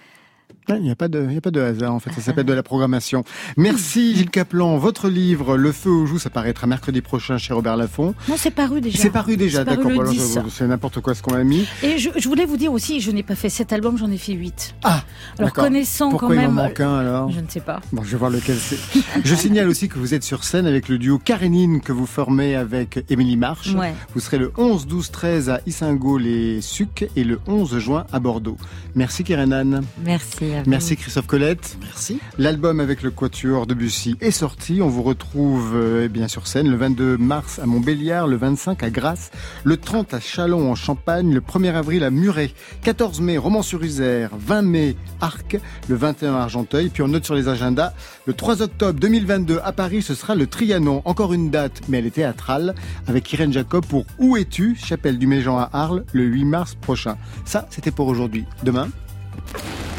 Il 0.76 0.82
n'y 0.82 0.90
a 0.90 0.96
pas 0.96 1.08
de, 1.08 1.24
il 1.28 1.34
y 1.34 1.38
a 1.38 1.40
pas 1.40 1.50
de 1.50 1.60
hasard 1.60 1.94
en 1.94 1.98
fait. 2.00 2.10
Ça 2.12 2.20
s'appelle 2.20 2.44
de 2.46 2.52
la 2.52 2.62
programmation. 2.62 3.24
Merci 3.56 4.14
Gilles 4.16 4.30
Caplan. 4.30 4.76
Votre 4.78 5.08
livre 5.08 5.56
Le 5.56 5.72
Feu 5.72 5.90
aux 5.90 6.06
joues, 6.06 6.18
ça 6.18 6.30
paraîtra 6.30 6.66
mercredi 6.66 7.00
prochain 7.00 7.38
chez 7.38 7.52
Robert 7.54 7.76
Laffont. 7.76 8.14
Non, 8.28 8.34
c'est 8.36 8.50
paru 8.50 8.80
déjà. 8.80 8.98
C'est 8.98 9.10
paru 9.10 9.36
déjà, 9.36 9.64
d'accord. 9.64 9.90
le 9.90 10.00
Alors, 10.00 10.12
10. 10.12 10.38
je- 10.44 10.50
C'est 10.50 10.66
n'importe 10.66 11.00
quoi 11.00 11.14
ce 11.14 11.22
qu'on 11.22 11.34
a 11.34 11.44
mis. 11.44 11.66
Et 11.82 11.98
je, 11.98 12.10
je 12.16 12.28
voulais 12.28 12.44
vous 12.44 12.56
dire 12.56 12.72
aussi, 12.72 13.00
je 13.00 13.10
n'ai 13.10 13.22
pas 13.22 13.34
fait 13.34 13.48
sept 13.48 13.72
albums, 13.72 13.96
j'en 13.96 14.10
ai 14.10 14.18
fait 14.18 14.32
huit. 14.34 14.74
Ah, 14.84 15.02
Alors 15.38 15.52
connaissant 15.52 16.10
Pourquoi 16.10 16.28
quand 16.28 16.34
il 16.34 16.38
en 16.40 16.42
même. 16.52 16.54
manque 16.54 16.80
un 16.80 16.96
alors 16.98 17.30
Je 17.30 17.40
ne 17.40 17.48
sais 17.48 17.60
pas. 17.60 17.80
Bon, 17.92 18.02
je 18.02 18.10
vais 18.10 18.16
voir 18.18 18.30
lequel 18.30 18.56
c'est. 18.58 18.78
Je 19.24 19.34
signale 19.34 19.68
aussi 19.68 19.88
que 19.88 19.98
vous 19.98 20.14
êtes 20.14 20.24
sur 20.24 20.44
scène 20.44 20.66
avec 20.66 20.88
le 20.88 20.98
duo 20.98 21.18
Karénine 21.18 21.80
que 21.80 21.92
vous 21.92 22.06
formez 22.06 22.54
avec 22.56 23.04
Émilie 23.10 23.36
March. 23.36 23.74
Ouais. 23.74 23.94
Vous 24.14 24.20
serez 24.20 24.38
le 24.38 24.52
11, 24.56 24.86
12, 24.86 25.10
13 25.10 25.48
à 25.50 25.60
Issingo 25.66 26.18
les 26.18 26.60
Sucs 26.60 27.06
et 27.16 27.24
le 27.24 27.40
11 27.46 27.78
juin 27.78 28.06
à 28.12 28.18
Bordeaux. 28.20 28.56
Merci 28.94 29.24
Kérenan. 29.24 29.80
Merci. 30.04 30.46
À 30.58 30.62
vous. 30.62 30.70
Merci 30.70 30.96
Christophe 30.96 31.26
Colette. 31.26 31.78
Merci. 31.80 32.18
L'album 32.38 32.80
avec 32.80 33.02
le 33.02 33.10
Quatuor 33.10 33.66
de 33.66 33.74
Bussy 33.74 34.16
est 34.20 34.30
sorti. 34.30 34.80
On 34.82 34.88
vous 34.88 35.02
retrouve 35.02 35.72
euh, 35.74 36.02
eh 36.04 36.08
bien 36.08 36.28
sur 36.28 36.46
scène 36.46 36.68
le 36.68 36.76
22 36.76 37.16
mars 37.16 37.58
à 37.58 37.66
Montbéliard, 37.66 38.26
le 38.26 38.36
25 38.36 38.82
à 38.82 38.90
Grasse, 38.90 39.30
le 39.64 39.76
30 39.76 40.14
à 40.14 40.20
Chalon 40.20 40.70
en 40.70 40.74
Champagne, 40.74 41.32
le 41.32 41.40
1er 41.40 41.74
avril 41.74 42.04
à 42.04 42.10
Muret, 42.10 42.52
14 42.82 43.20
mai 43.20 43.38
Romans-sur-Isère, 43.38 44.30
20 44.38 44.62
mai 44.62 44.96
Arc, 45.20 45.58
le 45.88 45.96
21 45.96 46.34
à 46.34 46.40
Argenteuil. 46.40 46.88
Puis 46.88 47.02
on 47.02 47.08
note 47.08 47.24
sur 47.24 47.34
les 47.34 47.48
agendas 47.48 47.92
le 48.26 48.34
3 48.34 48.62
octobre 48.62 48.98
2022 49.00 49.60
à 49.64 49.72
Paris, 49.72 50.02
ce 50.02 50.14
sera 50.14 50.34
le 50.34 50.46
Trianon. 50.46 51.02
Encore 51.04 51.32
une 51.32 51.50
date, 51.50 51.80
mais 51.88 51.98
elle 51.98 52.06
est 52.06 52.10
théâtrale 52.10 52.74
avec 53.06 53.32
Irène 53.32 53.52
Jacob 53.52 53.86
pour 53.86 54.04
Où 54.18 54.36
es-tu? 54.36 54.76
Chapelle 54.76 55.18
du 55.18 55.26
Méjean 55.26 55.58
à 55.58 55.70
Arles 55.72 56.04
le 56.12 56.24
8 56.24 56.44
mars 56.44 56.74
prochain. 56.74 57.16
Ça, 57.44 57.66
c'était 57.70 57.90
pour 57.90 58.08
aujourd'hui. 58.08 58.44
Demain? 58.62 58.88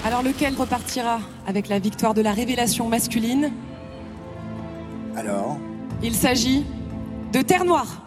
Alors 0.05 0.23
lequel 0.23 0.55
repartira 0.55 1.19
avec 1.45 1.67
la 1.67 1.79
victoire 1.79 2.13
de 2.13 2.21
la 2.21 2.31
révélation 2.31 2.87
masculine 2.87 3.51
Alors 5.15 5.57
Il 6.01 6.15
s'agit 6.15 6.65
de 7.33 7.41
Terre 7.41 7.65
Noire. 7.65 8.05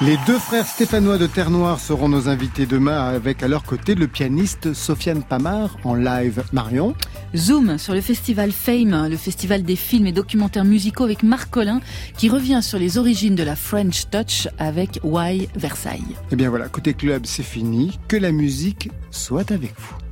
Les 0.00 0.18
deux 0.26 0.38
frères 0.38 0.66
stéphanois 0.66 1.18
de 1.18 1.28
Terre 1.28 1.50
Noire 1.50 1.78
seront 1.78 2.08
nos 2.08 2.28
invités 2.28 2.66
demain 2.66 2.98
avec 2.98 3.44
à 3.44 3.48
leur 3.48 3.62
côté 3.62 3.94
le 3.94 4.08
pianiste 4.08 4.74
Sofiane 4.74 5.22
Pamar 5.22 5.76
en 5.84 5.94
live. 5.94 6.42
Marion 6.52 6.94
Zoom 7.36 7.78
sur 7.78 7.94
le 7.94 8.00
festival 8.00 8.50
Fame, 8.50 9.06
le 9.08 9.16
festival 9.16 9.62
des 9.62 9.76
films 9.76 10.08
et 10.08 10.12
documentaires 10.12 10.64
musicaux 10.64 11.04
avec 11.04 11.22
Marc 11.22 11.48
Collin 11.50 11.80
qui 12.16 12.28
revient 12.28 12.60
sur 12.60 12.78
les 12.78 12.98
origines 12.98 13.36
de 13.36 13.44
la 13.44 13.54
French 13.54 14.10
Touch 14.10 14.48
avec 14.58 14.98
Why 15.04 15.48
Versailles. 15.54 16.16
Eh 16.32 16.36
bien 16.36 16.50
voilà, 16.50 16.68
côté 16.68 16.94
club 16.94 17.22
c'est 17.24 17.44
fini, 17.44 17.98
que 18.08 18.16
la 18.16 18.32
musique 18.32 18.90
soit 19.12 19.52
avec 19.52 19.74
vous. 19.78 20.03